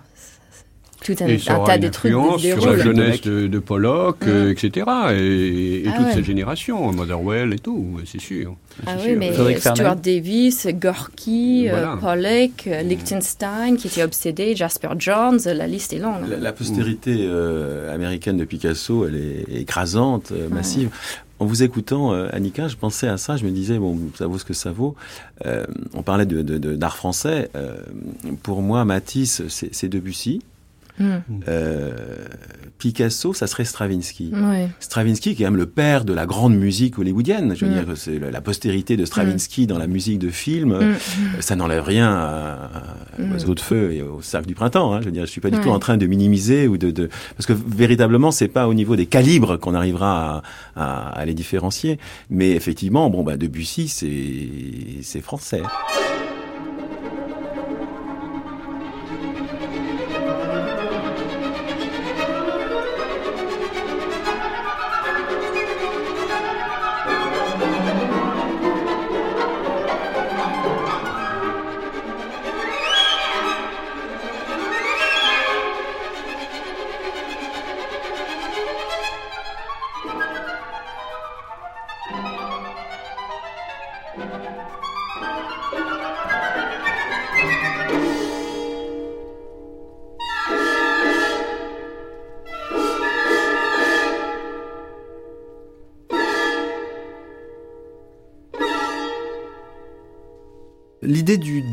tout 1.06 1.24
un, 1.24 1.26
et 1.26 1.38
ça 1.38 1.56
un 1.56 1.64
tas 1.64 1.78
de 1.78 1.88
trucs 1.88 2.12
sur 2.38 2.66
la 2.66 2.78
jeunesse 2.78 3.20
de, 3.22 3.46
de 3.46 3.58
Pollock, 3.58 4.24
mm. 4.26 4.28
euh, 4.28 4.50
etc. 4.52 4.86
Et, 5.12 5.84
et 5.84 5.88
ah 5.88 5.96
toute 5.96 6.06
ouais. 6.06 6.14
cette 6.14 6.24
génération, 6.24 6.92
Motherwell 6.92 7.52
et 7.52 7.58
tout, 7.58 7.98
c'est 8.04 8.20
sûr. 8.20 8.56
Ah 8.86 8.96
oui, 9.04 9.14
mais 9.16 9.32
Stuart 9.58 9.96
Davis, 9.96 10.66
Gorky, 10.66 11.68
voilà. 11.68 11.92
euh, 11.92 11.96
Pollock, 11.96 12.66
mm. 12.66 12.88
Liechtenstein, 12.88 13.76
qui 13.76 13.86
était 13.86 14.02
obsédé, 14.02 14.56
Jasper 14.56 14.90
Johns, 14.98 15.38
la 15.44 15.66
liste 15.66 15.92
est 15.92 15.98
longue. 15.98 16.28
La, 16.28 16.36
la 16.38 16.52
postérité 16.52 17.16
euh, 17.20 17.94
américaine 17.94 18.36
de 18.36 18.44
Picasso, 18.44 19.06
elle 19.06 19.16
est 19.16 19.60
écrasante, 19.60 20.32
euh, 20.32 20.48
massive. 20.48 20.90
En 21.38 21.44
vous 21.44 21.62
écoutant, 21.62 22.14
euh, 22.14 22.28
Annika, 22.32 22.66
je 22.66 22.76
pensais 22.76 23.08
à 23.08 23.18
ça, 23.18 23.36
je 23.36 23.44
me 23.44 23.50
disais, 23.50 23.78
bon, 23.78 23.98
ça 24.14 24.26
vaut 24.26 24.38
ce 24.38 24.44
que 24.44 24.54
ça 24.54 24.72
vaut. 24.72 24.96
Euh, 25.44 25.66
on 25.92 26.02
parlait 26.02 26.24
d'art 26.24 26.44
de, 26.44 26.58
de, 26.58 26.86
français. 26.86 27.50
Euh, 27.54 27.76
pour 28.42 28.62
moi, 28.62 28.84
Matisse, 28.86 29.42
c'est 29.48 29.88
Debussy. 29.88 30.40
Mm. 30.98 31.16
Euh, 31.48 31.92
Picasso, 32.78 33.32
ça 33.32 33.46
serait 33.46 33.64
Stravinsky. 33.64 34.32
Ouais. 34.34 34.68
Stravinsky, 34.80 35.34
qui 35.34 35.42
est 35.42 35.46
même 35.46 35.56
le 35.56 35.66
père 35.66 36.04
de 36.04 36.12
la 36.12 36.26
grande 36.26 36.54
musique 36.54 36.98
hollywoodienne. 36.98 37.54
Je 37.56 37.64
veux 37.64 37.70
mm. 37.70 37.84
dire, 37.84 37.96
c'est 37.96 38.18
la 38.18 38.40
postérité 38.40 38.96
de 38.96 39.04
Stravinsky 39.04 39.64
mm. 39.64 39.66
dans 39.66 39.78
la 39.78 39.86
musique 39.86 40.18
de 40.18 40.30
film. 40.30 40.72
Euh, 40.72 40.94
ça 41.40 41.56
n'enlève 41.56 41.82
rien 41.82 42.08
à, 42.12 42.70
à 43.18 43.32
Oiseau 43.32 43.54
de 43.54 43.60
feu 43.60 43.92
et 43.92 44.02
au 44.02 44.20
Cercle 44.22 44.46
du 44.46 44.54
printemps. 44.54 44.94
Hein. 44.94 45.00
Je 45.00 45.06
veux 45.06 45.12
dire, 45.12 45.24
je 45.26 45.30
suis 45.30 45.40
pas 45.40 45.50
du 45.50 45.60
tout 45.60 45.70
en 45.70 45.78
train 45.78 45.96
de 45.96 46.06
minimiser 46.06 46.68
ou 46.68 46.76
de, 46.76 46.90
de... 46.90 47.08
parce 47.36 47.46
que 47.46 47.52
véritablement, 47.52 48.30
c'est 48.30 48.48
pas 48.48 48.68
au 48.68 48.74
niveau 48.74 48.96
des 48.96 49.06
calibres 49.06 49.58
qu'on 49.58 49.74
arrivera 49.74 50.42
à, 50.76 50.82
à, 50.82 51.08
à, 51.08 51.24
les 51.24 51.34
différencier. 51.34 51.98
Mais 52.30 52.50
effectivement, 52.50 53.08
bon, 53.10 53.22
bah, 53.22 53.36
Debussy, 53.36 53.88
c'est, 53.88 55.02
c'est 55.02 55.20
français. 55.20 55.62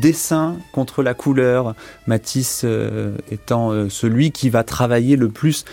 Dessin 0.04 0.58
contre 0.70 1.02
la 1.02 1.14
couleur, 1.14 1.74
Matisse 2.06 2.60
euh, 2.64 3.16
étant 3.30 3.70
euh, 3.70 3.88
celui 3.88 4.32
qui 4.32 4.50
va 4.50 4.62
travailler 4.62 5.16
le 5.16 5.30
plus 5.30 5.64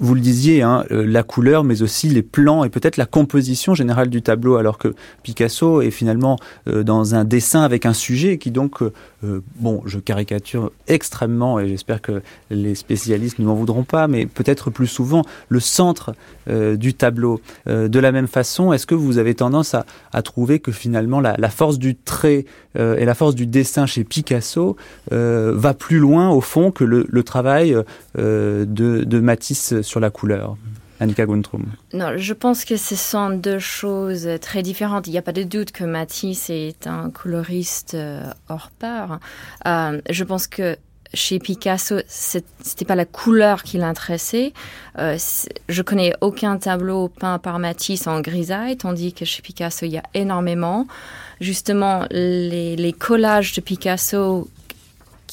vous 0.00 0.14
le 0.14 0.20
disiez, 0.20 0.62
hein, 0.62 0.84
euh, 0.90 1.06
la 1.06 1.22
couleur, 1.22 1.62
mais 1.62 1.82
aussi 1.82 2.08
les 2.08 2.22
plans 2.22 2.64
et 2.64 2.68
peut-être 2.68 2.96
la 2.96 3.06
composition 3.06 3.74
générale 3.74 4.08
du 4.10 4.22
tableau, 4.22 4.56
alors 4.56 4.78
que 4.78 4.94
Picasso 5.22 5.82
est 5.82 5.90
finalement 5.90 6.36
euh, 6.66 6.82
dans 6.82 7.14
un 7.14 7.24
dessin 7.24 7.62
avec 7.62 7.86
un 7.86 7.92
sujet 7.92 8.38
qui 8.38 8.50
donc, 8.50 8.82
euh, 8.82 8.90
bon, 9.56 9.82
je 9.86 9.98
caricature 9.98 10.72
extrêmement, 10.88 11.60
et 11.60 11.68
j'espère 11.68 12.02
que 12.02 12.22
les 12.50 12.74
spécialistes 12.74 13.38
ne 13.38 13.46
m'en 13.46 13.54
voudront 13.54 13.84
pas, 13.84 14.08
mais 14.08 14.26
peut-être 14.26 14.70
plus 14.70 14.86
souvent 14.86 15.22
le 15.48 15.60
centre 15.60 16.14
du 16.46 16.92
tableau. 16.92 17.40
De 17.66 17.98
la 17.98 18.12
même 18.12 18.26
façon, 18.26 18.74
est-ce 18.74 18.86
que 18.86 18.94
vous 18.94 19.16
avez 19.16 19.34
tendance 19.34 19.74
à, 19.74 20.22
trouver 20.22 20.58
que 20.58 20.72
finalement 20.72 21.20
la, 21.20 21.48
force 21.48 21.78
du 21.78 21.96
trait 21.96 22.44
et 22.76 23.04
la 23.04 23.14
force 23.14 23.34
du 23.34 23.46
dessin 23.46 23.86
chez 23.86 24.04
Picasso 24.04 24.76
va 25.10 25.74
plus 25.74 25.98
loin 25.98 26.28
au 26.28 26.42
fond 26.42 26.70
que 26.70 26.84
le, 26.84 27.22
travail 27.22 27.74
de 28.14 29.20
Matisse 29.20 29.74
sur 29.84 30.00
la 30.00 30.10
couleur 30.10 30.56
Annika 31.00 31.26
Guntrum. 31.26 31.64
Non, 31.92 32.16
je 32.16 32.32
pense 32.32 32.64
que 32.64 32.76
ce 32.76 32.94
sont 32.94 33.30
deux 33.30 33.58
choses 33.58 34.28
très 34.40 34.62
différentes. 34.62 35.06
Il 35.06 35.10
n'y 35.10 35.18
a 35.18 35.22
pas 35.22 35.32
de 35.32 35.42
doute 35.42 35.72
que 35.72 35.84
Matisse 35.84 36.50
est 36.50 36.86
un 36.86 37.10
coloriste 37.10 37.94
euh, 37.94 38.22
hors 38.48 38.70
pair. 38.70 39.18
Euh, 39.66 40.00
je 40.08 40.24
pense 40.24 40.46
que 40.46 40.76
chez 41.12 41.38
Picasso, 41.38 41.96
c'était 42.08 42.84
pas 42.84 42.96
la 42.96 43.04
couleur 43.04 43.62
qui 43.62 43.78
l'intéressait. 43.78 44.52
Euh, 44.98 45.16
je 45.68 45.82
connais 45.82 46.12
aucun 46.20 46.58
tableau 46.58 47.08
peint 47.08 47.38
par 47.38 47.58
Matisse 47.58 48.06
en 48.06 48.20
grisaille, 48.20 48.76
tandis 48.76 49.12
que 49.12 49.24
chez 49.24 49.42
Picasso, 49.42 49.86
il 49.86 49.92
y 49.92 49.98
a 49.98 50.02
énormément. 50.14 50.86
Justement, 51.40 52.06
les, 52.10 52.76
les 52.76 52.92
collages 52.92 53.54
de 53.54 53.60
Picasso 53.60 54.48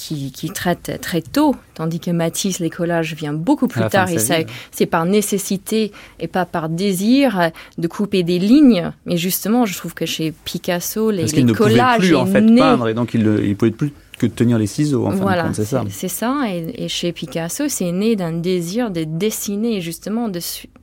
qui, 0.01 0.31
qui 0.31 0.49
traite 0.49 0.99
très 0.99 1.21
tôt, 1.21 1.55
tandis 1.75 1.99
que 1.99 2.09
Matisse, 2.09 2.59
les 2.59 2.71
collages 2.71 3.13
vient 3.13 3.33
beaucoup 3.33 3.67
plus 3.67 3.87
tard 3.87 4.09
et 4.09 4.17
c'est 4.17 4.85
par 4.87 5.05
nécessité 5.05 5.91
et 6.19 6.27
pas 6.27 6.45
par 6.45 6.69
désir 6.69 7.51
de 7.77 7.87
couper 7.87 8.23
des 8.23 8.39
lignes. 8.39 8.91
Mais 9.05 9.17
justement, 9.17 9.65
je 9.65 9.77
trouve 9.77 9.93
que 9.93 10.07
chez 10.07 10.33
Picasso, 10.43 11.11
les, 11.11 11.21
Parce 11.21 11.33
les 11.33 11.43
ne 11.43 11.53
collages 11.53 11.99
plus 11.99 12.15
en 12.15 12.25
fait 12.25 12.41
né... 12.41 12.59
peindre 12.59 12.87
et 12.87 12.93
donc 12.95 13.13
il 13.13 13.23
ne 13.23 13.53
pouvait 13.53 13.71
plus 13.71 13.93
que 14.17 14.25
de 14.25 14.31
tenir 14.31 14.57
les 14.57 14.67
ciseaux. 14.67 15.05
En 15.05 15.11
voilà, 15.11 15.51
c'est 15.53 15.65
ça. 15.65 15.83
C'est 15.89 16.07
ça. 16.07 16.43
Et, 16.47 16.83
et, 16.83 16.87
chez 16.87 17.11
Picasso, 17.11 17.67
c'est 17.67 17.91
né 17.91 18.15
d'un 18.15 18.33
désir 18.33 18.91
de 18.91 19.03
dessiner, 19.03 19.81
justement, 19.81 20.29
de, 20.29 20.39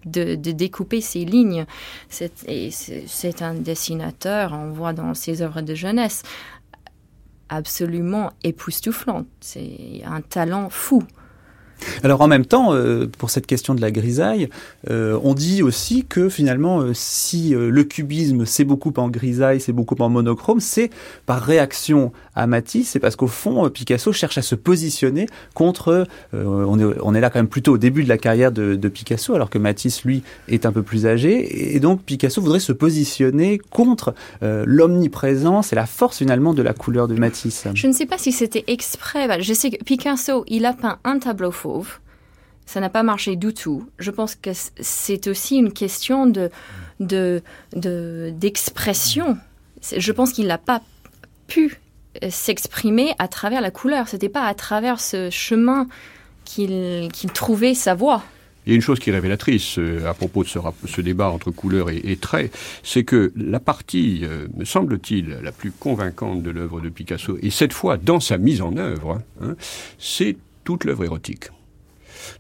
de, 0.07 0.35
de 0.35 0.51
découper 0.51 1.01
ces 1.01 1.25
lignes. 1.25 1.65
C'est 2.09 3.43
un 3.43 3.55
dessinateur, 3.55 4.53
on 4.53 4.73
voit 4.73 4.93
dans 4.93 5.15
ses 5.15 5.41
œuvres 5.43 5.61
de 5.61 5.75
jeunesse, 5.75 6.25
absolument 7.49 8.33
époustouflante. 8.45 9.27
C'est 9.41 10.03
un 10.05 10.21
talent 10.21 10.69
fou. 10.71 11.03
Alors 12.03 12.21
en 12.21 12.29
même 12.29 12.45
temps, 12.45 12.75
euh, 12.75 13.07
pour 13.19 13.31
cette 13.31 13.47
question 13.47 13.75
de 13.75 13.81
la 13.81 13.91
grisaille, 13.91 14.49
euh, 14.91 15.19
on 15.23 15.35
dit 15.35 15.63
aussi 15.63 16.05
que 16.05 16.29
finalement, 16.29 16.81
euh, 16.81 16.93
si 16.95 17.51
le 17.51 17.85
cubisme 17.85 18.45
c'est 18.47 18.65
beaucoup 18.65 18.93
en 18.97 19.09
grisaille, 19.09 19.61
c'est 19.61 19.73
beaucoup 19.73 19.97
en 19.99 20.09
monochrome, 20.09 20.61
c'est 20.61 20.91
par 21.27 21.43
réaction 21.43 22.13
à 22.35 22.47
Matisse, 22.47 22.91
c'est 22.91 23.01
parce 23.01 23.17
qu'au 23.17 23.27
fond, 23.27 23.69
Picasso 23.71 24.13
cherche 24.13 24.39
à 24.39 24.43
se 24.43 24.55
positionner 24.55 25.27
contre. 25.55 26.07
On, 26.33 26.79
est, 26.79 26.95
on 27.03 27.15
est 27.15 27.21
là 27.21 27.31
quand 27.31 27.39
même 27.39 27.49
plutôt 27.49 27.75
au 27.75 27.79
début 27.79 28.05
de 28.05 28.09
la 28.09 28.19
carrière 28.19 28.53
de, 28.53 28.75
de, 28.75 28.89
Picasso, 28.89 29.35
alors 29.35 29.51
que 29.51 29.59
Matisse, 29.59 30.05
lui, 30.05 30.23
est 30.49 30.67
un 30.67 30.73
peu 30.73 30.83
plus 30.83 31.07
âgé, 31.07 31.75
et 31.75 31.81
donc 31.81 32.03
Picasso 32.03 32.41
voudrait 32.41 32.61
se 32.61 32.73
positionner 32.73 33.59
contre 33.71 34.15
l'omniprésence 34.43 35.73
et 35.73 35.77
la 35.77 35.87
force 35.87 36.19
finalement 36.19 36.55
de 36.55 36.63
la 36.63 36.75
couleur 36.75 37.09
de 37.09 37.15
Matisse. 37.15 37.67
Je 37.75 37.87
ne 37.87 37.93
sais 37.93 38.07
pas 38.07 38.19
si 38.19 38.33
c'était 38.33 38.65
exprès. 38.67 39.43
Je 39.43 39.53
sais 39.53 39.71
que 39.71 39.83
Picasso, 39.83 40.45
il 40.47 40.65
a 40.65 40.73
peint 40.73 40.99
un 41.05 41.19
tableau 41.19 41.51
faux 41.51 41.68
ça 42.69 42.81
n'a 42.81 42.91
pas 42.91 43.03
marché 43.03 43.35
du 43.35 43.55
tout. 43.55 43.89
Je 43.99 44.11
pense 44.11 44.35
que 44.35 44.51
c'est 44.53 45.27
aussi 45.27 45.57
une 45.57 45.73
question 45.73 46.27
de, 46.27 46.51
de 47.01 47.43
d'expression. 48.31 49.39
je 49.97 50.13
pense 50.13 50.33
qu'il 50.33 50.47
n'a 50.47 50.59
pas 50.59 50.83
pu 51.47 51.81
euh, 52.23 52.29
s'exprimer 52.31 53.15
à 53.19 53.27
travers 53.27 53.63
la 53.63 53.71
couleur. 53.71 54.07
C'était 54.07 54.29
pas 54.29 54.45
à 54.45 54.55
travers 54.55 55.01
ce 55.01 55.31
chemin 55.31 55.89
qu'il 56.45 57.11
trouvait 57.33 57.75
sa 57.75 57.95
voix. 57.95 58.23
Il 58.67 58.71
y 58.71 58.73
a 58.73 58.77
une 58.77 58.83
chose 58.83 58.99
qui 58.99 59.09
est 59.09 59.15
révélatrice 59.15 59.79
euh, 59.79 60.07
à 60.07 60.13
propos 60.13 60.45
de 60.45 60.49
ce, 60.49 61.01
débat 61.01 61.31
entre 61.31 61.51
couleur 61.51 61.89
et, 61.89 62.17
trait, 62.17 62.51
c'est 62.83 63.03
que 63.03 63.33
la 63.35 63.61
partie, 63.61 64.21
euh, 64.25 64.47
me 64.57 64.67
semble-t-il, 64.67 65.39
la 65.43 65.53
plus 65.53 65.71
convaincante 65.71 66.43
de 66.43 66.51
l'œuvre 66.51 66.83
de 66.83 66.91
Picasso, 66.91 67.39
et 67.41 67.49
cette 67.49 67.73
fois 67.73 67.97
dans 67.97 68.21
sa 68.21 68.37
mise 68.37 68.61
en 68.61 68.77
œuvre, 68.77 69.23
hein, 69.41 69.57
c'est 69.99 70.37
toute 70.65 70.85
l'œuvre 70.85 71.05
érotique 71.05 71.49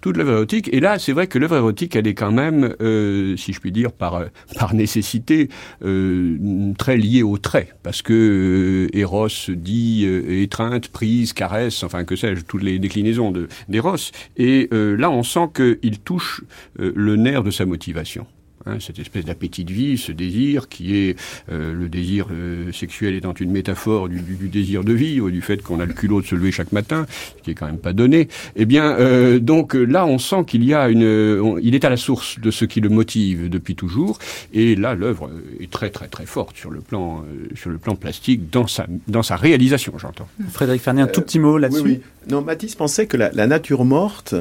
toute 0.01 0.17
l'œuvre 0.17 0.33
érotique. 0.33 0.69
Et 0.73 0.81
là, 0.81 0.99
c'est 0.99 1.13
vrai 1.13 1.27
que 1.27 1.39
l'œuvre 1.39 1.57
érotique, 1.57 1.97
elle 1.97 2.07
est 2.07 2.15
quand 2.15 2.33
même, 2.33 2.75
euh, 2.81 3.37
si 3.37 3.53
je 3.53 3.61
puis 3.61 3.73
dire, 3.73 3.93
par, 3.93 4.17
euh, 4.17 4.27
par 4.59 4.75
nécessité, 4.75 5.49
euh, 5.85 6.73
très 6.79 6.97
liée 6.97 7.23
au 7.23 7.39
trait. 7.39 7.69
Parce 7.83 8.03
que 8.03 8.89
euh, 8.93 8.99
Eros 8.99 9.29
dit 9.49 10.05
euh, 10.07 10.43
étreinte, 10.43 10.89
prise, 10.89 11.33
caresse, 11.33 11.83
enfin 11.83 12.05
que 12.05 12.17
sais-je, 12.17 12.43
toutes 12.43 12.63
les 12.63 12.79
déclinaisons 12.79 13.33
d'Eros. 13.69 13.97
Et 14.37 14.69
là, 14.71 15.11
on 15.11 15.23
sent 15.23 15.49
qu'il 15.55 15.99
touche 16.01 16.43
le 16.79 17.17
nerf 17.17 17.43
de 17.43 17.51
sa 17.51 17.67
motivation. 17.67 18.27
Hein, 18.69 18.79
cette 18.81 18.99
espèce 18.99 19.25
d'appétit 19.25 19.65
de 19.65 19.73
vie, 19.73 19.97
ce 19.97 20.13
désir 20.13 20.69
qui 20.69 20.95
est 20.97 21.17
euh, 21.51 21.73
le 21.73 21.89
désir 21.89 22.27
euh, 22.31 22.71
sexuel 22.73 23.15
étant 23.15 23.33
une 23.33 23.51
métaphore 23.51 24.09
du, 24.09 24.21
désir 24.21 24.85
de 24.85 24.93
vie 24.93 25.21
ou 25.21 25.31
du 25.31 25.41
fait 25.41 25.63
qu'on 25.63 25.81
a 25.81 25.87
le 25.87 25.95
culot 25.95 26.21
de 26.21 26.27
se 26.27 26.35
lever 26.35 26.53
chaque 26.53 26.73
matin, 26.73 27.07
ce 27.39 27.43
qui 27.43 27.51
est 27.53 27.55
quand 27.55 27.67
même 27.67 27.79
pas 27.79 27.95
donné. 27.95 28.29
Eh 28.57 28.67
bien, 28.67 28.93
euh, 28.99 29.39
donc 29.39 29.73
là, 29.73 30.05
on 30.05 30.19
sent 30.19 30.45
qu'il 30.47 30.65
y 30.65 30.75
a 30.75 30.91
une, 30.91 31.59
il 31.63 31.75
est 31.75 31.85
à 31.85 31.91
la 31.91 31.97
source 31.97 32.39
de 32.41 32.51
ce 32.51 32.67
qui 32.67 32.81
le 32.81 32.91
motive 32.91 33.49
depuis 33.49 33.75
toujours. 33.75 34.19
Et 34.53 34.77
là, 34.77 34.95
l'œuvre 34.95 35.31
est 35.61 35.71
très 35.71 35.89
très 35.91 36.09
très 36.09 36.27
forte 36.27 36.57
sur 36.57 36.71
le 36.71 36.81
plan 36.81 37.25
sur 37.55 37.71
le 37.71 37.79
plan 37.79 37.97
plastique 37.97 38.51
dans 38.51 38.67
sa 38.67 38.87
dans 39.07 39.23
sa 39.23 39.37
réalisation, 39.37 39.95
j'entends. 39.97 40.29
Frédéric 40.51 40.83
Fernier, 40.83 41.03
un 41.03 41.07
tout 41.07 41.23
petit 41.23 41.39
mot 41.39 41.57
là-dessus. 41.57 41.83
Oui, 41.83 42.01
Non, 42.31 42.43
Matisse 42.43 42.75
pensait 42.75 43.07
que 43.07 43.17
la 43.17 43.47
nature 43.47 43.85
morte 43.85 44.35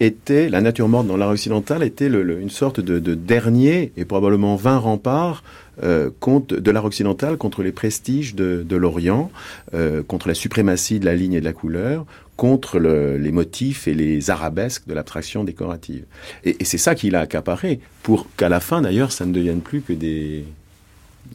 était, 0.00 0.48
la 0.48 0.60
nature 0.60 0.88
morte 0.88 1.06
dans 1.06 1.16
l'art 1.16 1.30
occidental 1.30 1.82
était 1.82 2.08
une 2.08 2.50
sorte 2.50 2.80
de, 2.80 3.14
dernier 3.14 3.92
et 3.96 4.04
probablement 4.04 4.56
vain 4.56 4.78
rempart 4.78 5.42
euh, 5.82 6.10
contre, 6.20 6.56
de 6.56 6.70
l'art 6.70 6.84
occidental 6.84 7.36
contre 7.36 7.62
les 7.62 7.72
prestiges 7.72 8.34
de, 8.34 8.76
l'Orient, 8.76 9.30
euh, 9.74 10.02
contre 10.02 10.28
la 10.28 10.34
suprématie 10.34 11.00
de 11.00 11.04
la 11.04 11.14
ligne 11.14 11.34
et 11.34 11.40
de 11.40 11.44
la 11.44 11.52
couleur, 11.52 12.06
contre 12.36 12.78
les 12.80 13.32
motifs 13.32 13.86
et 13.86 13.94
les 13.94 14.30
arabesques 14.30 14.86
de 14.88 14.94
l'abstraction 14.94 15.44
décorative. 15.44 16.04
Et, 16.44 16.56
et 16.60 16.64
c'est 16.64 16.78
ça 16.78 16.94
qu'il 16.94 17.14
a 17.14 17.20
accaparé, 17.20 17.80
pour 18.02 18.26
qu'à 18.36 18.48
la 18.48 18.60
fin 18.60 18.82
d'ailleurs 18.82 19.12
ça 19.12 19.24
ne 19.24 19.32
devienne 19.32 19.60
plus 19.60 19.82
que 19.82 19.92
des, 19.92 20.44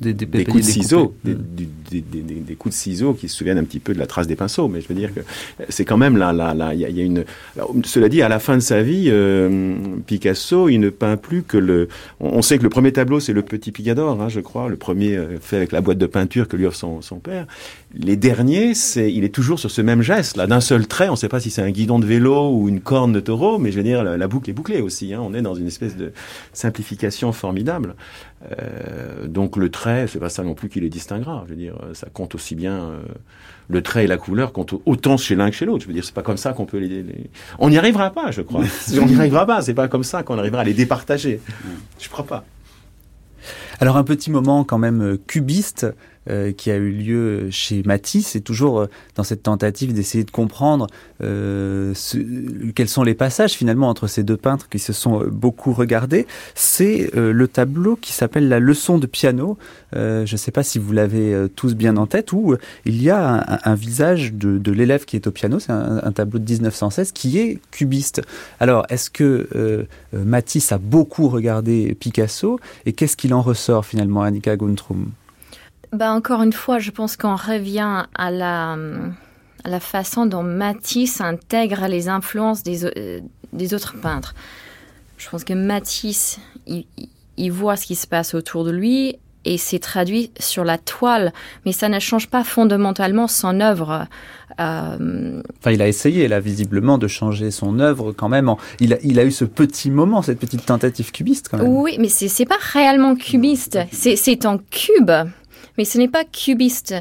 des, 0.02 0.46
coups 0.46 0.66
de 0.66 0.72
ciseaux, 0.72 1.16
des, 1.24 1.36
des, 2.02 2.56
coups 2.56 2.74
de 2.74 2.80
ciseaux 2.80 3.14
qui 3.14 3.28
se 3.28 3.36
souviennent 3.36 3.58
un 3.58 3.64
petit 3.64 3.80
peu 3.80 3.94
de 3.94 4.00
la 4.00 4.08
trace 4.08 4.28
des 4.28 4.36
pinceaux. 4.36 4.68
Mais 4.68 4.82
je 4.82 4.88
veux 4.88 4.96
dire 4.96 5.14
que 5.14 5.22
c'est 5.70 5.86
quand 5.86 5.98
même 5.98 6.18
là, 6.18 6.32
là, 6.32 6.54
là, 6.54 6.74
il 6.74 6.80
y, 6.80 7.02
a 7.02 7.04
une. 7.04 7.26
cela 7.84 8.10
dit, 8.10 8.22
à 8.22 8.30
la 8.30 8.40
fin 8.40 8.56
de 8.56 8.62
sa 8.62 8.82
vie, 8.82 9.06
euh, 9.10 9.76
Picasso, 10.06 10.70
il 10.70 10.80
ne 10.80 10.90
peint 10.90 11.18
plus 11.18 11.44
que 11.44 11.58
le. 11.58 11.90
On, 12.20 12.42
sait 12.42 12.58
que 12.58 12.64
le 12.64 12.70
premier 12.70 12.94
tableau, 12.94 13.20
c'est 13.20 13.34
le 13.34 13.42
Petit 13.42 13.72
Picador, 13.72 14.22
hein, 14.22 14.30
je 14.30 14.40
crois, 14.40 14.70
le 14.70 14.78
premier 14.78 15.18
euh, 15.18 15.38
fait 15.42 15.58
avec 15.58 15.72
la 15.72 15.82
boîte 15.82 15.98
de 15.98 16.06
peinture 16.06 16.48
que 16.48 16.56
lui 16.56 16.66
offre 16.66 16.78
son, 16.78 17.02
son 17.02 17.20
père. 17.20 17.46
Les 17.94 18.16
derniers, 18.16 18.76
c'est, 18.76 19.12
il 19.12 19.24
est 19.24 19.34
toujours 19.34 19.60
sur 19.60 19.72
ce 19.72 19.82
même 19.82 20.02
geste, 20.02 20.38
là, 20.38 20.46
d'un 20.48 20.62
seul 20.62 20.88
trait. 20.88 21.10
On 21.10 21.14
ne 21.14 21.18
sait 21.18 21.30
pas 21.30 21.40
si 21.40 21.50
c'est 21.50 21.62
un 21.62 21.72
guidon 21.72 22.00
de 22.00 22.06
vélo 22.06 22.52
ou 22.52 22.70
une 22.70 22.82
corne 22.82 23.12
de 23.12 23.20
taureau, 23.20 23.58
mais 23.58 23.72
je 23.72 23.78
veux 23.78 23.84
dire, 23.84 24.04
la, 24.04 24.28
boucle 24.28 24.50
est 24.50 24.54
bouclée 24.54 24.82
aussi. 24.82 25.14
Hein. 25.14 25.22
On 25.24 25.34
est 25.34 25.42
dans 25.42 25.56
une 25.56 25.68
espèce 25.68 25.98
de 25.98 26.12
simplification 26.54 27.32
formidable. 27.32 27.96
Euh, 28.42 29.28
donc 29.28 29.58
le 29.58 29.70
trait, 29.70 30.08
c'est 30.08 30.20
pas 30.20 30.30
ça 30.30 30.44
non 30.44 30.54
plus 30.54 30.70
qui 30.70 30.80
les 30.80 30.90
distinguera. 30.90 31.44
Je 31.46 31.52
veux 31.52 31.60
dire, 31.60 31.76
ça 31.94 32.08
compte 32.12 32.36
aussi 32.36 32.56
bien 32.56 32.74
euh, 32.74 33.00
le 33.68 33.82
trait 33.82 34.06
et 34.06 34.08
la 34.08 34.18
couleur 34.18 34.54
comptent 34.54 34.76
autant 34.86 35.18
chez 35.18 35.36
l'un 35.36 35.50
que 35.50 35.56
chez 35.56 35.66
l'autre. 35.66 35.84
Je 35.84 35.88
veux 35.88 35.94
dire, 35.94 36.06
c'est 36.06 36.14
pas 36.14 36.22
comme 36.22 36.38
ça 36.38 36.54
qu'on 36.54 36.66
peut 36.66 36.78
les, 36.78 37.06
On 37.60 37.70
n'y 37.70 37.78
arrivera 37.78 38.12
pas, 38.12 38.32
je 38.32 38.42
crois. 38.42 38.64
On 39.02 39.06
n'y 39.06 39.16
arrivera 39.16 39.46
pas. 39.46 39.62
C'est 39.62 39.74
pas 39.74 39.88
comme 39.88 40.04
ça 40.04 40.24
qu'on 40.24 40.38
arrivera 40.38 40.62
à 40.62 40.66
les 40.66 40.74
départager. 40.74 41.42
Je 42.00 42.10
crois 42.10 42.26
pas. 42.26 42.46
Alors 43.80 43.98
un 43.98 44.04
petit 44.04 44.32
moment 44.32 44.64
quand 44.64 44.78
même 44.78 45.02
euh, 45.02 45.22
cubiste 45.28 45.88
euh, 46.30 46.52
qui 46.52 46.70
a 46.70 46.76
eu 46.76 46.92
lieu 46.92 47.48
chez 47.50 47.82
Matisse 47.84 48.36
et 48.36 48.42
toujours 48.42 48.82
euh, 48.82 48.88
dans 49.16 49.24
cette 49.24 49.44
tentative 49.44 49.94
d'essayer 49.94 50.24
de 50.24 50.32
comprendre 50.32 50.88
euh, 51.24 51.94
quels 52.76 52.88
sont 52.88 53.04
les 53.04 53.16
passages 53.16 53.54
finalement 53.54 53.90
entre 53.90 54.08
ces 54.08 54.24
deux 54.24 54.38
peintres 54.38 54.70
qui 54.70 54.80
se 54.80 54.94
sont 54.94 55.24
beaucoup 55.26 55.74
regardés. 55.74 56.28
C'est 56.56 57.10
le 57.16 57.48
tableau 57.48 57.96
qui 57.96 58.14
s'appelle 58.14 58.48
La 58.48 58.60
leçon 58.60 58.98
de 58.98 59.08
piano. 59.08 59.58
je 59.94 60.32
ne 60.32 60.38
sais 60.38 60.52
pas 60.52 60.64
si 60.64 60.80
vous 60.80 60.92
l'avez 60.92 61.48
tous 61.56 61.76
bien 61.76 61.98
en 61.98 62.06
tête 62.06 62.32
où 62.32 62.56
il 62.86 63.02
y 63.02 63.10
a 63.10 63.60
un, 63.64 63.76
visage 63.76 64.34
de, 64.34 64.72
l'élève 64.72 65.06
qui 65.06 65.16
est 65.16 65.28
au 65.28 65.32
piano. 65.32 65.60
C'est 65.60 65.72
un, 65.72 66.12
tableau 66.12 66.40
de 66.40 66.50
1916 66.50 67.12
qui 67.12 67.40
est 67.40 67.60
cubiste. 67.72 68.22
Alors 68.60 68.86
est-ce 68.90 69.10
que 69.10 69.88
Matisse 70.14 70.72
a 70.72 70.78
beaucoup 70.78 71.30
regardé 71.30 71.96
Picasso 72.00 72.60
et 72.86 72.94
qu'est-ce 72.94 73.18
qu'il 73.18 73.34
en 73.34 73.42
ressort 73.42 73.86
finalement, 73.86 74.22
Annika 74.22 74.56
Guntrum 74.56 75.12
bah 75.92 76.12
encore 76.12 76.44
une 76.44 76.54
fois, 76.54 76.80
je 76.80 76.92
pense 76.92 77.18
qu'on 77.18 77.36
revient 77.36 78.06
à 78.16 78.32
la, 78.32 78.78
à 79.64 79.70
la 79.70 79.80
façon 79.80 80.26
dont 80.26 80.44
Matisse 80.44 81.22
intègre 81.22 81.88
les 81.88 82.10
influences 82.10 82.64
des, 82.64 82.86
euh, 82.86 83.20
des 83.54 83.74
autres 83.74 84.00
peintres. 84.00 84.36
Je 85.18 85.30
pense 85.30 85.44
que 85.44 85.54
Matisse, 85.54 86.40
il, 86.68 86.86
il, 87.38 87.52
voit 87.52 87.76
ce 87.76 87.86
qui 87.86 87.96
se 87.96 88.08
passe 88.08 88.36
autour 88.36 88.64
de 88.64 88.72
lui 88.72 89.18
et 89.46 89.58
c'est 89.58 89.80
traduit 89.80 90.32
sur 90.40 90.64
la 90.64 90.78
toile, 90.78 91.34
mais 91.66 91.72
ça 91.72 91.90
ne 91.90 92.00
change 92.00 92.28
pas 92.28 92.44
fondamentalement 92.44 93.28
son 93.28 93.60
œuvre. 93.60 94.06
Euh... 94.60 95.42
Enfin, 95.60 95.72
il 95.72 95.82
a 95.82 95.88
essayé 95.88 96.28
là 96.28 96.40
visiblement 96.40 96.98
de 96.98 97.08
changer 97.08 97.50
son 97.50 97.80
œuvre 97.80 98.12
quand 98.12 98.30
même. 98.30 98.54
Il, 98.80 98.94
a, 98.94 98.98
il 99.04 99.20
a 99.20 99.26
eu 99.26 99.32
ce 99.32 99.46
petit 99.46 99.90
moment, 99.92 100.22
cette 100.22 100.40
petite 100.40 100.66
tentative 100.66 101.12
cubiste 101.12 101.48
quand 101.50 101.58
même. 101.58 101.68
Oui, 101.68 101.98
mais 102.00 102.10
c'est 102.10 102.46
pas 102.46 102.60
réellement 102.60 103.16
cubiste. 103.16 103.80
C'est 103.92 104.46
en 104.46 104.58
cube. 104.58 105.12
Mais 105.80 105.86
ce 105.86 105.98
n'est 105.98 106.10
pas 106.10 106.26
cubiste. 106.26 106.94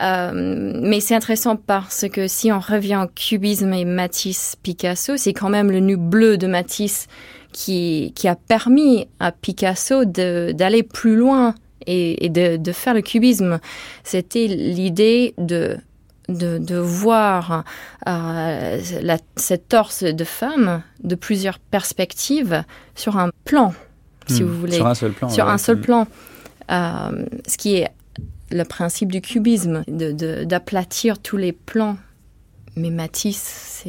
Euh, 0.00 0.32
mais 0.82 1.00
c'est 1.00 1.14
intéressant 1.14 1.56
parce 1.56 2.06
que 2.10 2.26
si 2.26 2.50
on 2.50 2.58
revient 2.58 3.04
au 3.04 3.06
cubisme 3.06 3.74
et 3.74 3.84
Matisse 3.84 4.56
Picasso, 4.62 5.18
c'est 5.18 5.34
quand 5.34 5.50
même 5.50 5.70
le 5.70 5.80
nu 5.80 5.98
bleu 5.98 6.38
de 6.38 6.46
Matisse 6.46 7.06
qui, 7.52 8.14
qui 8.16 8.26
a 8.26 8.34
permis 8.34 9.06
à 9.20 9.30
Picasso 9.30 10.06
d'aller 10.06 10.82
plus 10.82 11.16
loin 11.16 11.54
et, 11.86 12.30
de, 12.30 12.56
de, 12.56 12.72
faire 12.72 12.94
le 12.94 13.02
cubisme. 13.02 13.60
C'était 14.04 14.46
l'idée 14.46 15.34
de, 15.36 15.76
de, 16.30 16.56
de, 16.56 16.76
voir 16.76 17.62
euh, 18.08 18.80
la, 19.02 19.18
cette 19.36 19.68
torse 19.68 20.02
de 20.02 20.24
femme 20.24 20.82
de 21.02 21.14
plusieurs 21.14 21.58
perspectives 21.58 22.64
sur 22.94 23.18
un 23.18 23.28
plan, 23.44 23.74
si 24.28 24.42
hmm. 24.42 24.46
vous 24.46 24.60
voulez. 24.60 24.76
Sur 24.76 24.86
un 24.86 24.94
seul 24.94 25.12
plan. 25.12 25.28
Sur 25.28 25.46
un 25.46 25.58
seul 25.58 25.76
hmm. 25.76 25.82
plan. 25.82 26.06
Euh, 26.70 27.26
ce 27.46 27.58
qui 27.58 27.76
est 27.76 27.90
le 28.50 28.64
principe 28.64 29.10
du 29.10 29.20
cubisme, 29.20 29.84
d'aplatir 29.88 31.18
tous 31.18 31.36
les 31.36 31.52
plans. 31.52 31.96
Mais 32.76 32.90
Matisse, 32.90 33.84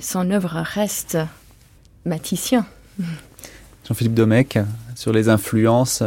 son 0.00 0.30
œuvre 0.30 0.62
reste 0.64 1.18
maticien. 2.04 2.66
Jean-Philippe 3.86 4.14
Domecq, 4.14 4.58
sur 4.94 5.12
les 5.12 5.28
influences. 5.28 6.02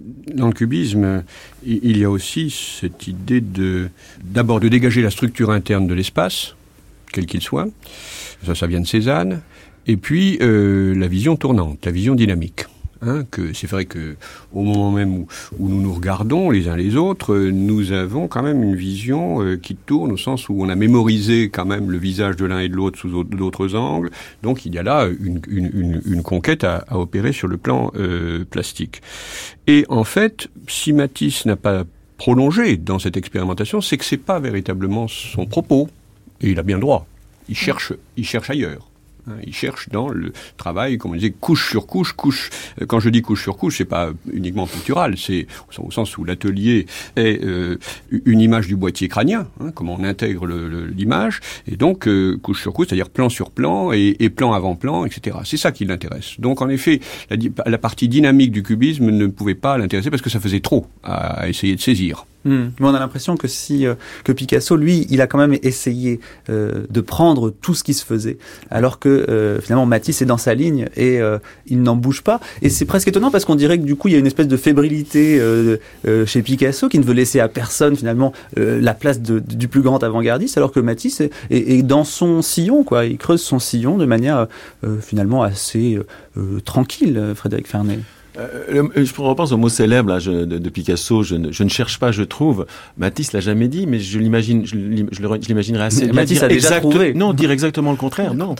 Dans 0.00 0.48
le 0.48 0.52
cubisme, 0.52 1.22
il 1.64 1.96
y 1.96 2.04
a 2.04 2.10
aussi 2.10 2.50
cette 2.50 3.06
idée 3.06 3.40
de 3.40 3.88
d'abord 4.22 4.58
de 4.58 4.68
dégager 4.68 5.02
la 5.02 5.10
structure 5.10 5.50
interne 5.50 5.86
de 5.86 5.94
l'espace, 5.94 6.54
quel 7.12 7.26
qu'il 7.26 7.40
soit. 7.40 7.68
Ça, 8.44 8.54
ça 8.54 8.66
vient 8.66 8.80
de 8.80 8.86
Cézanne. 8.86 9.40
Et 9.86 9.96
puis 9.96 10.38
euh, 10.40 10.94
la 10.94 11.06
vision 11.06 11.36
tournante, 11.36 11.84
la 11.86 11.92
vision 11.92 12.14
dynamique. 12.14 12.64
Hein, 13.02 13.24
que 13.30 13.52
c'est 13.52 13.66
vrai 13.66 13.84
que 13.84 14.16
au 14.52 14.62
moment 14.62 14.90
même 14.90 15.18
où, 15.18 15.26
nous 15.58 15.82
nous 15.82 15.92
regardons 15.92 16.50
les 16.50 16.68
uns 16.68 16.76
les 16.76 16.96
autres, 16.96 17.36
nous 17.36 17.92
avons 17.92 18.28
quand 18.28 18.42
même 18.42 18.62
une 18.62 18.76
vision 18.76 19.42
euh, 19.42 19.56
qui 19.56 19.74
tourne 19.74 20.12
au 20.12 20.16
sens 20.16 20.48
où 20.48 20.56
on 20.58 20.68
a 20.68 20.74
mémorisé 20.74 21.50
quand 21.50 21.64
même 21.64 21.90
le 21.90 21.98
visage 21.98 22.36
de 22.36 22.44
l'un 22.44 22.60
et 22.60 22.68
de 22.68 22.74
l'autre 22.74 22.98
sous 22.98 23.24
d'autres 23.24 23.74
angles. 23.74 24.10
Donc 24.42 24.64
il 24.64 24.74
y 24.74 24.78
a 24.78 24.82
là 24.82 25.08
une, 25.20 26.22
conquête 26.22 26.64
à, 26.64 26.84
à, 26.88 26.98
opérer 26.98 27.32
sur 27.32 27.48
le 27.48 27.56
plan 27.56 27.92
euh, 27.96 28.44
plastique. 28.44 29.02
Et 29.66 29.84
en 29.88 30.04
fait, 30.04 30.48
si 30.68 30.92
Matisse 30.92 31.46
n'a 31.46 31.56
pas 31.56 31.84
prolongé 32.16 32.76
dans 32.76 32.98
cette 32.98 33.16
expérimentation, 33.16 33.80
c'est 33.80 33.98
que 33.98 34.04
c'est 34.04 34.16
pas 34.16 34.40
véritablement 34.40 35.08
son 35.08 35.46
propos. 35.46 35.88
Et 36.40 36.50
il 36.50 36.58
a 36.58 36.62
bien 36.62 36.78
droit. 36.78 37.06
Il 37.48 37.56
cherche, 37.56 37.92
il 38.16 38.24
cherche 38.24 38.50
ailleurs. 38.50 38.88
Hein. 39.28 39.34
Il 39.46 39.54
cherche 39.54 39.88
dans 39.88 40.08
le 40.08 40.32
travail, 40.56 40.98
comme 40.98 41.12
on 41.12 41.14
disait, 41.14 41.30
couche 41.30 41.70
sur 41.70 41.86
couche, 41.86 42.12
couche. 42.12 42.50
Euh, 42.80 42.86
quand 42.86 43.00
je 43.00 43.08
dis 43.08 43.22
couche 43.22 43.42
sur 43.42 43.56
couche, 43.56 43.78
c'est 43.78 43.84
pas 43.84 44.10
uniquement 44.32 44.66
pictural, 44.66 45.16
c'est 45.16 45.46
au 45.78 45.90
sens 45.90 46.16
où 46.18 46.24
l'atelier 46.24 46.86
est 47.16 47.42
euh, 47.42 47.78
une 48.10 48.40
image 48.40 48.66
du 48.66 48.76
boîtier 48.76 49.08
crânien, 49.08 49.46
hein, 49.60 49.70
comment 49.74 49.96
on 49.98 50.04
intègre 50.04 50.46
l'image, 50.46 51.40
et 51.66 51.76
donc 51.76 52.06
euh, 52.06 52.36
couche 52.42 52.62
sur 52.62 52.72
couche, 52.72 52.88
c'est-à-dire 52.88 53.10
plan 53.10 53.28
sur 53.28 53.50
plan 53.50 53.92
et, 53.92 54.14
plan 54.30 54.52
avant 54.52 54.74
plan, 54.74 55.04
etc. 55.04 55.36
C'est 55.44 55.56
ça 55.56 55.72
qui 55.72 55.84
l'intéresse. 55.84 56.34
Donc 56.38 56.62
en 56.62 56.68
effet, 56.68 57.00
la, 57.30 57.78
partie 57.78 58.08
dynamique 58.08 58.50
du 58.50 58.62
cubisme 58.62 59.10
ne 59.10 59.26
pouvait 59.26 59.54
pas 59.54 59.78
l'intéresser 59.78 60.10
parce 60.10 60.22
que 60.22 60.30
ça 60.30 60.40
faisait 60.40 60.60
trop 60.60 60.86
à 61.02 61.48
essayer 61.48 61.76
de 61.76 61.80
saisir. 61.80 62.24
Hmm. 62.44 62.66
Mais 62.78 62.86
on 62.86 62.94
a 62.94 62.98
l'impression 62.98 63.36
que 63.36 63.48
si 63.48 63.86
euh, 63.86 63.94
que 64.22 64.32
Picasso, 64.32 64.76
lui, 64.76 65.06
il 65.08 65.20
a 65.22 65.26
quand 65.26 65.38
même 65.38 65.56
essayé 65.62 66.20
euh, 66.50 66.84
de 66.90 67.00
prendre 67.00 67.50
tout 67.50 67.74
ce 67.74 67.82
qui 67.82 67.94
se 67.94 68.04
faisait, 68.04 68.36
alors 68.70 68.98
que 68.98 69.08
euh, 69.08 69.60
finalement 69.60 69.86
Matisse 69.86 70.20
est 70.20 70.26
dans 70.26 70.36
sa 70.36 70.54
ligne 70.54 70.86
et 70.96 71.20
il 71.66 71.82
n'en 71.82 71.96
bouge 71.96 72.22
pas. 72.22 72.40
Et 72.62 72.68
c'est 72.68 72.84
presque 72.84 73.08
étonnant 73.08 73.30
parce 73.30 73.44
qu'on 73.44 73.54
dirait 73.54 73.78
que 73.78 73.84
du 73.84 73.96
coup 73.96 74.08
il 74.08 74.12
y 74.12 74.14
a 74.16 74.18
une 74.18 74.26
espèce 74.26 74.48
de 74.48 74.56
fébrilité 74.56 75.40
chez 76.26 76.42
Picasso 76.42 76.88
qui 76.88 76.98
ne 76.98 77.04
veut 77.04 77.14
laisser 77.14 77.40
à 77.40 77.48
personne 77.48 77.96
finalement 77.96 78.32
la 78.56 78.94
place 78.94 79.20
de, 79.20 79.38
du 79.38 79.68
plus 79.68 79.80
grand 79.80 80.02
avant-gardiste, 80.02 80.56
alors 80.56 80.72
que 80.72 80.80
Matisse 80.80 81.20
est, 81.20 81.30
est, 81.50 81.82
dans 81.82 82.04
son 82.04 82.42
sillon, 82.42 82.84
quoi. 82.84 83.06
Il 83.06 83.18
creuse 83.18 83.42
son 83.42 83.58
sillon 83.58 83.96
de 83.96 84.06
manière 84.06 84.46
finalement 85.00 85.42
assez 85.42 85.98
tranquille, 86.64 87.32
Frédéric 87.34 87.68
Fernet. 87.68 88.00
Euh, 88.36 88.88
je 88.96 89.20
repense 89.20 89.52
au 89.52 89.56
mot 89.56 89.68
célèbre 89.68 90.08
là, 90.08 90.18
de, 90.18 90.68
Picasso, 90.68 91.22
je 91.22 91.36
ne, 91.36 91.52
je 91.52 91.62
ne, 91.62 91.68
cherche 91.68 91.98
pas, 91.98 92.10
je 92.10 92.22
trouve. 92.22 92.66
Matisse 92.96 93.32
l'a 93.32 93.40
jamais 93.40 93.68
dit, 93.68 93.86
mais 93.86 94.00
je 94.00 94.18
l'imagine, 94.18 94.66
je 94.66 94.76
l'imaginerais 94.76 95.84
assez. 95.84 96.10
Matisse 96.12 96.42
a 96.42 96.48
déjà 96.48 96.80
trouvé. 96.80 97.14
Non, 97.14 97.32
dire 97.32 97.50
exactement 97.50 97.90
le 97.90 97.96
contraire. 97.96 98.34
Non, 98.34 98.54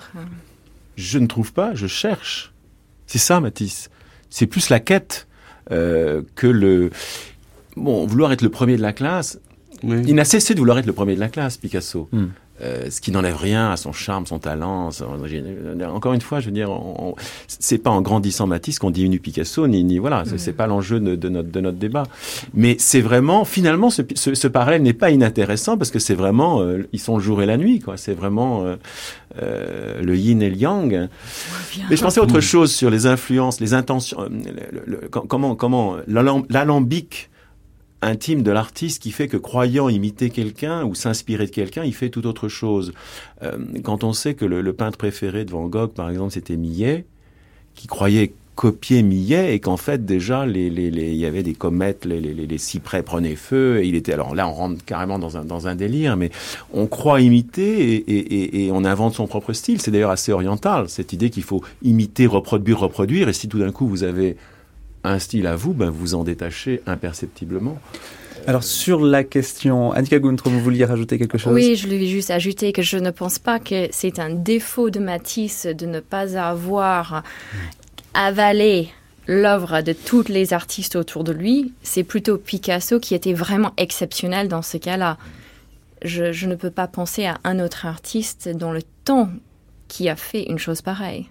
je 0.97 1.19
ne 1.19 1.27
trouve 1.27 1.53
pas, 1.53 1.75
je 1.75 1.87
cherche. 1.87 2.53
C'est 3.07 3.19
ça, 3.19 3.41
Matisse. 3.41 3.91
C'est 4.31 4.47
plus 4.47 4.69
la 4.69 4.81
quête 4.81 5.27
euh, 5.71 6.23
que 6.35 6.47
le. 6.47 6.91
Bon, 7.77 8.07
vouloir 8.07 8.33
être 8.33 8.43
le 8.43 8.51
premier 8.51 8.77
de 8.77 8.83
la 8.83 8.93
classe. 8.93 9.41
Il 9.83 10.15
n'a 10.15 10.25
cessé 10.25 10.55
de 10.55 10.61
vouloir 10.61 10.79
être 10.79 10.87
le 10.87 10.93
premier 10.93 11.15
de 11.15 11.21
la 11.21 11.29
classe, 11.29 11.57
Picasso. 11.57 12.09
Hmm. 12.13 12.27
Euh, 12.63 12.89
ce 12.89 13.01
qui 13.01 13.11
n'enlève 13.11 13.37
rien 13.37 13.73
à 13.73 13.77
son 13.77 13.93
charme, 13.93 14.27
son 14.27 14.39
talent. 14.39 14.91
encore 15.93 16.13
une 16.13 16.21
fois, 16.21 16.39
je 16.39 16.47
veux 16.47 16.53
dire, 16.53 16.71
c'est 17.49 17.79
pas 17.79 17.91
en 17.91 18.01
grandissant 18.01 18.47
Matisse 18.47 18.79
qu'on 18.79 18.93
diminue 18.93 19.19
Picasso, 19.19 19.67
ni, 19.67 19.83
ni 19.83 19.99
voilà, 19.99 20.23
c'est 20.37 20.53
pas 20.53 20.69
l'enjeu 20.69 21.01
de, 21.01 21.29
notre, 21.29 21.51
de 21.51 21.61
notre 21.61 21.79
débat. 21.79 22.05
Mais 22.55 22.77
c'est 22.79 23.01
vraiment, 23.01 23.45
finalement, 23.45 23.91
ce, 23.91 24.03
ce, 24.15 24.47
parallèle 24.47 24.83
n'est 24.83 24.93
pas 24.93 25.11
inintéressant 25.11 25.77
parce 25.77 25.91
que 25.91 25.99
c'est 25.99 26.15
vraiment, 26.15 26.61
euh, 26.61 26.89
ils 26.93 27.01
sont 27.01 27.17
le 27.17 27.23
jour 27.23 27.43
et 27.43 27.47
la 27.47 27.57
nuit, 27.57 27.81
quoi. 27.81 27.97
C'est 27.97 28.15
vraiment 28.15 28.65
euh, 29.43 30.01
le 30.01 30.17
yin 30.17 30.41
et 30.41 30.49
le 30.49 30.57
yang. 30.57 31.09
Mais 31.91 31.97
je 31.97 32.03
pensais 32.03 32.21
à 32.21 32.23
autre 32.23 32.41
chose 32.41 32.73
sur 32.73 32.89
les 32.89 33.07
influences, 33.07 33.59
les 33.59 33.75
intentions, 33.75 34.19
comment, 35.11 35.57
comment 35.57 35.97
l'alambic 36.07 37.31
intime 38.05 38.43
de 38.43 38.51
l'artiste 38.51 39.03
qui 39.03 39.11
fait 39.11 39.29
que 39.29 39.37
croyant 39.37 39.89
imiter 39.89 40.31
quelqu'un 40.31 40.85
ou 40.85 40.95
s'inspirer 40.95 41.47
de 41.47 41.51
quelqu'un, 41.51 41.85
il 41.85 41.95
fait 41.95 42.11
tout 42.11 42.27
autre 42.27 42.49
chose. 42.49 42.93
Euh, 43.43 43.59
quand 43.83 44.05
on 44.05 44.13
sait 44.13 44.35
que 44.35 44.45
le, 44.45 44.73
peintre 44.73 44.99
préféré 44.99 45.45
de 45.45 45.51
Van 45.51 45.67
Gogh, 45.67 45.93
par 45.93 46.11
exemple, 46.11 46.33
c'était 46.33 46.57
Millet, 46.57 47.05
qui 47.75 47.87
croyait 47.87 48.33
copier 48.55 49.03
Millet 49.03 49.55
et 49.55 49.59
qu'en 49.59 49.77
fait 49.77 50.05
déjà 50.05 50.47
les, 50.47 50.67
il 50.69 51.17
y 51.17 51.27
avait 51.27 51.43
des 51.43 51.55
comètes, 51.55 52.05
les, 52.05 52.21
les, 52.21 52.59
cyprès 52.59 53.03
prenaient 53.03 53.35
feu 53.35 53.83
et 53.83 53.89
il 53.89 53.97
était 53.97 54.13
alors 54.13 54.37
là 54.37 54.47
on 54.47 54.53
rentre 54.53 54.85
carrément 54.85 55.19
dans 55.19 55.67
un, 55.67 55.75
délire 55.75 56.17
mais 56.17 56.31
on 56.73 56.87
croit 56.87 57.21
imiter 57.21 57.97
et, 57.97 58.67
et 58.67 58.71
on 58.71 58.85
invente 58.85 59.15
son 59.15 59.27
propre 59.27 59.53
style 59.55 59.81
c'est 59.81 59.91
d'ailleurs 59.91 60.13
assez 60.13 60.31
oriental 60.31 60.89
cette 60.89 61.13
idée 61.13 61.31
qu'il 61.31 61.43
faut 61.43 61.65
imiter 61.83 62.29
reproduire 62.29 62.79
reproduire 62.79 63.29
et 63.29 63.33
si 63.33 63.49
tout 63.49 63.59
d'un 63.59 63.73
coup 63.73 63.89
vous 63.89 64.05
avez 64.05 64.37
un 65.05 65.19
style 65.19 65.47
à 65.47 65.55
vous, 65.55 65.75
ben 65.75 65.91
vous 65.91 66.15
en 66.15 66.25
détachez 66.25 66.83
imperceptiblement. 66.87 67.79
Alors 68.47 68.65
sur 68.65 69.01
la 69.01 69.25
question, 69.25 69.93
Annika 69.93 70.19
Gunther, 70.19 70.51
vous 70.51 70.61
vouliez 70.61 70.85
rajouter 70.85 71.19
quelque 71.19 71.39
chose? 71.39 71.55
Oui, 71.55 71.77
je 71.77 71.89
lui 71.89 72.05
ai 72.05 72.09
juste 72.09 72.31
ajouté 72.31 72.73
que 72.73 72.83
je 72.83 72.99
ne 72.99 73.11
pense 73.11 73.39
pas 73.39 73.59
que 73.59 73.89
c'est 73.91 74.19
un 74.19 74.31
défaut 74.31 74.91
de 74.91 74.99
Matisse 74.99 75.67
de 75.67 75.87
ne 75.87 76.01
pas 76.01 76.37
avoir 76.37 77.23
avalé 78.13 78.89
l'œuvre 79.27 79.81
de 79.81 79.95
tous 79.95 80.29
les 80.29 80.53
artistes 80.53 80.97
autour 80.97 81.25
de 81.25 81.33
lui. 81.33 81.73
C'est 81.83 82.05
plutôt 82.05 82.37
Picasso 82.37 83.01
qui 83.01 83.15
était 83.15 83.33
vraiment 83.33 83.73
exceptionnel 83.79 84.49
dans 84.49 84.63
ce 84.63 84.77
cas-là. 84.77 85.17
Je, 86.03 86.33
je 86.33 86.47
ne 86.47 86.55
peux 86.55 86.71
pas 86.71 86.87
penser 86.87 87.25
à 87.25 87.39
un 87.45 87.61
autre 87.61 87.87
artiste 87.87 88.51
dans 88.51 88.73
le 88.73 88.83
temps 89.05 89.31
qui 89.89 90.11
a 90.11 90.17
fait 90.17 90.43
une 90.43 90.59
chose 90.59 90.83
pareille. 90.83 91.29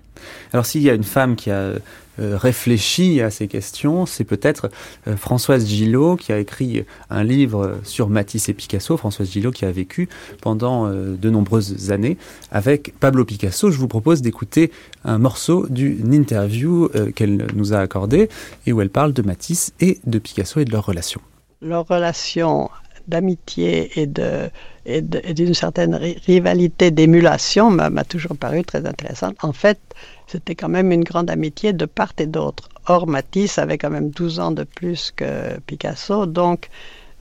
Alors 0.53 0.65
s'il 0.65 0.81
y 0.81 0.89
a 0.89 0.93
une 0.93 1.03
femme 1.03 1.35
qui 1.35 1.51
a 1.51 1.73
euh, 2.19 2.37
réfléchi 2.37 3.21
à 3.21 3.31
ces 3.31 3.47
questions, 3.47 4.05
c'est 4.05 4.23
peut-être 4.23 4.69
euh, 5.07 5.17
Françoise 5.17 5.65
Gillot 5.65 6.15
qui 6.15 6.31
a 6.31 6.37
écrit 6.37 6.85
un 7.09 7.23
livre 7.23 7.79
sur 7.83 8.07
Matisse 8.07 8.49
et 8.49 8.53
Picasso. 8.53 8.97
Françoise 8.97 9.31
Gillot 9.31 9.49
qui 9.49 9.65
a 9.65 9.71
vécu 9.71 10.09
pendant 10.39 10.85
euh, 10.85 11.15
de 11.15 11.29
nombreuses 11.31 11.91
années 11.91 12.17
avec 12.51 12.93
Pablo 12.99 13.25
Picasso. 13.25 13.71
Je 13.71 13.79
vous 13.79 13.87
propose 13.87 14.21
d'écouter 14.21 14.71
un 15.05 15.17
morceau 15.17 15.65
d'une 15.69 16.13
interview 16.13 16.87
qu'elle 17.15 17.47
nous 17.55 17.73
a 17.73 17.79
accordée 17.79 18.29
et 18.67 18.73
où 18.73 18.81
elle 18.81 18.91
parle 18.91 19.13
de 19.13 19.23
Matisse 19.23 19.73
et 19.79 19.99
de 20.05 20.19
Picasso 20.19 20.59
et 20.59 20.65
de 20.65 20.71
leur 20.71 20.85
relation. 20.85 21.19
Leur 21.61 21.87
relation 21.87 22.69
d'amitié 23.07 23.99
et 23.99 24.07
de 24.07 24.49
et 24.85 25.01
d'une 25.01 25.53
certaine 25.53 25.95
rivalité 25.95 26.91
d'émulation 26.91 27.71
m'a 27.71 28.03
toujours 28.03 28.35
paru 28.35 28.63
très 28.63 28.85
intéressante. 28.85 29.35
En 29.41 29.53
fait, 29.53 29.79
c'était 30.27 30.55
quand 30.55 30.67
même 30.67 30.91
une 30.91 31.05
grande 31.05 31.29
amitié 31.29 31.71
de 31.71 31.85
part 31.85 32.13
et 32.17 32.25
d'autre. 32.25 32.67
Or, 32.87 33.07
Matisse 33.07 33.57
avait 33.59 33.77
quand 33.77 33.89
même 33.89 34.09
12 34.09 34.39
ans 34.41 34.51
de 34.51 34.65
plus 34.65 35.11
que 35.15 35.57
Picasso, 35.61 36.25
donc 36.25 36.69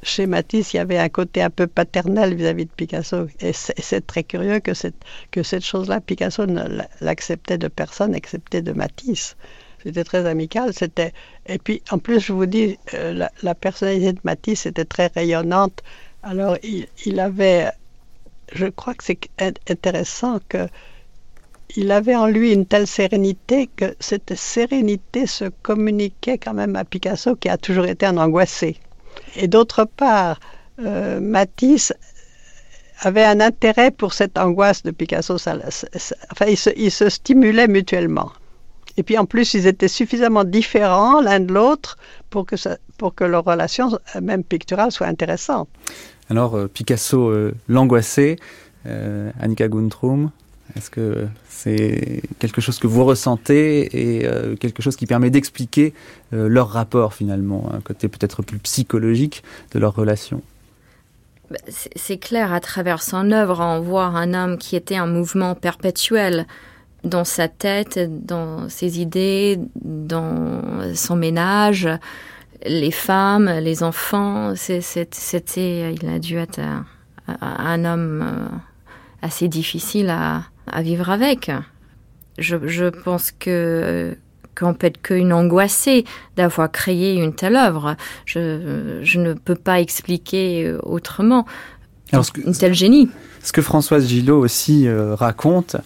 chez 0.03 0.27
Matisse, 0.27 0.75
il 0.75 0.79
y 0.79 0.81
avait 0.81 0.99
un 0.99 1.09
côté 1.09 1.43
un 1.43 1.51
peu 1.51 1.69
paternel 1.69 2.35
vis-à-vis 2.35 2.65
de 2.65 2.71
Picasso. 2.71 3.29
Et 3.41 3.53
c'est 3.53 4.05
très 4.05 4.25
curieux 4.25 4.59
que 4.59 4.75
cette, 4.75 4.97
que 5.31 5.45
cette 5.45 5.65
chose-là, 5.65 6.01
Picasso 6.01 6.45
ne 6.47 6.65
l'acceptait 7.01 7.59
de 7.59 7.69
personne 7.69 8.15
excepté 8.15 8.63
de 8.63 8.73
Matisse. 8.73 9.37
C'était 9.83 10.05
très 10.05 10.27
amical. 10.27 10.73
C'était 10.73 11.13
et 11.47 11.59
puis 11.59 11.83
en 11.91 11.99
plus, 11.99 12.21
je 12.21 12.33
vous 12.33 12.47
dis, 12.47 12.79
euh, 12.95 13.27
la, 13.43 13.55
personnalité 13.55 14.13
de 14.13 14.21
Matisse 14.25 14.67
était 14.67 14.85
très 14.85 15.09
rayonnante. 15.09 15.83
Alors, 16.23 16.57
il, 16.63 17.21
avait, 17.21 17.69
je 18.53 18.67
crois 18.67 18.95
que 18.95 19.05
c'est 19.05 19.19
intéressant 19.69 20.39
que 20.49 20.69
il 21.75 21.91
avait 21.91 22.15
en 22.15 22.27
lui 22.27 22.53
une 22.53 22.67
telle 22.67 22.87
sérénité 22.87 23.67
que 23.67 23.97
cette 23.99 24.35
sérénité 24.35 25.27
se 25.27 25.47
communiquait 25.63 26.37
quand 26.37 26.53
même 26.53 26.77
à 26.77 26.85
Picasso 26.85 27.35
qui 27.35 27.49
a 27.49 27.57
toujours 27.57 27.87
été 27.87 28.05
un 28.05 28.19
angoissé. 28.19 28.77
Et 29.37 29.49
d'autre 29.49 29.85
part, 29.85 30.39
euh, 30.81 31.19
Matisse 31.19 31.95
avait 33.01 33.25
un 33.25 33.41
intérêt 33.41 33.91
pour 33.91 34.13
cette 34.13 34.39
angoisse 34.39 34.83
de 34.83 34.91
Picasso. 34.91 35.37
enfin, 35.37 36.47
ils 36.77 36.91
se 36.91 37.09
stimulaient 37.09 37.69
mutuellement. 37.69 38.33
Et 38.97 39.03
puis 39.03 39.17
en 39.19 39.25
plus, 39.25 39.55
ils 39.55 39.67
étaient 39.67 39.89
suffisamment 39.89 40.45
différents 40.45 41.21
l'un 41.21 41.41
de 41.41 41.53
l'autre 41.53 41.99
pour 42.31 42.47
que, 42.47 42.57
ça, 42.57 42.79
pour 42.99 43.15
que 43.15 43.25
leur 43.25 43.45
relation, 43.45 43.99
même 44.21 44.45
picturale, 44.45 44.93
soit 44.93 45.07
intéressante. 45.07 45.69
Alors, 46.31 46.57
euh, 46.57 46.67
Picasso 46.67 47.29
euh, 47.29 47.53
l'angoissé, 47.69 48.37
euh, 48.87 49.31
Annika 49.41 49.69
Guntrum, 49.69 50.31
est-ce 50.77 50.91
que 50.91 51.27
c'est 51.49 52.23
quelque 52.39 52.61
chose 52.61 52.79
que 52.79 52.87
vous 52.87 53.05
ressentez 53.05 54.21
et 54.21 54.27
quelque 54.59 54.81
chose 54.81 54.97
qui 54.97 55.05
permet 55.05 55.29
d'expliquer 55.29 55.93
leur 56.31 56.71
rapport 56.71 57.13
finalement, 57.13 57.71
un 57.75 57.81
côté 57.81 58.09
peut-être 58.09 58.41
plus 58.41 58.59
psychologique 58.59 59.43
de 59.73 59.79
leur 59.79 59.95
relation? 59.95 60.41
Bah, 61.51 61.59
C'est 61.67 62.17
clair, 62.17 62.55
à 62.55 62.61
travers 62.61 63.03
son 63.03 63.33
œuvre, 63.33 63.61
on 63.61 63.81
voit 63.81 64.07
un 64.07 64.33
homme 64.33 64.57
qui 64.57 64.75
était 64.75 64.99
en 64.99 65.07
mouvement 65.07 65.55
perpétuel 65.55 66.47
dans 67.05 67.25
sa 67.25 67.49
tête, 67.49 67.99
dans 68.25 68.69
ses 68.69 69.01
idées, 69.01 69.59
dans 69.85 70.63
son 70.95 71.17
ménage, 71.17 71.89
les 72.65 72.91
femmes, 72.91 73.51
les 73.61 73.83
enfants. 73.83 74.55
C'était, 74.55 75.95
il 75.95 76.09
a 76.09 76.19
dû 76.19 76.37
être 76.37 76.61
un, 77.41 77.85
homme 77.85 78.23
euh, 78.23 78.57
assez 79.21 79.49
difficile 79.49 80.11
à, 80.11 80.45
vivre 80.81 81.11
avec. 81.11 81.51
Je, 82.39 82.89
pense 82.89 83.31
que 83.33 84.17
qu'on 84.55 84.75
peut 84.75 84.87
être 84.87 85.01
qu'une 85.01 85.33
angoissée 85.33 86.05
d'avoir 86.37 86.71
créé 86.71 87.15
une 87.15 87.35
telle 87.35 87.57
œuvre. 87.57 87.97
Je, 88.27 89.19
ne 89.19 89.33
peux 89.33 89.55
pas 89.55 89.81
expliquer 89.81 90.75
autrement. 90.83 91.47
Alors, 92.13 92.27
une 92.45 92.55
telle 92.55 92.75
génie. 92.75 93.09
Ce 93.43 93.53
que 93.53 93.63
Françoise 93.63 94.07
Gillot 94.07 94.39
aussi 94.39 94.87
euh, 94.87 95.15
raconte, 95.15 95.77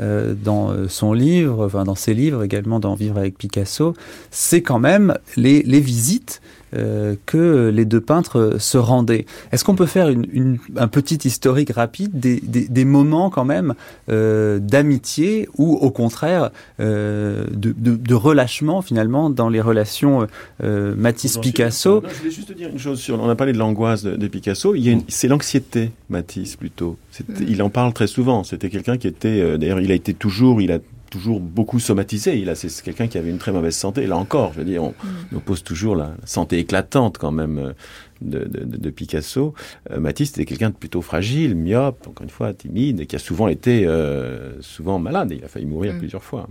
euh, 0.00 0.34
dans 0.34 0.70
euh, 0.70 0.88
son 0.88 1.12
livre, 1.12 1.66
enfin 1.66 1.84
dans 1.84 1.94
ses 1.94 2.14
livres, 2.14 2.42
également 2.42 2.80
dans 2.80 2.94
Vivre 2.94 3.18
avec 3.18 3.38
Picasso, 3.38 3.94
c'est 4.30 4.62
quand 4.62 4.78
même 4.78 5.16
les, 5.36 5.62
les 5.62 5.80
visites 5.80 6.40
euh, 6.74 7.14
que 7.26 7.70
les 7.74 7.84
deux 7.84 8.00
peintres 8.00 8.56
se 8.58 8.78
rendaient. 8.78 9.26
Est-ce 9.52 9.64
qu'on 9.64 9.74
peut 9.74 9.86
faire 9.86 10.08
une, 10.08 10.26
une, 10.32 10.58
un 10.76 10.88
petit 10.88 11.18
historique 11.24 11.70
rapide 11.70 12.18
des, 12.18 12.40
des, 12.40 12.68
des 12.68 12.84
moments 12.84 13.30
quand 13.30 13.44
même 13.44 13.74
euh, 14.08 14.58
d'amitié 14.58 15.48
ou 15.56 15.74
au 15.74 15.90
contraire 15.90 16.50
euh, 16.80 17.44
de, 17.50 17.74
de, 17.76 17.96
de, 17.96 18.14
relâchement 18.14 18.82
finalement 18.82 19.30
dans 19.30 19.48
les 19.48 19.60
relations 19.60 20.26
euh, 20.62 20.94
Matisse-Picasso 20.96 22.02
Je 22.06 22.18
voulais 22.18 22.30
juste 22.30 22.52
dire 22.52 22.68
une 22.68 22.78
chose 22.78 23.00
sur. 23.00 23.20
On 23.20 23.28
a 23.28 23.34
parlé 23.34 23.52
de 23.52 23.58
l'angoisse 23.58 24.02
de, 24.02 24.16
de, 24.16 24.28
Picasso. 24.28 24.74
C'est 25.08 25.28
l'anxiété, 25.28 25.90
Matisse 26.08 26.56
plutôt. 26.56 26.96
Mm. 27.20 27.34
Il 27.48 27.62
en 27.62 27.70
parle 27.70 27.92
très 27.92 28.06
souvent. 28.06 28.44
C'était 28.44 28.70
quelqu'un 28.70 28.96
qui 28.96 29.06
était. 29.06 29.40
Euh, 29.40 29.56
d'ailleurs, 29.56 29.80
il 29.80 29.90
a 29.90 29.94
été 29.94 30.14
toujours. 30.14 30.60
Il 30.60 30.72
a 30.72 30.78
toujours 31.10 31.40
beaucoup 31.40 31.78
somatisé. 31.78 32.38
Il 32.38 32.48
a, 32.48 32.54
c'est 32.54 32.82
quelqu'un 32.82 33.06
qui 33.06 33.18
avait 33.18 33.30
une 33.30 33.38
très 33.38 33.52
mauvaise 33.52 33.76
santé. 33.76 34.06
Là 34.06 34.16
encore, 34.16 34.52
je 34.52 34.58
veux 34.58 34.64
dire, 34.64 34.82
on 34.82 34.94
mm. 35.32 35.36
oppose 35.36 35.62
toujours 35.62 35.96
la 35.96 36.14
santé 36.24 36.58
éclatante 36.58 37.18
quand 37.18 37.30
même 37.30 37.58
euh, 37.58 37.72
de, 38.20 38.44
de, 38.44 38.64
de 38.64 38.90
Picasso. 38.90 39.54
Euh, 39.90 40.00
Matisse 40.00 40.30
était 40.30 40.44
quelqu'un 40.44 40.70
de 40.70 40.74
plutôt 40.74 41.02
fragile, 41.02 41.54
myope, 41.54 42.06
encore 42.08 42.24
une 42.24 42.30
fois 42.30 42.52
timide, 42.52 43.00
et 43.00 43.06
qui 43.06 43.16
a 43.16 43.20
souvent 43.20 43.48
été 43.48 43.86
euh, 43.86 44.60
souvent 44.60 44.98
malade. 44.98 45.32
Il 45.36 45.44
a 45.44 45.48
failli 45.48 45.66
mourir 45.66 45.94
mm. 45.94 45.98
plusieurs 45.98 46.24
fois. 46.24 46.48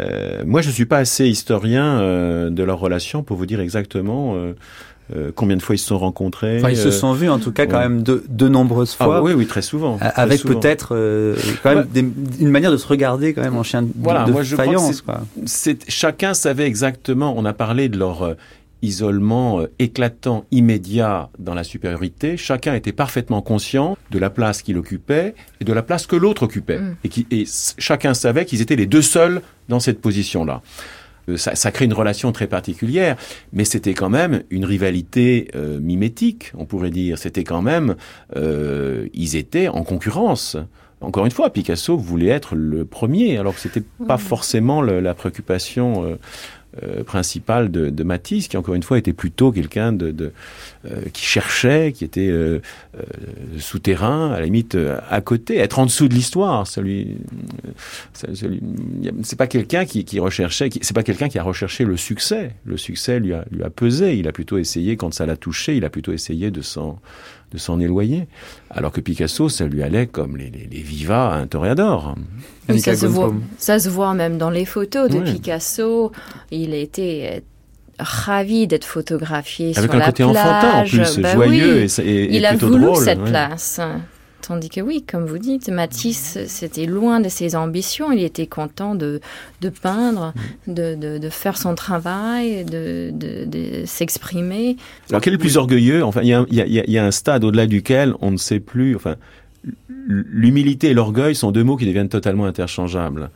Euh, 0.00 0.44
moi, 0.46 0.62
je 0.62 0.70
suis 0.70 0.86
pas 0.86 0.98
assez 0.98 1.26
historien 1.26 1.98
de 2.50 2.62
leur 2.62 2.78
relation 2.78 3.22
pour 3.22 3.36
vous 3.36 3.46
dire 3.46 3.60
exactement 3.60 4.34
euh, 5.14 5.32
combien 5.34 5.56
de 5.56 5.62
fois 5.62 5.74
ils 5.74 5.78
se 5.78 5.86
sont 5.86 5.98
rencontrés 5.98 6.58
enfin, 6.58 6.70
Ils 6.70 6.76
se 6.76 6.90
sont 6.90 7.12
vus 7.12 7.28
en 7.28 7.38
tout 7.38 7.52
cas 7.52 7.66
quand 7.66 7.76
ouais. 7.76 7.88
même 7.88 8.02
de, 8.02 8.24
de 8.28 8.48
nombreuses 8.48 8.94
fois. 8.94 9.16
Ah, 9.18 9.22
oui, 9.22 9.32
oui, 9.34 9.46
très 9.46 9.62
souvent. 9.62 9.98
Avec 10.00 10.42
peut-être 10.42 10.94
euh, 10.94 11.36
quand 11.62 11.74
même 11.74 11.78
ouais. 11.94 12.02
des, 12.02 12.08
une 12.40 12.50
manière 12.50 12.72
de 12.72 12.76
se 12.78 12.86
regarder 12.86 13.34
quand 13.34 13.42
même 13.42 13.56
en 13.56 13.62
chien 13.62 13.82
de, 13.82 13.90
voilà, 13.96 14.24
de 14.24 14.32
moi, 14.32 14.42
je 14.42 14.56
faïence. 14.56 15.02
Crois 15.02 15.20
c'est, 15.44 15.90
chacun 15.90 16.32
savait 16.32 16.66
exactement. 16.66 17.34
On 17.36 17.44
a 17.44 17.52
parlé 17.52 17.90
de 17.90 17.98
leur 17.98 18.22
euh, 18.22 18.34
isolement 18.80 19.60
euh, 19.60 19.70
éclatant, 19.78 20.44
immédiat 20.50 21.28
dans 21.38 21.54
la 21.54 21.64
supériorité. 21.64 22.36
Chacun 22.36 22.74
était 22.74 22.92
parfaitement 22.92 23.42
conscient 23.42 23.96
de 24.10 24.18
la 24.18 24.30
place 24.30 24.62
qu'il 24.62 24.78
occupait 24.78 25.34
et 25.60 25.64
de 25.64 25.72
la 25.72 25.82
place 25.82 26.06
que 26.06 26.16
l'autre 26.16 26.44
occupait. 26.44 26.78
Mm. 26.78 26.96
Et, 27.04 27.08
qui, 27.08 27.26
et 27.30 27.44
chacun 27.78 28.14
savait 28.14 28.44
qu'ils 28.44 28.62
étaient 28.62 28.76
les 28.76 28.86
deux 28.86 29.02
seuls 29.02 29.42
dans 29.68 29.80
cette 29.80 30.00
position-là. 30.00 30.62
Euh, 31.28 31.36
ça, 31.36 31.54
ça, 31.54 31.70
crée 31.70 31.84
une 31.84 31.92
relation 31.92 32.32
très 32.32 32.46
particulière, 32.46 33.16
mais 33.52 33.64
c'était 33.64 33.94
quand 33.94 34.10
même 34.10 34.42
une 34.50 34.64
rivalité 34.64 35.48
euh, 35.54 35.80
mimétique, 35.80 36.52
on 36.56 36.64
pourrait 36.64 36.90
dire. 36.90 37.18
C'était 37.18 37.44
quand 37.44 37.62
même, 37.62 37.96
euh, 38.36 39.08
ils 39.14 39.36
étaient 39.36 39.68
en 39.68 39.82
concurrence. 39.82 40.56
Encore 41.00 41.26
une 41.26 41.32
fois, 41.32 41.50
Picasso 41.50 41.96
voulait 41.96 42.28
être 42.28 42.54
le 42.54 42.84
premier, 42.84 43.36
alors 43.36 43.54
que 43.54 43.60
c'était 43.60 43.82
pas 44.06 44.16
forcément 44.16 44.80
le, 44.80 45.00
la 45.00 45.14
préoccupation 45.14 46.04
euh, 46.04 46.16
euh, 46.82 47.04
principal 47.04 47.70
de, 47.70 48.04
Matisse, 48.04 48.48
qui 48.48 48.56
encore 48.56 48.74
une 48.74 48.82
fois 48.82 48.98
était 48.98 49.12
plutôt 49.12 49.52
quelqu'un 49.52 49.92
de, 49.92 50.32
euh, 50.84 51.02
qui 51.12 51.24
cherchait, 51.24 51.92
qui 51.92 52.04
était 52.04 52.28
euh, 52.28 52.58
souterrain, 53.58 54.32
à 54.32 54.40
la 54.40 54.46
limite 54.46 54.76
à 55.08 55.20
côté, 55.20 55.58
être 55.58 55.78
en 55.78 55.86
dessous 55.86 56.08
de 56.08 56.14
l'histoire. 56.14 56.66
Celui, 56.66 57.16
c'est 59.22 59.36
pas 59.36 59.46
quelqu'un 59.46 59.84
qui, 59.84 60.04
qui, 60.04 60.18
recherchait, 60.18 60.68
c'est 60.80 60.94
pas 60.94 61.04
quelqu'un 61.04 61.28
qui 61.28 61.38
a 61.38 61.44
recherché 61.44 61.84
le 61.84 61.96
succès. 61.96 62.56
Le 62.64 62.76
succès 62.76 63.20
lui 63.20 63.34
a, 63.34 63.44
lui 63.52 63.62
a 63.62 63.70
pesé. 63.70 64.16
Il 64.16 64.26
a 64.26 64.32
plutôt 64.32 64.58
essayé, 64.58 64.96
quand 64.96 65.14
ça 65.14 65.26
l'a 65.26 65.36
touché, 65.36 65.76
il 65.76 65.84
a 65.84 65.90
plutôt 65.90 66.12
essayé 66.12 66.50
de 66.50 66.60
s'en 66.60 66.98
de 67.54 67.58
s'en 67.58 67.80
éloigner. 67.80 68.26
Alors 68.70 68.92
que 68.92 69.00
Picasso, 69.00 69.48
ça 69.48 69.64
lui 69.64 69.82
allait 69.82 70.06
comme 70.06 70.36
les, 70.36 70.50
les, 70.50 70.68
les 70.70 70.82
vivas 70.82 71.30
à 71.30 71.36
un 71.36 71.46
toréador. 71.46 72.16
Oui, 72.68 72.80
ça, 72.80 72.94
se 72.96 73.06
voit, 73.06 73.32
ça 73.56 73.78
se 73.78 73.88
voit 73.88 74.12
même 74.12 74.36
dans 74.36 74.50
les 74.50 74.64
photos 74.66 75.08
de 75.08 75.18
oui. 75.18 75.32
Picasso. 75.34 76.12
Il 76.50 76.74
était 76.74 77.42
ravi 77.98 78.66
d'être 78.66 78.84
photographié 78.84 79.72
Avec 79.76 79.90
sur 79.90 79.94
un 79.94 79.98
la 80.00 80.06
côté 80.06 80.24
plage. 80.24 80.36
enfantin 80.36 80.78
en 80.80 80.84
plus, 80.84 81.18
bah 81.20 81.32
joyeux 81.34 81.84
oui. 81.84 82.02
et, 82.02 82.24
et, 82.24 82.36
Il 82.36 82.44
a 82.44 82.50
plutôt 82.50 82.68
voulu 82.68 82.84
drôle, 82.86 83.04
cette 83.04 83.20
ouais. 83.20 83.30
place. 83.30 83.80
Tandis 84.46 84.68
que 84.68 84.82
oui, 84.82 85.02
comme 85.02 85.24
vous 85.24 85.38
dites, 85.38 85.70
Matisse, 85.70 86.38
c'était 86.48 86.84
loin 86.84 87.20
de 87.20 87.30
ses 87.30 87.56
ambitions. 87.56 88.12
Il 88.12 88.22
était 88.22 88.46
content 88.46 88.94
de, 88.94 89.20
de 89.62 89.68
peindre, 89.70 90.34
de, 90.66 90.94
de, 90.94 91.16
de, 91.16 91.28
faire 91.30 91.56
son 91.56 91.74
travail, 91.74 92.64
de, 92.66 93.10
de 93.10 93.86
s'exprimer. 93.86 94.76
Alors 95.08 95.22
quel 95.22 95.32
est 95.32 95.36
le 95.36 95.40
plus 95.40 95.56
orgueilleux? 95.56 96.04
Enfin, 96.04 96.20
il 96.22 96.28
y, 96.28 96.56
y, 96.56 96.60
y, 96.60 96.90
y, 96.90 96.98
a 96.98 97.04
un 97.04 97.10
stade 97.10 97.42
au-delà 97.42 97.66
duquel 97.66 98.14
on 98.20 98.32
ne 98.32 98.36
sait 98.36 98.60
plus. 98.60 98.94
Enfin, 98.96 99.16
l'humilité 100.06 100.90
et 100.90 100.94
l'orgueil 100.94 101.34
sont 101.34 101.50
deux 101.50 101.64
mots 101.64 101.76
qui 101.76 101.86
deviennent 101.86 102.10
totalement 102.10 102.44
interchangeables. 102.44 103.30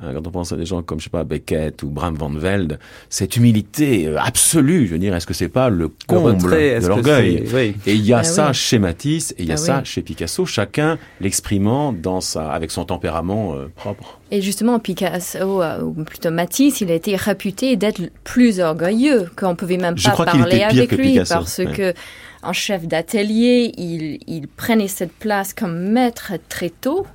Quand 0.00 0.26
on 0.26 0.30
pense 0.30 0.52
à 0.52 0.56
des 0.56 0.64
gens 0.64 0.82
comme, 0.82 0.98
je 0.98 1.04
sais 1.04 1.10
pas, 1.10 1.22
Beckett 1.24 1.82
ou 1.82 1.88
Bram 1.88 2.14
van 2.14 2.30
Velde, 2.30 2.78
cette 3.08 3.36
humilité 3.36 4.12
absolue, 4.16 4.86
je 4.86 4.92
veux 4.92 4.98
dire, 4.98 5.14
est-ce 5.14 5.26
que 5.26 5.34
c'est 5.34 5.48
pas 5.48 5.68
le 5.68 5.90
comble 6.06 6.30
le 6.30 6.36
retrait, 6.36 6.80
de 6.80 6.86
l'orgueil 6.86 7.44
oui. 7.52 7.76
Et 7.86 7.94
il 7.94 8.04
y 8.04 8.12
a 8.12 8.18
ah, 8.18 8.24
ça 8.24 8.48
oui. 8.48 8.54
chez 8.54 8.78
Matisse 8.78 9.32
et 9.32 9.42
il 9.42 9.48
y 9.48 9.52
a 9.52 9.54
ah, 9.54 9.58
ça 9.58 9.78
oui. 9.78 9.84
chez 9.84 10.02
Picasso, 10.02 10.46
chacun 10.46 10.98
l'exprimant 11.20 11.92
dans 11.92 12.20
sa, 12.20 12.50
avec 12.50 12.70
son 12.70 12.84
tempérament 12.84 13.54
euh, 13.54 13.70
propre. 13.74 14.18
Et 14.30 14.40
justement, 14.40 14.78
Picasso, 14.78 15.62
euh, 15.62 15.82
ou 15.82 15.92
plutôt 16.04 16.30
Matisse, 16.30 16.80
il 16.80 16.90
a 16.90 16.94
été 16.94 17.14
réputé 17.16 17.76
d'être 17.76 18.00
plus 18.24 18.60
orgueilleux, 18.60 19.30
qu'on 19.36 19.54
pouvait 19.54 19.76
même 19.76 19.98
je 19.98 20.08
pas 20.08 20.24
parler 20.24 20.62
avec 20.62 20.92
lui, 20.92 21.12
Picasso, 21.12 21.34
parce 21.34 21.58
ouais. 21.58 21.72
que 21.72 21.94
en 22.42 22.52
chef 22.52 22.86
d'atelier, 22.86 23.72
il, 23.76 24.18
il 24.26 24.48
prenait 24.48 24.88
cette 24.88 25.12
place 25.12 25.54
comme 25.54 25.90
maître 25.90 26.32
très 26.48 26.70
tôt. 26.70 27.06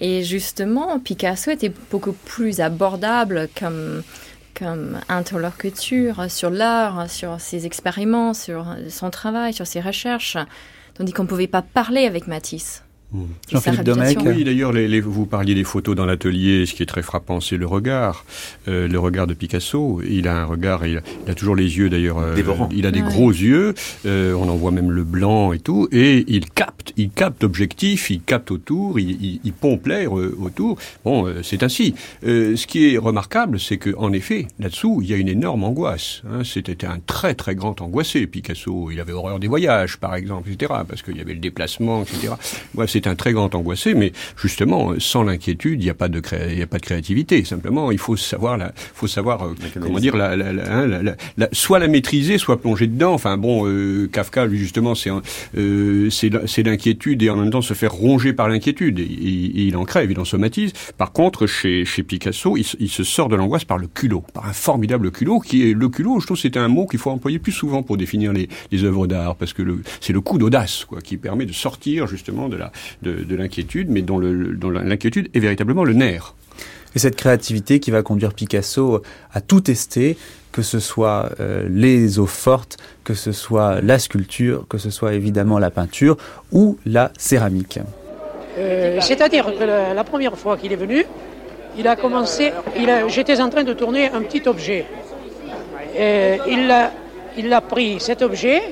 Et 0.00 0.22
justement, 0.24 0.98
Picasso 0.98 1.50
était 1.50 1.72
beaucoup 1.90 2.12
plus 2.12 2.60
abordable 2.60 3.48
comme, 3.58 4.02
comme 4.54 5.00
interlocuteur 5.08 6.30
sur 6.30 6.50
l'art, 6.50 7.10
sur 7.10 7.40
ses 7.40 7.66
expériments, 7.66 8.34
sur 8.34 8.66
son 8.88 9.10
travail, 9.10 9.52
sur 9.52 9.66
ses 9.66 9.80
recherches, 9.80 10.36
tandis 10.94 11.12
qu'on 11.12 11.24
ne 11.24 11.28
pouvait 11.28 11.46
pas 11.46 11.62
parler 11.62 12.06
avec 12.06 12.26
Matisse. 12.26 12.83
Jean-Philippe 13.48 13.84
Domecq. 13.84 14.18
Oui, 14.24 14.44
d'ailleurs, 14.44 14.72
vous 15.04 15.26
parliez 15.26 15.54
des 15.54 15.64
photos 15.64 15.94
dans 15.94 16.06
l'atelier. 16.06 16.66
Ce 16.66 16.74
qui 16.74 16.82
est 16.82 16.86
très 16.86 17.02
frappant, 17.02 17.40
c'est 17.40 17.56
le 17.56 17.66
regard. 17.66 18.24
Euh, 18.68 18.88
le 18.88 18.98
regard 18.98 19.26
de 19.26 19.34
Picasso. 19.34 20.00
Il 20.08 20.28
a 20.28 20.36
un 20.42 20.44
regard, 20.44 20.86
il 20.86 20.98
a, 20.98 21.00
il 21.26 21.30
a 21.30 21.34
toujours 21.34 21.56
les 21.56 21.76
yeux 21.78 21.90
d'ailleurs. 21.90 22.18
Euh, 22.18 22.34
il 22.72 22.86
a 22.86 22.90
des 22.90 23.02
ouais. 23.02 23.08
gros 23.08 23.30
yeux. 23.30 23.74
Euh, 24.06 24.34
on 24.34 24.48
en 24.48 24.56
voit 24.56 24.70
même 24.70 24.90
le 24.90 25.04
blanc 25.04 25.52
et 25.52 25.58
tout. 25.58 25.88
Et 25.92 26.24
il 26.28 26.50
capte, 26.50 26.92
il 26.96 27.10
capte 27.10 27.44
objectif, 27.44 28.10
il 28.10 28.20
capte 28.20 28.50
autour, 28.50 28.98
il, 28.98 29.10
il, 29.22 29.40
il 29.44 29.52
pompe 29.52 29.86
l'air 29.86 30.12
autour. 30.12 30.78
Bon, 31.04 31.26
euh, 31.26 31.42
c'est 31.42 31.62
ainsi. 31.62 31.94
Euh, 32.26 32.56
ce 32.56 32.66
qui 32.66 32.94
est 32.94 32.98
remarquable, 32.98 33.60
c'est 33.60 33.76
que 33.76 33.94
en 33.96 34.12
effet, 34.12 34.46
là-dessous, 34.58 35.00
il 35.02 35.10
y 35.10 35.14
a 35.14 35.16
une 35.16 35.28
énorme 35.28 35.64
angoisse. 35.64 36.22
Hein. 36.30 36.42
C'était 36.44 36.84
un 36.84 36.98
très 36.98 37.34
très 37.34 37.54
grand 37.54 37.80
angoissé, 37.80 38.26
Picasso. 38.26 38.90
Il 38.90 39.00
avait 39.00 39.12
horreur 39.12 39.38
des 39.38 39.48
voyages, 39.48 39.98
par 39.98 40.14
exemple, 40.14 40.50
etc. 40.50 40.72
Parce 40.88 41.02
qu'il 41.02 41.16
y 41.16 41.20
avait 41.20 41.34
le 41.34 41.40
déplacement, 41.40 42.02
etc. 42.02 42.34
Ouais, 42.74 42.86
c'est 42.86 43.03
un 43.06 43.14
très 43.14 43.32
grand 43.32 43.54
angoissé, 43.54 43.94
mais 43.94 44.12
justement, 44.36 44.92
sans 44.98 45.22
l'inquiétude, 45.22 45.80
il 45.80 45.84
n'y 45.84 45.90
a 45.90 45.94
pas 45.94 46.08
de 46.08 46.20
cré... 46.20 46.48
il 46.52 46.58
y 46.58 46.62
a 46.62 46.66
pas 46.66 46.78
de 46.78 46.82
créativité. 46.82 47.44
Simplement, 47.44 47.90
il 47.90 47.98
faut 47.98 48.16
savoir, 48.16 48.56
la... 48.56 48.72
faut 48.76 49.06
savoir, 49.06 49.46
euh, 49.46 49.54
comment 49.80 49.98
dire, 49.98 50.16
la, 50.16 50.36
la, 50.36 50.48
hein, 50.70 50.86
la, 50.86 51.16
la, 51.36 51.48
soit 51.52 51.78
la 51.78 51.88
maîtriser, 51.88 52.38
soit 52.38 52.60
plonger 52.60 52.86
dedans. 52.86 53.14
Enfin 53.14 53.36
bon, 53.36 53.66
euh, 53.66 54.08
Kafka, 54.12 54.46
lui 54.46 54.58
justement, 54.58 54.94
c'est 54.94 55.10
euh, 55.56 56.10
c'est 56.10 56.62
l'inquiétude 56.62 57.22
et 57.22 57.30
en 57.30 57.36
même 57.36 57.50
temps 57.50 57.62
se 57.62 57.74
faire 57.74 57.92
ronger 57.92 58.32
par 58.32 58.48
l'inquiétude. 58.48 58.98
Et, 59.00 59.64
il 59.64 59.76
en 59.76 59.84
crève, 59.84 60.10
il 60.10 60.18
en 60.20 60.24
somatise. 60.24 60.72
Par 60.98 61.12
contre, 61.12 61.46
chez, 61.46 61.84
chez 61.84 62.02
Picasso, 62.02 62.56
il, 62.56 62.66
il 62.80 62.88
se 62.88 63.04
sort 63.04 63.28
de 63.28 63.36
l'angoisse 63.36 63.64
par 63.64 63.78
le 63.78 63.86
culot, 63.86 64.24
par 64.32 64.46
un 64.46 64.52
formidable 64.52 65.10
culot 65.10 65.40
qui 65.40 65.68
est 65.68 65.74
le 65.74 65.88
culot. 65.88 66.20
Je 66.20 66.26
trouve 66.26 66.38
c'est 66.38 66.56
un 66.56 66.68
mot 66.68 66.86
qu'il 66.86 66.98
faut 66.98 67.10
employer 67.10 67.38
plus 67.38 67.52
souvent 67.52 67.82
pour 67.82 67.96
définir 67.96 68.32
les, 68.32 68.48
les 68.70 68.84
œuvres 68.84 69.06
d'art 69.06 69.36
parce 69.36 69.52
que 69.52 69.62
c'est 70.00 70.12
le 70.12 70.20
coup 70.20 70.38
d'audace 70.38 70.84
quoi 70.84 71.00
qui 71.00 71.16
permet 71.16 71.46
de 71.46 71.52
sortir 71.52 72.06
justement 72.06 72.48
de 72.48 72.56
la 72.56 72.72
de, 73.02 73.24
de 73.24 73.36
l'inquiétude, 73.36 73.90
mais 73.90 74.02
dont 74.02 74.18
l'inquiétude 74.18 75.28
est 75.34 75.40
véritablement 75.40 75.84
le 75.84 75.92
nerf. 75.92 76.34
Et 76.94 76.98
cette 76.98 77.16
créativité 77.16 77.80
qui 77.80 77.90
va 77.90 78.02
conduire 78.02 78.32
Picasso 78.32 79.02
à 79.32 79.40
tout 79.40 79.60
tester, 79.60 80.16
que 80.52 80.62
ce 80.62 80.78
soit 80.78 81.30
euh, 81.40 81.66
les 81.68 82.18
eaux 82.20 82.26
fortes, 82.26 82.76
que 83.02 83.14
ce 83.14 83.32
soit 83.32 83.80
la 83.80 83.98
sculpture, 83.98 84.66
que 84.68 84.78
ce 84.78 84.90
soit 84.90 85.14
évidemment 85.14 85.58
la 85.58 85.70
peinture 85.70 86.16
ou 86.52 86.78
la 86.86 87.10
céramique. 87.18 87.80
Euh, 88.58 88.98
C'est-à-dire 89.00 89.46
que 89.46 89.64
la, 89.64 89.92
la, 89.92 90.04
première 90.04 90.38
fois 90.38 90.56
qu'il 90.56 90.72
est 90.72 90.76
venu, 90.76 91.04
il 91.76 91.88
a 91.88 91.96
commencé, 91.96 92.52
j'étais 93.08 93.40
en 93.40 93.48
train 93.48 93.64
de 93.64 93.72
tourner 93.72 94.08
un 94.10 94.22
petit 94.22 94.48
objet. 94.48 94.86
Et 95.98 96.38
il, 96.48 96.70
a, 96.70 96.92
il 97.36 97.52
a 97.52 97.60
pris 97.60 97.98
cet 97.98 98.22
objet 98.22 98.62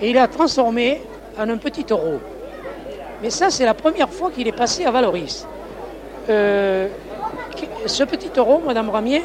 et 0.00 0.08
il 0.08 0.14
l'a 0.14 0.28
transformé 0.28 1.02
en 1.38 1.48
un 1.50 1.58
petit 1.58 1.84
taureau. 1.84 2.20
Mais 3.24 3.30
ça, 3.30 3.48
c'est 3.48 3.64
la 3.64 3.72
première 3.72 4.10
fois 4.10 4.30
qu'il 4.30 4.46
est 4.46 4.52
passé 4.52 4.84
à 4.84 4.90
Valoris. 4.90 5.46
Euh, 6.28 6.88
ce 7.86 8.04
petit 8.04 8.28
taureau, 8.28 8.60
Madame 8.66 8.90
Ramier, 8.90 9.22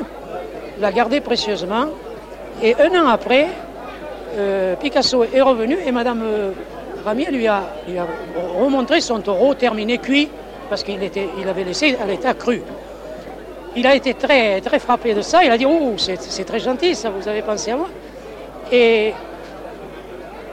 l'a 0.79 0.93
gardé 0.93 1.19
précieusement. 1.19 1.87
Et 2.63 2.75
un 2.75 2.91
an 2.91 3.09
après, 3.09 3.47
euh, 4.37 4.77
Picasso 4.77 5.25
est 5.25 5.41
revenu 5.41 5.77
et 5.85 5.91
Madame 5.91 6.21
euh, 6.23 6.51
Ramier 7.03 7.29
lui 7.29 7.45
a, 7.47 7.63
remontré 8.57 9.01
son 9.01 9.19
taureau 9.19 9.53
terminé 9.53 9.97
cuit 9.97 10.29
parce 10.69 10.81
qu'il 10.83 10.97
il 11.37 11.49
avait 11.49 11.65
laissé 11.65 11.97
à 12.01 12.05
l'état 12.05 12.33
cru. 12.33 12.61
Il 13.75 13.85
a 13.85 13.95
été 13.95 14.13
très, 14.13 14.61
très 14.61 14.79
frappé 14.79 15.13
de 15.13 15.21
ça. 15.21 15.43
Il 15.43 15.51
a 15.51 15.57
dit 15.57 15.65
Oh, 15.65 15.95
c'est 15.97 16.45
très 16.45 16.61
gentil, 16.61 16.95
ça, 16.95 17.09
vous 17.09 17.27
avez 17.27 17.41
pensé 17.41 17.71
à 17.71 17.75
moi. 17.75 17.89
Et 18.71 19.13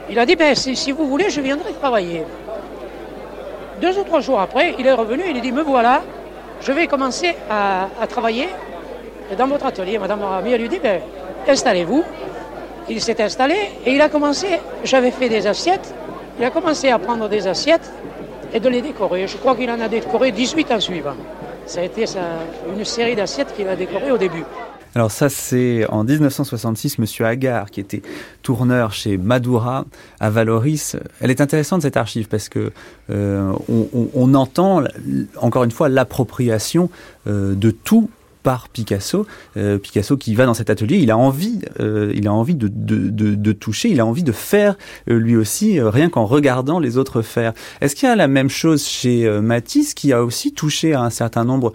il 0.09 0.19
a 0.19 0.25
dit, 0.25 0.35
ben, 0.35 0.53
si 0.53 0.91
vous 0.91 1.07
voulez, 1.07 1.29
je 1.29 1.39
viendrai 1.39 1.71
travailler. 1.71 2.23
Deux 3.81 3.97
ou 3.99 4.03
trois 4.03 4.21
jours 4.21 4.39
après, 4.39 4.75
il 4.79 4.87
est 4.87 4.93
revenu, 4.93 5.23
il 5.29 5.37
a 5.37 5.39
dit, 5.39 5.51
me 5.51 5.61
voilà, 5.61 6.01
je 6.61 6.71
vais 6.71 6.87
commencer 6.87 7.35
à, 7.49 7.87
travailler 8.07 8.49
dans 9.37 9.47
votre 9.47 9.65
atelier. 9.65 9.99
Madame 9.99 10.23
Rami, 10.23 10.51
elle 10.51 10.61
lui 10.61 10.69
dit, 10.69 10.79
ben, 10.79 11.01
installez-vous. 11.47 12.03
Il 12.89 13.01
s'est 13.01 13.21
installé 13.21 13.55
et 13.85 13.93
il 13.93 14.01
a 14.01 14.09
commencé, 14.09 14.47
j'avais 14.83 15.11
fait 15.11 15.27
des 15.27 15.45
assiettes, 15.45 15.93
il 16.39 16.45
a 16.45 16.49
commencé 16.49 16.89
à 16.89 16.97
prendre 16.97 17.27
des 17.27 17.45
assiettes 17.45 17.91
et 18.53 18.61
de 18.61 18.69
les 18.69 18.81
décorer. 18.81 19.27
Je 19.27 19.35
crois 19.37 19.55
qu'il 19.55 19.69
en 19.69 19.79
a 19.81 19.89
décoré 19.89 20.31
18 20.31 20.71
en 20.71 20.79
suivant. 20.79 21.15
Ça 21.65 21.81
a 21.81 21.83
été 21.83 22.05
une 22.73 22.85
série 22.85 23.15
d'assiettes 23.15 23.53
qu'il 23.53 23.67
a 23.67 23.75
décorées 23.75 24.11
au 24.11 24.17
début. 24.17 24.45
Alors 24.97 25.11
ça, 25.11 25.29
c'est 25.29 25.85
en 25.89 26.03
1966, 26.03 26.97
Monsieur 26.97 27.27
Agar, 27.27 27.69
qui 27.69 27.79
était 27.79 28.01
tourneur 28.41 28.93
chez 28.93 29.19
Madura 29.19 29.85
à 30.19 30.31
Valoris. 30.31 30.95
Elle 31.21 31.29
est 31.29 31.39
intéressante 31.39 31.83
cette 31.83 31.97
archive 31.97 32.27
parce 32.27 32.49
que 32.49 32.71
euh, 33.11 33.53
on, 33.69 34.33
entend 34.33 34.81
encore 35.39 35.65
une 35.65 35.71
fois 35.71 35.87
l'appropriation 35.87 36.89
euh, 37.27 37.53
de 37.53 37.69
tout 37.69 38.09
par 38.41 38.69
Picasso. 38.69 39.27
Euh, 39.57 39.77
Picasso 39.77 40.17
qui 40.17 40.33
va 40.33 40.47
dans 40.47 40.53
cet 40.55 40.69
atelier, 40.71 40.97
il 40.97 41.11
a 41.11 41.17
envie, 41.17 41.59
il 41.79 42.27
a 42.27 42.33
envie 42.33 42.55
de, 42.55 43.51
toucher, 43.51 43.89
il 43.89 43.99
a 43.99 44.05
envie 44.05 44.23
de 44.23 44.31
faire 44.31 44.77
lui 45.05 45.35
aussi, 45.35 45.79
rien 45.79 46.09
qu'en 46.09 46.25
regardant 46.25 46.79
les 46.79 46.97
autres 46.97 47.21
faire. 47.21 47.53
Est-ce 47.81 47.95
qu'il 47.95 48.07
y 48.07 48.11
a 48.11 48.15
la 48.15 48.29
même 48.29 48.49
chose 48.49 48.83
chez 48.87 49.29
Matisse, 49.41 49.93
qui 49.93 50.13
a 50.13 50.23
aussi 50.23 50.53
touché 50.53 50.93
à 50.93 51.01
un 51.01 51.09
certain 51.09 51.43
nombre 51.43 51.73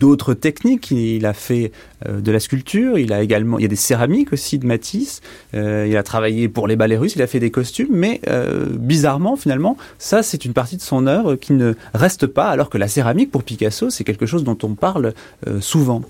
d'autres 0.00 0.34
techniques? 0.34 0.92
A 1.22 1.32
fait 1.32 1.70
de 2.08 2.32
la 2.32 2.40
sculpture, 2.40 2.98
il 2.98 3.12
a 3.12 3.22
également, 3.22 3.58
il 3.58 3.62
y 3.62 3.64
a 3.64 3.68
des 3.68 3.76
céramiques 3.76 4.32
aussi 4.32 4.58
de 4.58 4.66
Matisse. 4.66 5.20
il 5.52 5.96
a 5.96 6.02
travaillé 6.02 6.48
pour 6.48 6.68
les 6.68 6.76
ballets 6.76 6.96
russes, 6.96 7.14
il 7.16 7.22
a 7.22 7.26
fait 7.26 7.40
des 7.40 7.50
costumes, 7.50 7.88
mais 7.90 8.20
bizarrement, 8.70 9.36
finalement, 9.36 9.76
ça 9.98 10.22
c'est 10.22 10.44
une 10.44 10.52
partie 10.52 10.76
de 10.76 10.82
son 10.82 11.06
œuvre 11.06 11.36
qui 11.36 11.52
ne 11.52 11.74
reste 11.94 12.26
pas, 12.26 12.48
alors 12.48 12.70
que 12.70 12.78
la 12.78 12.88
céramique 12.88 13.30
pour 13.30 13.42
Picasso, 13.42 13.90
c'est 13.90 14.04
quelque 14.04 14.26
chose 14.26 14.44
dont 14.44 14.58
on 14.62 14.74
parle 14.74 15.14
euh, 15.46 15.60
souvent. 15.60 16.02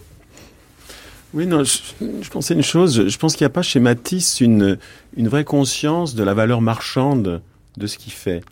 Oui, 1.34 1.46
non, 1.46 1.64
je, 1.64 1.78
je 2.20 2.28
pensais 2.28 2.54
une 2.54 2.62
chose. 2.62 3.08
Je 3.08 3.18
pense 3.18 3.36
qu'il 3.36 3.44
n'y 3.44 3.50
a 3.50 3.54
pas 3.54 3.62
chez 3.62 3.80
Matisse 3.80 4.40
une, 4.40 4.78
une 5.16 5.28
vraie 5.28 5.44
conscience 5.44 6.14
de 6.14 6.22
la 6.22 6.34
valeur 6.34 6.60
marchande 6.60 7.40
de 7.78 7.86
ce 7.86 7.96
qu'il 7.96 8.12
fait. 8.12 8.42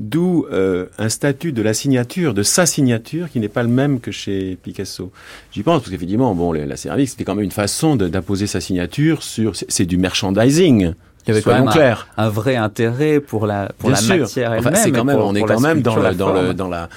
D'où 0.00 0.46
euh, 0.50 0.86
un 0.96 1.10
statut 1.10 1.52
de 1.52 1.60
la 1.60 1.74
signature, 1.74 2.32
de 2.32 2.42
sa 2.42 2.64
signature, 2.64 3.28
qui 3.30 3.38
n'est 3.38 3.50
pas 3.50 3.62
le 3.62 3.68
même 3.68 4.00
que 4.00 4.10
chez 4.10 4.56
Picasso. 4.62 5.12
J'y 5.52 5.62
pense 5.62 5.80
parce 5.80 5.90
qu'effectivement, 5.90 6.34
bon, 6.34 6.52
la 6.52 6.76
céramique, 6.78 7.10
c'était 7.10 7.24
quand 7.24 7.34
même 7.34 7.44
une 7.44 7.50
façon 7.50 7.96
d'imposer 7.96 8.46
sa 8.46 8.62
signature 8.62 9.22
sur. 9.22 9.52
C'est 9.54 9.84
du 9.84 9.98
merchandising. 9.98 10.94
Il 11.26 11.28
y 11.28 11.30
avait 11.32 11.42
quand 11.42 11.52
même 11.52 11.68
clair. 11.68 12.08
Un, 12.16 12.24
un, 12.24 12.28
vrai 12.30 12.56
intérêt 12.56 13.20
pour 13.20 13.46
la, 13.46 13.70
pour 13.76 13.90
Bien 13.90 14.00
la 14.00 14.02
sûr. 14.02 14.16
matière 14.20 14.52
enfin, 14.52 14.70
elle-même. 14.70 14.92
Quand 14.92 15.04
même, 15.04 15.16
pour, 15.18 15.26
on 15.26 15.34
est 15.34 15.42
quand 15.42 15.60
même 15.60 15.82
dans, 15.82 15.96
la 15.96 16.12
le, 16.12 16.16
dans, 16.16 16.32
le, 16.32 16.54
dans 16.54 16.68
la. 16.68 16.88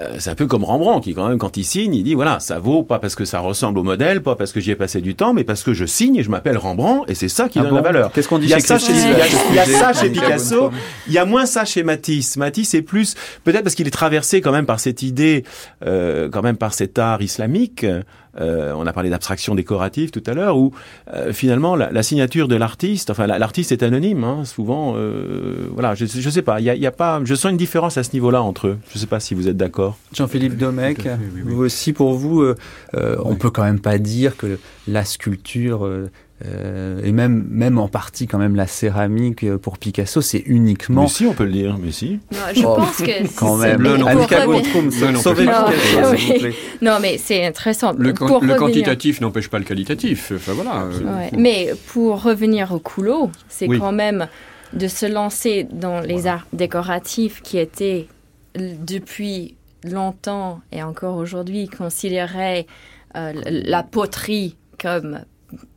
Euh, 0.00 0.16
c'est 0.18 0.30
un 0.30 0.34
peu 0.34 0.46
comme 0.46 0.64
Rembrandt 0.64 1.04
qui, 1.04 1.14
quand 1.14 1.28
même, 1.28 1.38
quand 1.38 1.56
il 1.56 1.64
signe, 1.64 1.94
il 1.94 2.02
dit 2.02 2.14
voilà, 2.14 2.40
ça 2.40 2.58
vaut 2.58 2.82
pas 2.82 2.98
parce 2.98 3.14
que 3.14 3.24
ça 3.24 3.40
ressemble 3.40 3.78
au 3.78 3.82
modèle, 3.82 4.22
pas 4.22 4.36
parce 4.36 4.52
que 4.52 4.60
j'y 4.60 4.70
ai 4.70 4.76
passé 4.76 5.00
du 5.00 5.14
temps, 5.14 5.34
mais 5.34 5.44
parce 5.44 5.62
que 5.62 5.74
je 5.74 5.84
signe 5.84 6.16
et 6.16 6.22
je 6.22 6.30
m'appelle 6.30 6.56
Rembrandt 6.56 7.04
et 7.10 7.14
c'est 7.14 7.28
ça 7.28 7.48
qui 7.48 7.58
Ah 7.58 7.62
donne 7.62 7.70
bon 7.70 7.76
la 7.76 7.82
valeur. 7.82 8.12
Qu'est-ce 8.12 8.28
qu'on 8.28 8.38
dit 8.38 8.46
Il 8.46 8.50
y 8.50 8.54
a 8.54 8.60
ça 8.60 8.78
chez, 8.78 8.92
il 8.92 9.54
y 9.54 9.58
a, 9.58 9.64
ça 9.66 9.92
chez 9.92 10.10
Picasso. 10.10 10.70
Il 11.06 11.12
y 11.12 11.18
a 11.18 11.24
moins 11.24 11.46
ça 11.46 11.64
chez 11.64 11.82
Matisse. 11.82 12.36
Matisse 12.36 12.74
est 12.74 12.82
plus, 12.82 13.14
peut-être 13.44 13.64
parce 13.64 13.74
qu'il 13.74 13.86
est 13.86 13.90
traversé 13.90 14.40
quand 14.40 14.52
même 14.52 14.66
par 14.66 14.80
cette 14.80 15.02
idée, 15.02 15.44
euh, 15.84 16.28
quand 16.30 16.42
même 16.42 16.56
par 16.56 16.74
cet 16.74 16.98
art 16.98 17.20
islamique. 17.20 17.84
Euh, 18.40 18.72
on 18.74 18.86
a 18.86 18.92
parlé 18.92 19.10
d'abstraction 19.10 19.54
décorative 19.54 20.10
tout 20.10 20.22
à 20.26 20.32
l'heure, 20.32 20.56
où 20.56 20.72
euh, 21.12 21.32
finalement 21.32 21.76
la, 21.76 21.90
la, 21.92 22.02
signature 22.02 22.48
de 22.48 22.56
l'artiste, 22.56 23.10
enfin 23.10 23.26
l'artiste 23.26 23.72
est 23.72 23.82
anonyme, 23.82 24.24
hein, 24.24 24.44
souvent. 24.44 24.94
Euh, 24.96 25.68
voilà, 25.70 25.94
je, 25.94 26.06
je 26.06 26.30
sais 26.30 26.42
pas, 26.42 26.60
il 26.60 26.64
y 26.64 26.70
a, 26.70 26.74
y 26.74 26.86
a, 26.86 26.90
pas, 26.92 27.20
je 27.24 27.34
sens 27.34 27.50
une 27.50 27.58
différence 27.58 27.98
à 27.98 28.02
ce 28.02 28.12
niveau-là 28.14 28.42
entre 28.42 28.68
eux. 28.68 28.78
Je 28.92 28.98
sais 28.98 29.06
pas 29.06 29.20
si 29.20 29.34
vous 29.34 29.48
êtes 29.48 29.56
d'accord. 29.56 29.81
Jean-Philippe 30.12 30.56
Domecq, 30.56 30.98
oui, 31.04 31.10
oui, 31.18 31.42
oui. 31.44 31.52
vous 31.52 31.62
aussi 31.62 31.92
pour 31.92 32.14
vous, 32.14 32.42
euh, 32.42 32.54
on 33.24 33.36
peut 33.36 33.50
quand 33.50 33.64
même 33.64 33.80
pas 33.80 33.98
dire 33.98 34.36
que 34.36 34.58
la 34.86 35.04
sculpture 35.04 35.88
euh, 36.44 37.00
et 37.04 37.12
même 37.12 37.46
même 37.48 37.78
en 37.78 37.88
partie 37.88 38.26
quand 38.26 38.38
même 38.38 38.56
la 38.56 38.66
céramique 38.66 39.44
euh, 39.44 39.58
pour 39.58 39.78
Picasso, 39.78 40.20
c'est 40.20 40.42
uniquement. 40.46 41.02
Mais 41.02 41.08
si, 41.08 41.26
on 41.26 41.34
peut 41.34 41.44
le 41.44 41.52
dire, 41.52 41.78
mais 41.80 41.92
si. 41.92 42.18
Non, 42.32 42.38
je 42.54 42.64
oh, 42.64 42.76
pense 42.76 42.96
que 42.96 43.38
quand 43.38 43.56
même. 43.56 43.86
Annika 43.86 44.46
Goldrum, 44.46 44.90
sauvez 44.90 45.46
non, 46.82 46.98
mais 47.00 47.18
c'est 47.18 47.46
intéressant. 47.46 47.92
Le, 47.96 48.12
quantitatif 48.12 49.20
n'empêche 49.20 49.48
pas 49.48 49.58
le 49.58 49.64
qualitatif. 49.64 50.32
Enfin 50.34 50.52
voilà. 50.54 50.86
Ouais. 50.86 51.30
Mais 51.36 51.72
pour 51.88 52.22
revenir 52.22 52.72
au 52.72 52.78
couloir, 52.78 53.28
c'est 53.48 53.68
oui. 53.68 53.78
quand 53.78 53.92
même 53.92 54.26
de 54.72 54.88
se 54.88 55.06
lancer 55.06 55.66
dans 55.70 56.00
les 56.00 56.14
voilà. 56.14 56.32
arts 56.32 56.46
décoratifs 56.52 57.40
qui 57.42 57.58
étaient 57.58 58.08
depuis 58.56 59.54
longtemps 59.84 60.60
et 60.70 60.82
encore 60.82 61.16
aujourd'hui 61.16 61.68
considérés 61.68 62.66
euh, 63.16 63.32
la 63.46 63.82
poterie 63.82 64.56
comme 64.80 65.20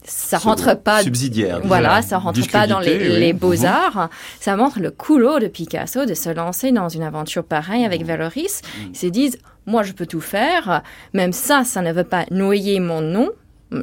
ça 0.03 0.37
rentre 0.37 0.73
pas 0.75 1.03
subsidiaire 1.03 1.59
voilà 1.63 2.01
ça 2.01 2.17
rentre 2.17 2.49
pas 2.49 2.65
dans 2.65 2.79
les, 2.79 2.97
oui. 2.97 3.19
les 3.19 3.33
beaux 3.33 3.65
arts 3.65 4.05
mmh. 4.05 4.09
ça 4.39 4.55
montre 4.55 4.79
le 4.79 4.91
culot 4.91 5.39
de 5.39 5.47
Picasso 5.47 6.05
de 6.05 6.13
se 6.13 6.29
lancer 6.29 6.71
dans 6.71 6.87
une 6.87 7.03
aventure 7.03 7.43
pareille 7.43 7.83
avec 7.83 8.01
mmh. 8.03 8.07
Valoris 8.07 8.61
ils 8.89 8.97
se 8.97 9.07
disent 9.07 9.37
moi 9.65 9.83
je 9.83 9.91
peux 9.91 10.05
tout 10.05 10.21
faire 10.21 10.81
même 11.13 11.33
ça 11.33 11.63
ça 11.65 11.81
ne 11.81 11.91
veut 11.91 12.05
pas 12.05 12.25
noyer 12.31 12.79
mon 12.79 13.01
nom 13.01 13.29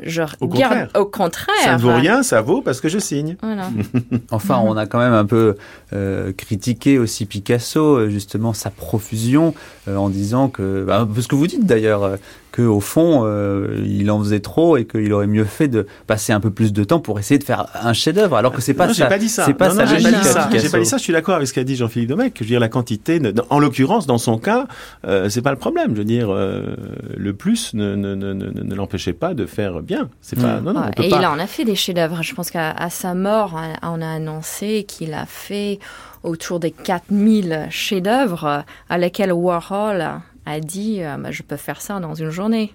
je 0.04 0.22
au 0.40 0.46
garde 0.46 0.72
contraire. 0.72 0.88
au 0.94 1.04
contraire 1.06 1.56
ça 1.64 1.76
ne 1.76 1.78
vaut 1.80 1.94
rien 1.94 2.22
ça 2.22 2.40
vaut 2.40 2.62
parce 2.62 2.80
que 2.80 2.88
je 2.88 2.98
signe 2.98 3.36
voilà. 3.42 3.68
enfin 4.30 4.60
on 4.64 4.76
a 4.76 4.86
quand 4.86 4.98
même 4.98 5.12
un 5.12 5.24
peu 5.24 5.56
euh, 5.92 6.32
critiqué 6.32 6.98
aussi 6.98 7.26
Picasso 7.26 8.08
justement 8.08 8.52
sa 8.52 8.70
profusion 8.70 9.54
euh, 9.88 9.96
en 9.96 10.08
disant 10.08 10.48
que 10.48 10.84
bah, 10.84 11.08
ce 11.18 11.26
que 11.26 11.34
vous 11.34 11.46
dites 11.46 11.66
d'ailleurs 11.66 12.16
euh, 12.58 12.66
qu'au 12.66 12.80
fond, 12.80 13.22
euh, 13.24 13.82
il 13.84 14.10
en 14.10 14.18
faisait 14.18 14.40
trop 14.40 14.76
et 14.76 14.86
qu'il 14.86 15.12
aurait 15.12 15.26
mieux 15.26 15.44
fait 15.44 15.68
de 15.68 15.86
passer 16.06 16.32
un 16.32 16.40
peu 16.40 16.50
plus 16.50 16.72
de 16.72 16.84
temps 16.84 17.00
pour 17.00 17.18
essayer 17.18 17.38
de 17.38 17.44
faire 17.44 17.66
un 17.74 17.92
chef-d'œuvre. 17.92 18.36
Alors 18.36 18.52
que 18.52 18.60
c'est 18.60 18.74
pas 18.74 18.86
non, 18.86 18.94
ça. 18.94 19.06
pas 19.06 19.18
dit 19.18 19.28
ça. 19.28 19.44
C'est 19.44 19.54
pas 19.54 19.68
non, 19.68 19.74
ça. 19.74 19.86
J'ai 19.86 20.02
pas 20.02 20.12
dit 20.12 20.24
ça. 20.24 20.48
J'ai 20.52 20.68
pas 20.68 20.78
dit 20.78 20.86
ça. 20.86 20.96
Je 20.96 21.02
suis 21.02 21.12
d'accord 21.12 21.36
avec 21.36 21.48
ce 21.48 21.54
qu'a 21.54 21.64
dit 21.64 21.76
Jean-Philippe 21.76 22.08
Domecq. 22.08 22.34
Je 22.36 22.44
veux 22.44 22.48
dire, 22.48 22.60
la 22.60 22.68
quantité, 22.68 23.20
en 23.50 23.58
l'occurrence, 23.58 24.06
dans 24.06 24.18
son 24.18 24.38
cas, 24.38 24.66
euh, 25.06 25.28
c'est 25.28 25.42
pas 25.42 25.50
le 25.50 25.58
problème. 25.58 25.92
Je 25.92 25.98
veux 25.98 26.04
dire, 26.04 26.28
euh, 26.30 26.74
le 27.16 27.32
plus 27.32 27.74
ne, 27.74 27.94
ne, 27.94 28.14
ne, 28.14 28.32
ne, 28.32 28.50
ne 28.50 28.74
l'empêchait 28.74 29.12
pas 29.12 29.34
de 29.34 29.46
faire 29.46 29.82
bien. 29.82 30.08
C'est 30.20 30.40
pas. 30.40 30.60
Mmh. 30.60 30.64
Non, 30.64 30.72
non. 30.72 30.80
Ouais, 30.80 30.86
on 30.88 30.92
peut 30.92 31.04
et 31.04 31.10
pas. 31.10 31.18
il 31.20 31.26
en 31.26 31.38
a 31.38 31.46
fait 31.46 31.64
des 31.64 31.76
chefs-d'œuvre. 31.76 32.22
Je 32.22 32.34
pense 32.34 32.50
qu'à 32.50 32.74
sa 32.90 33.14
mort, 33.14 33.60
on 33.82 34.02
a 34.02 34.08
annoncé 34.08 34.84
qu'il 34.84 35.14
a 35.14 35.26
fait 35.26 35.78
autour 36.22 36.60
des 36.60 36.70
4000 36.70 37.66
chefs-d'œuvre 37.70 38.64
à 38.88 38.98
lesquels 38.98 39.32
Warhol 39.32 40.20
a 40.46 40.60
dit 40.60 41.02
euh, 41.02 41.16
bah, 41.18 41.30
je 41.30 41.42
peux 41.42 41.56
faire 41.56 41.80
ça 41.80 42.00
dans 42.00 42.14
une 42.14 42.30
journée. 42.30 42.72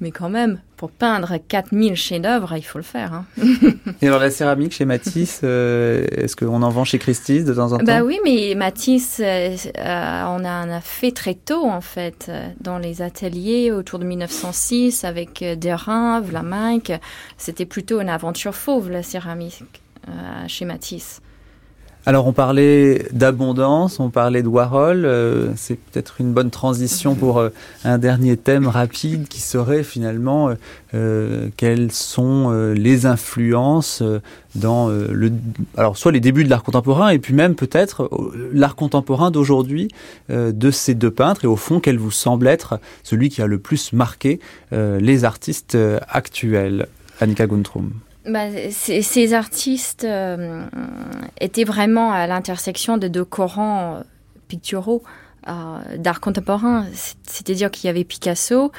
Mais 0.00 0.12
quand 0.12 0.28
même, 0.28 0.60
pour 0.76 0.92
peindre 0.92 1.38
4000 1.48 1.96
chefs-d'œuvre, 1.96 2.54
il 2.56 2.62
faut 2.62 2.78
le 2.78 2.84
faire. 2.84 3.12
Hein. 3.12 3.24
Et 4.00 4.06
alors 4.06 4.20
la 4.20 4.30
céramique 4.30 4.72
chez 4.72 4.84
Matisse, 4.84 5.40
euh, 5.42 6.06
est-ce 6.12 6.36
qu'on 6.36 6.62
en 6.62 6.68
vend 6.68 6.84
chez 6.84 7.00
Christie's 7.00 7.44
de 7.44 7.52
temps 7.52 7.72
en 7.72 7.78
temps? 7.78 7.84
Bah 7.84 8.02
oui, 8.04 8.20
mais 8.22 8.54
Matisse, 8.54 9.20
euh, 9.24 9.56
on 9.76 10.44
on 10.44 10.44
a 10.44 10.80
fait 10.80 11.10
très 11.10 11.34
tôt 11.34 11.64
en 11.64 11.80
fait, 11.80 12.30
dans 12.60 12.78
les 12.78 13.02
ateliers 13.02 13.72
autour 13.72 13.98
de 13.98 14.04
1906 14.04 15.02
avec 15.02 15.44
Derain, 15.58 16.20
Vlaminck. 16.20 16.92
C'était 17.36 17.66
plutôt 17.66 18.00
une 18.00 18.08
aventure 18.08 18.54
fauve 18.54 18.90
la 18.90 19.02
céramique 19.02 19.64
euh, 20.08 20.44
chez 20.46 20.64
Matisse. 20.64 21.20
Alors 22.08 22.26
on 22.26 22.32
parlait 22.32 23.04
d'abondance, 23.12 24.00
on 24.00 24.08
parlait 24.08 24.42
de 24.42 24.48
Warhol, 24.48 25.04
euh, 25.04 25.52
c'est 25.56 25.74
peut-être 25.74 26.22
une 26.22 26.32
bonne 26.32 26.48
transition 26.48 27.14
pour 27.14 27.36
euh, 27.36 27.50
un 27.84 27.98
dernier 27.98 28.38
thème 28.38 28.66
rapide 28.66 29.28
qui 29.28 29.42
serait 29.42 29.82
finalement 29.82 30.54
euh, 30.94 31.50
quelles 31.58 31.92
sont 31.92 32.50
les 32.74 33.04
influences 33.04 34.02
dans 34.54 34.88
le 34.88 35.32
alors 35.76 35.98
soit 35.98 36.10
les 36.10 36.20
débuts 36.20 36.44
de 36.44 36.48
l'art 36.48 36.62
contemporain 36.62 37.10
et 37.10 37.18
puis 37.18 37.34
même 37.34 37.54
peut-être 37.54 38.08
l'art 38.54 38.74
contemporain 38.74 39.30
d'aujourd'hui 39.30 39.88
de 40.30 40.70
ces 40.70 40.94
deux 40.94 41.10
peintres 41.10 41.44
et 41.44 41.48
au 41.48 41.56
fond 41.56 41.78
quel 41.78 41.98
vous 41.98 42.10
semble 42.10 42.46
être 42.46 42.80
celui 43.02 43.28
qui 43.28 43.42
a 43.42 43.46
le 43.46 43.58
plus 43.58 43.92
marqué 43.92 44.40
les 44.72 45.24
artistes 45.26 45.76
actuels 46.08 46.86
Annika 47.20 47.46
Guntrum. 47.46 47.90
Bah, 48.26 48.48
ces 48.70 49.34
artistes 49.34 50.04
euh, 50.04 50.66
étaient 51.40 51.64
vraiment 51.64 52.12
à 52.12 52.26
l'intersection 52.26 52.98
de 52.98 53.08
deux 53.08 53.24
courants 53.24 53.96
euh, 53.96 54.00
picturaux 54.48 55.02
euh, 55.48 55.78
d'art 55.96 56.20
contemporain. 56.20 56.86
C'est-à-dire 57.22 57.70
qu'il 57.70 57.86
y 57.86 57.90
avait 57.90 58.04
Picasso 58.04 58.72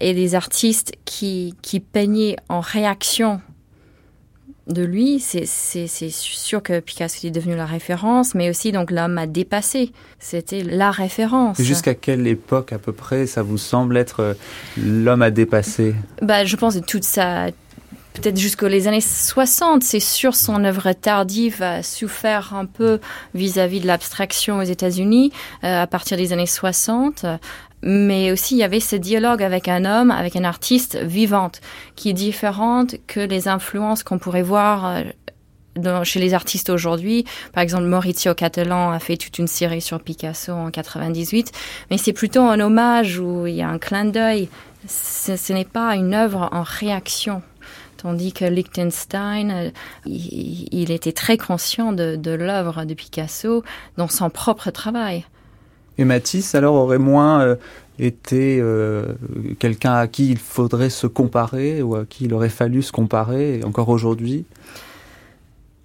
et 0.00 0.12
des 0.12 0.34
artistes 0.34 0.92
qui, 1.06 1.54
qui 1.62 1.80
peignaient 1.80 2.36
en 2.50 2.60
réaction 2.60 3.40
de 4.66 4.82
lui. 4.82 5.18
C'est 5.20 5.46
sûr 5.46 6.62
que 6.62 6.80
Picasso 6.80 7.26
est 7.26 7.30
devenu 7.30 7.56
la 7.56 7.64
référence, 7.64 8.34
mais 8.34 8.50
aussi 8.50 8.72
donc 8.72 8.90
l'homme 8.90 9.16
a 9.16 9.26
dépassé. 9.26 9.92
C'était 10.18 10.62
la 10.62 10.90
référence. 10.90 11.62
Jusqu'à 11.62 11.94
quelle 11.94 12.26
époque 12.26 12.74
à 12.74 12.78
peu 12.78 12.92
près 12.92 13.26
ça 13.26 13.42
vous 13.42 13.56
semble 13.56 13.96
être 13.96 14.36
l'homme 14.76 15.22
a 15.22 15.30
dépassé? 15.30 15.94
Bah, 16.20 16.44
Je 16.44 16.56
pense 16.56 16.74
que 16.74 16.84
toute 16.84 17.04
sa 17.04 17.46
peut-être 18.20 18.38
jusqu'aux 18.38 18.66
années 18.66 19.00
60. 19.00 19.82
C'est 19.82 20.00
sûr, 20.00 20.34
son 20.34 20.64
œuvre 20.64 20.92
tardive 20.92 21.62
a 21.62 21.82
souffert 21.82 22.54
un 22.54 22.66
peu 22.66 23.00
vis-à-vis 23.34 23.80
de 23.80 23.86
l'abstraction 23.86 24.58
aux 24.58 24.62
États-Unis 24.62 25.32
à 25.62 25.86
partir 25.86 26.16
des 26.16 26.32
années 26.32 26.46
60 26.46 27.24
mais 27.82 28.30
aussi 28.30 28.56
il 28.56 28.58
y 28.58 28.62
avait 28.62 28.78
ce 28.78 28.94
dialogue 28.94 29.42
avec 29.42 29.66
un 29.66 29.86
homme, 29.86 30.10
avec 30.10 30.36
un 30.36 30.44
artiste 30.44 30.98
vivante, 30.98 31.62
qui 31.96 32.10
est 32.10 32.14
différente 32.14 32.96
que 33.06 33.20
les 33.20 33.48
influences 33.48 34.02
qu'on 34.02 34.18
pourrait 34.18 34.42
voir 34.42 35.02
chez 36.04 36.20
les 36.20 36.34
artistes 36.34 36.68
aujourd'hui. 36.68 37.24
Par 37.54 37.62
exemple, 37.62 37.84
Maurizio 37.84 38.34
Cattelan 38.34 38.90
a 38.90 38.98
fait 38.98 39.16
toute 39.16 39.38
une 39.38 39.46
série 39.46 39.80
sur 39.80 39.98
Picasso 39.98 40.52
en 40.52 40.70
98, 40.70 41.52
mais 41.90 41.96
c'est 41.96 42.12
plutôt 42.12 42.42
un 42.42 42.60
hommage 42.60 43.18
où 43.18 43.46
il 43.46 43.54
y 43.54 43.62
a 43.62 43.68
un 43.70 43.78
clin 43.78 44.04
d'œil. 44.04 44.50
Ce, 44.86 45.52
n'est 45.52 45.64
pas 45.64 45.94
une 45.94 46.12
œuvre 46.12 46.50
en 46.52 46.62
réaction. 46.62 47.42
Tandis 48.00 48.32
que 48.32 48.46
Liechtenstein, 48.46 49.50
euh, 49.50 49.70
il, 50.06 50.90
était 50.90 51.12
très 51.12 51.36
conscient 51.36 51.92
de, 51.92 52.30
l'œuvre 52.30 52.86
de 52.86 52.94
Picasso 52.94 53.62
dans 53.98 54.08
son 54.08 54.30
propre 54.30 54.70
travail. 54.70 55.26
Et 55.98 56.06
Matisse, 56.06 56.54
alors, 56.54 56.76
aurait 56.76 56.98
moins 56.98 57.42
euh, 57.42 57.56
été 57.98 58.58
euh, 58.58 59.12
quelqu'un 59.58 59.92
à 59.92 60.06
qui 60.06 60.30
il 60.30 60.38
faudrait 60.38 60.88
se 60.88 61.06
comparer 61.06 61.82
ou 61.82 61.94
à 61.94 62.06
qui 62.06 62.24
il 62.24 62.32
aurait 62.32 62.48
fallu 62.48 62.82
se 62.82 62.90
comparer, 62.90 63.60
encore 63.64 63.90
aujourd'hui? 63.90 64.46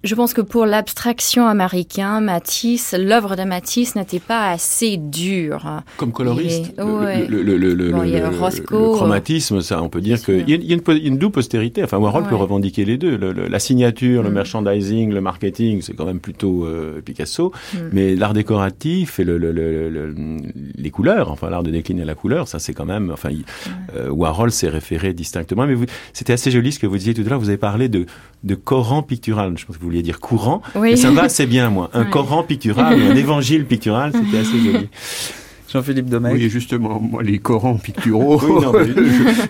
Je 0.06 0.14
pense 0.14 0.32
que 0.32 0.40
pour 0.40 0.66
l'abstraction 0.66 1.46
américaine, 1.46 2.24
Matisse, 2.24 2.94
l'œuvre 2.98 3.36
de 3.36 3.42
Matisse 3.42 3.96
n'était 3.96 4.20
pas 4.20 4.50
assez 4.50 4.96
dure. 4.96 5.82
Comme 5.96 6.12
coloriste, 6.12 6.72
le, 6.78 7.90
chromatisme, 8.62 9.60
ça, 9.60 9.82
on 9.82 9.88
peut 9.88 10.00
dire 10.00 10.22
qu'il 10.22 10.48
y, 10.48 10.52
a 10.52 10.56
une, 10.56 10.82
une 11.02 11.18
double 11.18 11.32
postérité. 11.32 11.82
Enfin, 11.82 11.98
Warhol 11.98 12.24
peut 12.28 12.34
revendiquer 12.34 12.84
les 12.84 12.96
deux. 12.96 13.16
la 13.16 13.58
signature, 13.58 14.22
le 14.22 14.30
mm. 14.30 14.34
merchandising, 14.34 15.12
le 15.12 15.20
marketing, 15.20 15.82
c'est 15.82 15.94
quand 15.94 16.06
même 16.06 16.20
plutôt 16.20 16.64
euh, 16.64 17.00
Picasso. 17.04 17.52
Mm. 17.74 17.78
Mais 17.92 18.14
l'art 18.14 18.34
décoratif 18.34 19.18
et 19.18 19.24
les 19.24 20.90
couleurs, 20.90 21.30
enfin 21.30 21.50
l'art 21.50 21.62
de 21.62 21.70
décliner 21.70 22.04
la 22.04 22.14
couleur, 22.14 22.48
ça 22.48 22.58
c'est 22.58 22.74
quand 22.74 22.86
même. 22.86 23.10
Enfin, 23.10 23.30
euh, 23.96 24.10
Warhol 24.10 24.50
s'est 24.50 24.68
référé 24.68 25.12
distinctement. 25.12 25.66
Mais 25.66 25.74
c'était 26.12 26.32
assez 26.32 26.50
joli 26.50 26.72
ce 26.72 26.78
que 26.78 26.86
vous 26.86 26.96
disiez 26.96 27.14
tout 27.14 27.22
à 27.22 27.28
l'heure. 27.28 27.40
Vous 27.40 27.48
avez 27.48 27.58
parlé 27.58 27.88
de, 27.88 28.06
de 28.44 28.54
Coran 28.54 29.02
pictural. 29.02 29.56
Je 29.56 29.66
pense 29.66 29.76
que 29.76 29.82
vous 29.82 29.88
dire 30.02 30.20
courant. 30.20 30.62
Et 30.86 30.96
ça 30.96 31.10
va 31.10 31.24
assez 31.24 31.46
bien, 31.46 31.70
moi. 31.70 31.90
Un 31.92 32.04
Coran 32.04 32.42
pictural, 32.42 33.00
un 33.00 33.16
évangile 33.16 33.64
pictural, 33.64 34.12
c'était 34.12 34.38
assez 34.38 34.58
joli. 34.58 34.88
Jean-Philippe 35.76 36.08
Domecq. 36.08 36.34
Oui, 36.34 36.48
justement, 36.48 37.00
moi, 37.00 37.22
les 37.22 37.38
Corans 37.38 37.76
picturaux, 37.76 38.40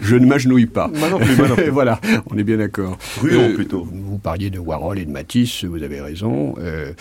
je, 0.03 0.17
ne 0.17 0.27
m'agenouille 0.27 0.67
pas. 0.67 0.91
voilà, 1.71 2.01
on 2.31 2.39
est 2.39 2.45
bien 2.45 2.57
d'accord. 2.57 2.99
Euh, 3.25 3.55
plutôt. 3.55 3.87
Vous 3.91 4.19
parliez 4.19 4.51
de 4.51 4.59
Warhol 4.59 4.99
et 4.99 5.05
de 5.05 5.11
Matisse, 5.11 5.65
vous 5.65 5.83
avez 5.83 6.01
raison. 6.01 6.55
Euh, 6.59 6.93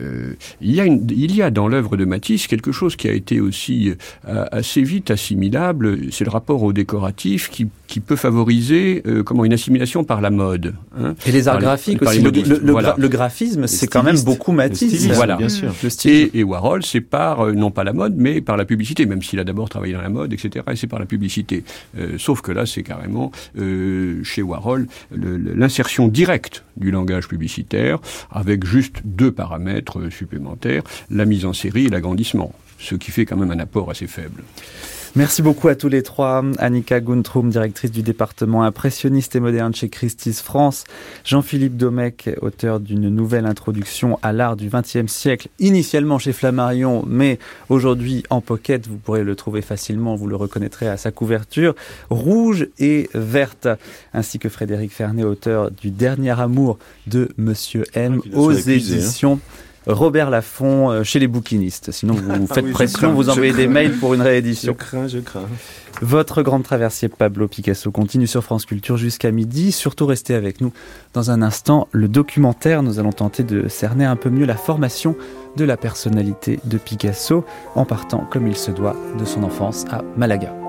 euh, 0.00 0.34
il, 0.60 0.74
y 0.74 0.80
a 0.80 0.84
une, 0.84 1.06
il 1.10 1.34
y 1.34 1.42
a 1.42 1.50
dans 1.50 1.68
l'œuvre 1.68 1.96
de 1.96 2.04
Matisse 2.04 2.46
quelque 2.46 2.72
chose 2.72 2.96
qui 2.96 3.08
a 3.08 3.12
été 3.12 3.40
aussi 3.40 3.92
assez 4.24 4.82
vite 4.82 5.10
assimilable, 5.10 6.12
c'est 6.12 6.24
le 6.24 6.30
rapport 6.30 6.62
au 6.62 6.72
décoratif 6.72 7.50
qui, 7.50 7.68
qui 7.94 8.00
peut 8.00 8.16
favoriser 8.16 9.04
comment 9.24 9.44
une 9.44 9.52
assimilation 9.52 10.02
par 10.02 10.20
la 10.20 10.30
mode. 10.30 10.74
Hein. 10.98 11.14
et 11.26 11.30
les 11.30 11.46
arts 11.46 11.60
graphiques 11.60 12.02
aussi. 12.02 12.20
Le, 12.20 12.30
le, 12.98 13.08
graphisme, 13.08 13.68
c'est 13.68 13.86
quand 13.86 14.02
même 14.02 14.20
beaucoup 14.22 14.50
Matisse. 14.50 15.06
voilà. 15.12 15.36
Bien 15.36 15.48
sûr. 15.48 15.72
Et, 16.06 16.40
et 16.40 16.42
Warhol, 16.42 16.82
c'est 16.84 17.00
par, 17.00 17.52
non 17.52 17.70
pas 17.70 17.84
la 17.84 17.92
mode, 17.92 18.16
mais 18.16 18.40
par 18.40 18.56
la 18.56 18.64
publicité, 18.64 19.06
même 19.06 19.22
s'il 19.22 19.38
a 19.38 19.44
d'abord 19.44 19.68
travaillé 19.68 19.92
dans 19.92 20.02
la 20.02 20.08
mode, 20.08 20.32
etc. 20.32 20.64
Et 20.72 20.74
c'est 20.74 20.88
par 20.88 20.98
la 20.98 21.06
publicité. 21.06 21.62
Euh, 21.96 22.18
sauf 22.18 22.40
que 22.40 22.50
là, 22.50 22.66
c'est 22.66 22.82
carrément 22.82 23.30
euh, 23.58 24.24
chez 24.24 24.42
Warhol 24.42 24.88
l'insertion 25.12 26.08
directe 26.08 26.64
du 26.76 26.90
langage 26.90 27.28
publicitaire 27.28 28.00
avec 28.32 28.66
juste 28.66 29.02
deux 29.04 29.30
paramètres 29.30 30.10
supplémentaires 30.10 30.82
la 31.10 31.26
mise 31.26 31.44
en 31.44 31.52
série 31.52 31.86
et 31.86 31.88
l'agrandissement, 31.90 32.52
ce 32.78 32.96
qui 32.96 33.12
fait 33.12 33.24
quand 33.24 33.36
même 33.36 33.52
un 33.52 33.60
apport 33.60 33.90
assez 33.90 34.08
faible. 34.08 34.42
Merci 35.16 35.42
beaucoup 35.42 35.68
à 35.68 35.76
tous 35.76 35.88
les 35.88 36.02
trois. 36.02 36.42
Annika 36.58 36.98
Guntrum, 36.98 37.48
directrice 37.48 37.92
du 37.92 38.02
département 38.02 38.64
impressionniste 38.64 39.36
et 39.36 39.40
moderne 39.40 39.72
chez 39.72 39.88
Christie's 39.88 40.42
France. 40.42 40.82
Jean-Philippe 41.24 41.76
Domecq, 41.76 42.30
auteur 42.42 42.80
d'une 42.80 43.08
nouvelle 43.10 43.46
introduction 43.46 44.18
à 44.22 44.32
l'art 44.32 44.56
du 44.56 44.68
XXe 44.68 45.06
siècle, 45.06 45.46
initialement 45.60 46.18
chez 46.18 46.32
Flammarion, 46.32 47.04
mais 47.06 47.38
aujourd'hui 47.68 48.24
en 48.28 48.40
pocket. 48.40 48.88
Vous 48.88 48.96
pourrez 48.96 49.22
le 49.22 49.36
trouver 49.36 49.62
facilement, 49.62 50.16
vous 50.16 50.26
le 50.26 50.34
reconnaîtrez 50.34 50.88
à 50.88 50.96
sa 50.96 51.12
couverture. 51.12 51.76
Rouge 52.10 52.66
et 52.80 53.08
verte. 53.14 53.68
Ainsi 54.14 54.40
que 54.40 54.48
Frédéric 54.48 54.90
Fernet, 54.90 55.22
auteur 55.22 55.70
du 55.70 55.92
Dernier 55.92 56.40
amour 56.40 56.76
de 57.06 57.28
Monsieur 57.36 57.84
M 57.94 58.20
ah, 58.20 58.36
aux 58.36 58.50
hein. 58.50 59.38
Robert 59.86 60.30
Laffont 60.30 60.90
euh, 60.90 61.04
chez 61.04 61.18
les 61.18 61.26
bouquinistes. 61.26 61.90
Sinon, 61.90 62.14
vous 62.14 62.30
ah 62.50 62.54
faites 62.54 62.70
pression, 62.70 63.12
vous 63.12 63.28
envoyez 63.28 63.52
des 63.52 63.66
mails 63.66 63.96
pour 63.98 64.14
une 64.14 64.22
réédition. 64.22 64.72
Je 64.72 64.84
crains, 64.84 65.08
je 65.08 65.18
crains. 65.18 65.48
Votre 66.00 66.42
grande 66.42 66.64
traversier 66.64 67.08
Pablo 67.08 67.46
Picasso 67.46 67.90
continue 67.90 68.26
sur 68.26 68.42
France 68.42 68.66
Culture 68.66 68.96
jusqu'à 68.96 69.30
midi. 69.30 69.72
Surtout 69.72 70.06
restez 70.06 70.34
avec 70.34 70.60
nous 70.60 70.72
dans 71.12 71.30
un 71.30 71.42
instant. 71.42 71.88
Le 71.92 72.08
documentaire, 72.08 72.82
nous 72.82 72.98
allons 72.98 73.12
tenter 73.12 73.42
de 73.42 73.68
cerner 73.68 74.04
un 74.04 74.16
peu 74.16 74.30
mieux 74.30 74.46
la 74.46 74.56
formation 74.56 75.16
de 75.56 75.64
la 75.64 75.76
personnalité 75.76 76.58
de 76.64 76.78
Picasso 76.78 77.44
en 77.74 77.84
partant 77.84 78.26
comme 78.30 78.46
il 78.48 78.56
se 78.56 78.70
doit 78.70 78.96
de 79.18 79.24
son 79.24 79.44
enfance 79.44 79.84
à 79.90 80.02
Malaga. 80.16 80.63